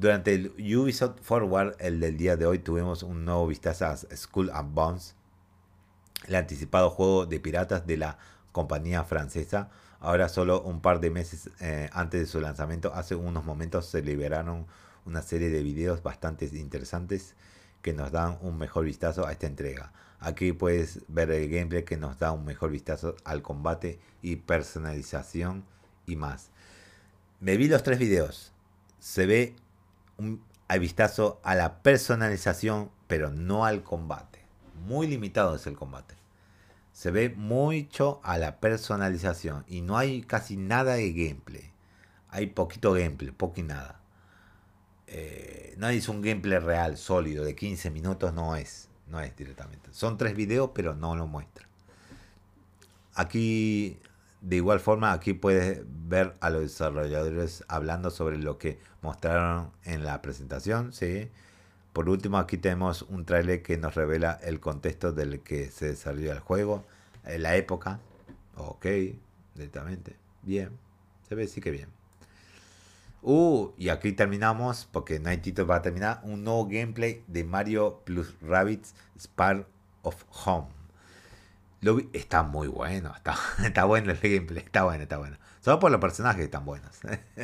Durante 0.00 0.32
el 0.32 0.54
Ubisoft 0.56 1.20
Forward, 1.20 1.76
el 1.78 2.00
del 2.00 2.16
día 2.16 2.34
de 2.38 2.46
hoy, 2.46 2.58
tuvimos 2.58 3.02
un 3.02 3.26
nuevo 3.26 3.46
vistazo 3.46 3.84
a 3.84 3.96
Skull 3.98 4.48
and 4.50 4.72
Bones, 4.72 5.14
el 6.26 6.36
anticipado 6.36 6.88
juego 6.88 7.26
de 7.26 7.38
piratas 7.38 7.86
de 7.86 7.98
la 7.98 8.16
compañía 8.50 9.04
francesa. 9.04 9.68
Ahora 9.98 10.30
solo 10.30 10.62
un 10.62 10.80
par 10.80 11.00
de 11.00 11.10
meses 11.10 11.50
eh, 11.60 11.90
antes 11.92 12.18
de 12.18 12.26
su 12.26 12.40
lanzamiento, 12.40 12.94
hace 12.94 13.14
unos 13.14 13.44
momentos 13.44 13.84
se 13.90 14.00
liberaron 14.00 14.64
una 15.04 15.20
serie 15.20 15.50
de 15.50 15.62
videos 15.62 16.02
bastante 16.02 16.46
interesantes 16.46 17.34
que 17.82 17.92
nos 17.92 18.10
dan 18.10 18.38
un 18.40 18.56
mejor 18.56 18.86
vistazo 18.86 19.26
a 19.26 19.32
esta 19.32 19.48
entrega. 19.48 19.92
Aquí 20.18 20.52
puedes 20.52 21.00
ver 21.08 21.30
el 21.30 21.50
gameplay 21.50 21.84
que 21.84 21.98
nos 21.98 22.18
da 22.18 22.32
un 22.32 22.46
mejor 22.46 22.70
vistazo 22.70 23.16
al 23.22 23.42
combate 23.42 24.00
y 24.22 24.36
personalización 24.36 25.62
y 26.06 26.16
más. 26.16 26.48
Me 27.38 27.58
vi 27.58 27.68
los 27.68 27.82
tres 27.82 27.98
videos. 27.98 28.54
Se 28.98 29.26
ve 29.26 29.56
un 30.20 30.44
vistazo 30.78 31.40
a 31.42 31.54
la 31.54 31.82
personalización, 31.82 32.90
pero 33.06 33.30
no 33.30 33.64
al 33.64 33.82
combate. 33.82 34.40
Muy 34.86 35.06
limitado 35.06 35.56
es 35.56 35.66
el 35.66 35.76
combate. 35.76 36.14
Se 36.92 37.10
ve 37.10 37.30
mucho 37.30 38.20
a 38.22 38.38
la 38.38 38.60
personalización 38.60 39.64
y 39.66 39.80
no 39.80 39.96
hay 39.96 40.22
casi 40.22 40.56
nada 40.56 40.94
de 40.94 41.12
gameplay. 41.12 41.72
Hay 42.28 42.48
poquito 42.48 42.92
gameplay, 42.92 43.32
poco 43.32 43.60
y 43.60 43.64
nada. 43.64 44.00
Eh, 45.06 45.74
no 45.78 45.88
es 45.88 46.08
un 46.08 46.22
gameplay 46.22 46.58
real, 46.58 46.96
sólido, 46.96 47.44
de 47.44 47.56
15 47.56 47.90
minutos, 47.90 48.32
no 48.32 48.54
es. 48.54 48.88
No 49.08 49.20
es 49.20 49.34
directamente. 49.34 49.92
Son 49.92 50.16
tres 50.16 50.36
videos, 50.36 50.70
pero 50.72 50.94
no 50.94 51.16
lo 51.16 51.26
muestra. 51.26 51.66
Aquí, 53.14 53.98
de 54.40 54.56
igual 54.56 54.80
forma, 54.80 55.12
aquí 55.12 55.34
puedes 55.34 55.82
ver 55.86 56.36
a 56.40 56.50
los 56.50 56.62
desarrolladores 56.62 57.64
hablando 57.68 58.10
sobre 58.10 58.38
lo 58.38 58.58
que 58.58 58.78
mostraron 59.02 59.70
en 59.84 60.04
la 60.04 60.22
presentación. 60.22 60.92
¿sí? 60.92 61.30
Por 61.92 62.08
último, 62.08 62.38
aquí 62.38 62.56
tenemos 62.56 63.02
un 63.02 63.24
trailer 63.24 63.62
que 63.62 63.76
nos 63.76 63.94
revela 63.94 64.38
el 64.42 64.60
contexto 64.60 65.12
del 65.12 65.40
que 65.40 65.70
se 65.70 65.86
desarrolló 65.86 66.32
el 66.32 66.40
juego, 66.40 66.84
en 67.24 67.42
la 67.42 67.56
época. 67.56 68.00
Ok, 68.56 68.86
directamente. 69.54 70.16
Bien. 70.42 70.70
Se 71.28 71.34
ve 71.34 71.46
sí 71.46 71.60
que 71.60 71.70
bien. 71.70 71.88
Uh, 73.22 73.72
y 73.76 73.90
aquí 73.90 74.12
terminamos, 74.12 74.88
porque 74.90 75.20
Night 75.20 75.46
va 75.68 75.76
a 75.76 75.82
terminar, 75.82 76.20
un 76.24 76.42
nuevo 76.44 76.66
gameplay 76.66 77.22
de 77.26 77.44
Mario 77.44 78.00
plus 78.04 78.34
Rabbids 78.40 78.94
Spark 79.18 79.66
of 80.02 80.24
Home. 80.46 80.79
Lo 81.82 81.98
está 82.12 82.42
muy 82.42 82.68
bueno, 82.68 83.12
está, 83.16 83.36
está 83.64 83.84
bueno 83.84 84.10
el 84.10 84.18
gameplay, 84.18 84.62
está 84.64 84.84
bueno, 84.84 85.02
está 85.02 85.18
bueno. 85.18 85.36
Solo 85.60 85.78
por 85.78 85.90
los 85.90 86.00
personajes 86.00 86.44
están 86.44 86.64
buenos. 86.64 86.90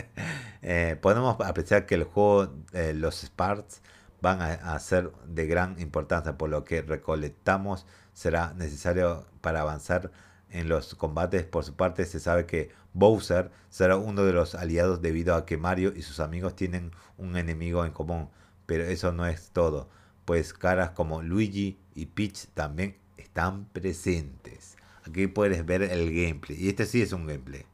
eh, 0.63 0.99
podemos 1.01 1.41
apreciar 1.41 1.87
que 1.87 1.95
el 1.95 2.05
juego, 2.05 2.55
eh, 2.73 2.93
los 2.95 3.23
Sparks, 3.23 3.83
van 4.21 4.41
a, 4.43 4.53
a, 4.75 4.79
ser 4.79 5.13
de 5.27 5.47
gran 5.47 5.79
importancia, 5.81 6.39
por 6.39 6.49
lo 6.51 6.65
que 6.65 6.83
recolectamos 6.83 7.87
será 8.15 8.55
necesario 8.55 9.27
para 9.43 9.61
avanzar 9.61 10.11
en 10.51 10.69
los 10.69 10.95
combates. 10.95 11.45
Por 11.45 11.65
su 11.65 11.75
parte, 11.75 12.05
se 12.07 12.21
sabe 12.21 12.47
que 12.47 12.71
Bowser 12.95 13.51
será 13.69 13.97
uno 13.97 14.25
de 14.25 14.33
los 14.33 14.55
aliados 14.55 15.03
debido 15.03 15.35
a 15.35 15.45
que 15.45 15.59
Mario 15.59 15.93
y 15.95 16.03
sus 16.03 16.21
amigos 16.21 16.57
tienen 16.57 16.93
un 17.19 17.37
enemigo 17.37 17.85
en 17.85 17.93
común. 17.93 18.31
Pero 18.67 18.85
eso 18.85 19.13
no 19.13 19.27
es 19.27 19.51
todo, 19.51 19.89
pues 20.25 20.53
caras 20.55 20.91
como 20.91 21.23
Luigi 21.23 21.79
y 21.95 22.07
Peach 22.07 22.49
también 22.55 22.97
están 23.17 23.67
presentes. 23.67 24.77
Aquí 25.07 25.27
puedes 25.27 25.65
ver 25.65 25.83
el 25.83 26.13
gameplay. 26.15 26.63
Y 26.63 26.69
este 26.69 26.87
sí 26.87 27.03
es 27.03 27.13
un 27.13 27.27
gameplay. 27.27 27.65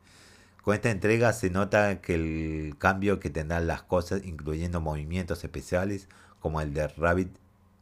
Con 0.63 0.75
esta 0.75 0.91
entrega 0.91 1.33
se 1.33 1.51
nota 1.51 2.01
que 2.01 2.15
el 2.15 2.77
cambio 2.79 3.19
que 3.19 3.31
tendrán 3.31 3.67
las 3.67 3.83
cosas, 3.83 4.25
incluyendo 4.25 4.81
movimientos 4.81 5.43
especiales 5.43 6.09
como 6.39 6.61
el 6.61 6.73
de 6.75 6.89
Rabbit 6.89 7.37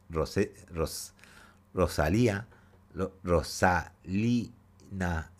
Rose, 0.09 0.53
Ros, 0.71 1.13
Rosalía, 1.73 2.47
Rosalí 3.23 4.53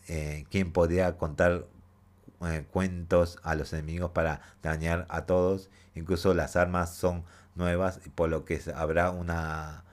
eh, 0.08 0.46
quien 0.50 0.72
podría 0.72 1.18
contar 1.18 1.66
eh, 2.42 2.66
cuentos 2.72 3.40
a 3.44 3.56
los 3.56 3.74
enemigos 3.74 4.12
para 4.12 4.42
dañar 4.62 5.06
a 5.10 5.26
todos. 5.26 5.70
Incluso 5.96 6.34
las 6.34 6.56
armas 6.56 6.94
son 6.94 7.24
nuevas, 7.56 8.00
por 8.16 8.30
lo 8.30 8.46
que 8.46 8.62
habrá 8.76 9.12
una 9.12 9.84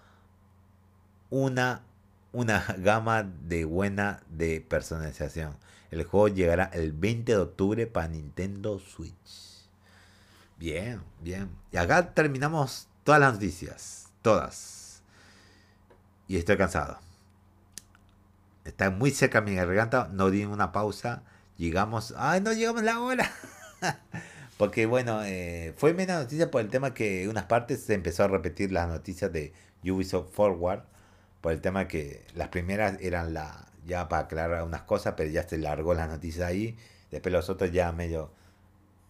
una 1.31 1.83
una 2.33 2.65
gama 2.79 3.23
de 3.23 3.65
buena 3.65 4.23
de 4.29 4.61
personalización. 4.61 5.57
El 5.91 6.05
juego 6.05 6.29
llegará 6.29 6.65
el 6.73 6.93
20 6.93 7.33
de 7.33 7.39
octubre 7.39 7.87
para 7.87 8.09
Nintendo 8.09 8.79
Switch. 8.79 9.69
Bien, 10.59 11.01
bien. 11.21 11.51
Y 11.73 11.77
acá 11.77 12.15
terminamos 12.15 12.89
todas 13.05 13.21
las 13.21 13.35
noticias. 13.35 14.09
Todas. 14.23 15.03
Y 16.27 16.37
estoy 16.37 16.57
cansado 16.57 16.99
está 18.69 18.91
muy 18.91 19.11
cerca 19.11 19.41
mi 19.41 19.55
garganta, 19.55 20.09
no 20.13 20.31
di 20.31 20.45
una 20.45 20.73
pausa, 20.73 21.23
llegamos, 21.57 22.15
ay, 22.17 22.41
no 22.41 22.53
llegamos 22.53 22.83
la 22.83 23.01
hora. 23.01 23.31
Porque 24.59 24.87
bueno, 24.87 25.23
eh, 25.25 25.73
fue 25.77 25.95
menos 25.95 26.17
noticia 26.19 26.51
por 26.51 26.61
el 26.61 26.69
tema 26.69 26.95
que 26.95 27.29
unas 27.29 27.45
partes 27.45 27.83
se 27.83 27.95
empezó 27.95 28.25
a 28.25 28.29
repetir 28.29 28.73
las 28.73 28.89
noticias 28.89 29.33
de 29.33 29.53
Ubisoft 29.85 30.33
Forward, 30.33 30.83
por 31.41 31.53
el 31.53 31.61
tema 31.61 31.89
que 31.89 32.25
las 32.35 32.49
primeras 32.49 33.01
eran 33.01 33.35
la 33.35 33.67
ya 33.87 34.09
para 34.09 34.25
aclarar 34.25 34.63
unas 34.65 34.83
cosas, 34.83 35.15
pero 35.17 35.31
ya 35.31 35.49
se 35.49 35.59
largó 35.59 35.95
las 35.95 36.09
noticias 36.09 36.47
ahí, 36.47 36.77
después 37.11 37.33
los 37.33 37.49
otros 37.49 37.73
ya 37.73 37.91
medio 37.93 38.31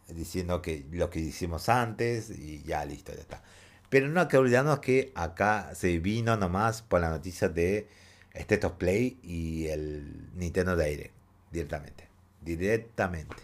diciendo 0.09 0.63
que 0.63 0.87
lo 0.93 1.11
que 1.11 1.21
hicimos 1.21 1.69
antes 1.69 2.31
y 2.31 2.63
ya 2.63 2.85
listo, 2.85 3.13
ya 3.13 3.21
está. 3.21 3.43
Pero 3.91 4.09
no 4.09 4.21
hay 4.21 4.29
que 4.29 4.37
olvidarnos 4.37 4.81
que 4.81 5.13
acá 5.15 5.75
se 5.75 5.99
vino 5.99 6.37
nomás 6.37 6.83
por 6.83 7.01
la 7.01 7.11
noticia 7.11 7.49
de 7.49 7.89
State 8.35 8.67
of 8.67 8.75
Play 8.75 9.19
y 9.23 9.67
el 9.67 10.31
Nintendo 10.35 10.77
Direct 10.77 11.15
directamente. 11.51 12.09
Directamente. 12.43 13.37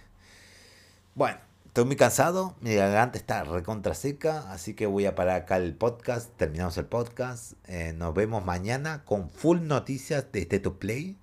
Bueno, 1.15 1.39
estoy 1.75 1.87
muy 1.87 1.97
cansado, 1.97 2.55
mi 2.61 2.73
garganta 2.77 3.19
está 3.19 3.43
recontra 3.43 3.95
seca, 3.95 4.49
así 4.53 4.75
que 4.75 4.87
voy 4.87 5.07
a 5.07 5.17
parar 5.17 5.43
acá 5.43 5.57
el 5.57 5.75
podcast. 5.75 6.31
Terminamos 6.37 6.79
el 6.79 6.85
podcast. 6.85 7.55
Eh, 7.67 7.93
nos 7.97 8.15
vemos 8.15 8.45
mañana 8.45 9.05
con 9.05 9.29
full 9.29 9.59
noticias 9.63 10.31
de 10.31 10.43
State 10.43 10.69
of 10.69 10.77
Play. 10.77 11.17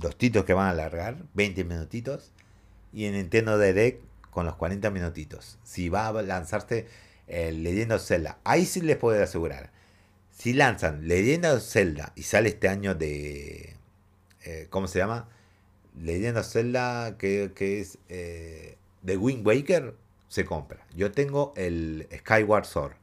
Los 0.00 0.16
títulos 0.16 0.44
que 0.46 0.52
van 0.52 0.68
a 0.68 0.70
alargar, 0.70 1.24
20 1.34 1.64
minutitos. 1.64 2.30
Y 2.92 3.06
en 3.06 3.14
Nintendo 3.14 3.58
Direct 3.58 4.00
con 4.30 4.46
los 4.46 4.54
40 4.54 4.90
minutitos. 4.90 5.58
Si 5.64 5.88
va 5.88 6.06
a 6.06 6.22
lanzarse 6.22 6.86
el 7.26 7.64
Leyendo 7.64 7.98
Zelda, 7.98 8.38
ahí 8.44 8.64
sí 8.64 8.80
les 8.80 8.96
puedo 8.96 9.20
asegurar 9.20 9.72
si 10.30 10.52
lanzan 10.52 11.08
Leyenda 11.08 11.58
Zelda 11.58 12.12
y 12.14 12.22
sale 12.22 12.50
este 12.50 12.68
año 12.68 12.94
de. 12.94 13.74
Eh, 14.44 14.68
¿Cómo 14.70 14.86
se 14.86 15.00
llama? 15.00 15.28
Leyenda 16.00 16.44
Zelda 16.44 17.18
que, 17.18 17.52
es 17.58 17.98
eh, 18.08 18.76
de 19.02 19.16
Wind 19.16 19.46
Waker, 19.46 19.96
se 20.28 20.44
compra. 20.44 20.86
Yo 20.94 21.10
tengo 21.12 21.52
el 21.56 22.08
Skyward 22.20 22.64
Sword. 22.64 22.94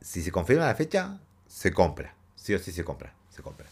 si 0.00 0.22
se 0.22 0.30
confirma 0.30 0.66
la 0.66 0.74
fecha, 0.74 1.18
se 1.46 1.72
compra. 1.72 2.14
Sí 2.36 2.54
o 2.54 2.58
sí 2.58 2.72
se 2.72 2.84
compra. 2.84 3.14
Se 3.30 3.42
compra. 3.42 3.66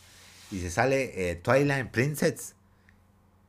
Y 0.50 0.60
si 0.60 0.70
sale 0.70 1.30
eh, 1.30 1.36
Twilight 1.36 1.90
Princess, 1.90 2.54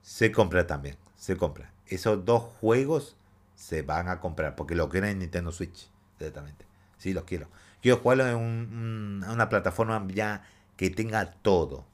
se 0.02 0.32
compra 0.32 0.68
también. 0.68 0.98
Se 1.18 1.38
compra. 1.38 1.72
Esos 1.88 2.24
dos 2.26 2.44
juegos 2.60 3.16
se 3.56 3.82
van 3.82 4.10
a 4.10 4.20
comprar 4.20 4.56
porque 4.56 4.76
lo 4.76 4.90
quieren 4.90 5.12
en 5.12 5.20
Nintendo 5.20 5.52
Switch 5.52 5.90
directamente. 6.20 6.66
Sí, 6.98 7.14
los 7.14 7.24
quiero. 7.24 7.48
Quiero 7.82 7.98
jugarlo 7.98 8.28
en 8.28 9.24
una 9.28 9.50
plataforma 9.50 10.06
ya 10.14 10.48
que 10.78 10.90
tenga 10.90 11.32
todo. 11.32 11.86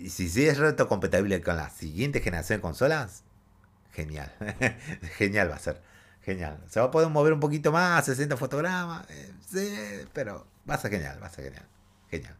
Y 0.00 0.10
si 0.10 0.46
es 0.46 0.58
reto 0.58 0.86
compatible 0.88 1.40
con 1.42 1.56
la 1.56 1.70
siguiente 1.70 2.20
generación 2.20 2.58
de 2.58 2.62
consolas, 2.62 3.24
genial. 3.92 4.32
genial 5.18 5.50
va 5.50 5.56
a 5.56 5.58
ser. 5.58 5.80
Genial. 6.22 6.62
Se 6.68 6.80
va 6.80 6.86
a 6.86 6.90
poder 6.90 7.08
mover 7.08 7.32
un 7.32 7.40
poquito 7.40 7.72
más, 7.72 8.04
60 8.04 8.36
fotogramas. 8.36 9.08
Eh, 9.10 9.32
sí, 9.48 10.06
pero 10.12 10.46
va 10.68 10.74
a 10.74 10.78
ser 10.78 10.90
genial, 10.90 11.22
va 11.22 11.26
a 11.26 11.30
ser 11.30 11.44
genial. 11.46 11.66
Genial. 12.10 12.36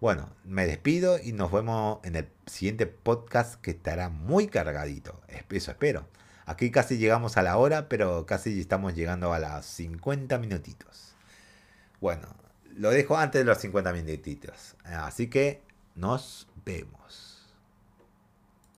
Bueno, 0.00 0.28
me 0.44 0.66
despido 0.66 1.18
y 1.18 1.32
nos 1.32 1.50
vemos 1.50 2.00
en 2.04 2.16
el 2.16 2.28
siguiente 2.46 2.86
podcast 2.86 3.60
que 3.60 3.70
estará 3.70 4.10
muy 4.10 4.46
cargadito. 4.46 5.20
Eso 5.48 5.70
espero. 5.70 6.06
Aquí 6.44 6.70
casi 6.70 6.98
llegamos 6.98 7.36
a 7.38 7.42
la 7.42 7.56
hora, 7.56 7.88
pero 7.88 8.26
casi 8.26 8.60
estamos 8.60 8.94
llegando 8.94 9.32
a 9.32 9.38
las 9.38 9.64
50 9.66 10.38
minutitos. 10.38 11.14
Bueno, 12.00 12.28
lo 12.76 12.90
dejo 12.90 13.16
antes 13.16 13.40
de 13.40 13.44
los 13.46 13.58
50 13.58 13.92
minutitos. 13.92 14.76
Así 14.84 15.28
que 15.28 15.62
nos 15.94 16.46
vemos. 16.64 17.25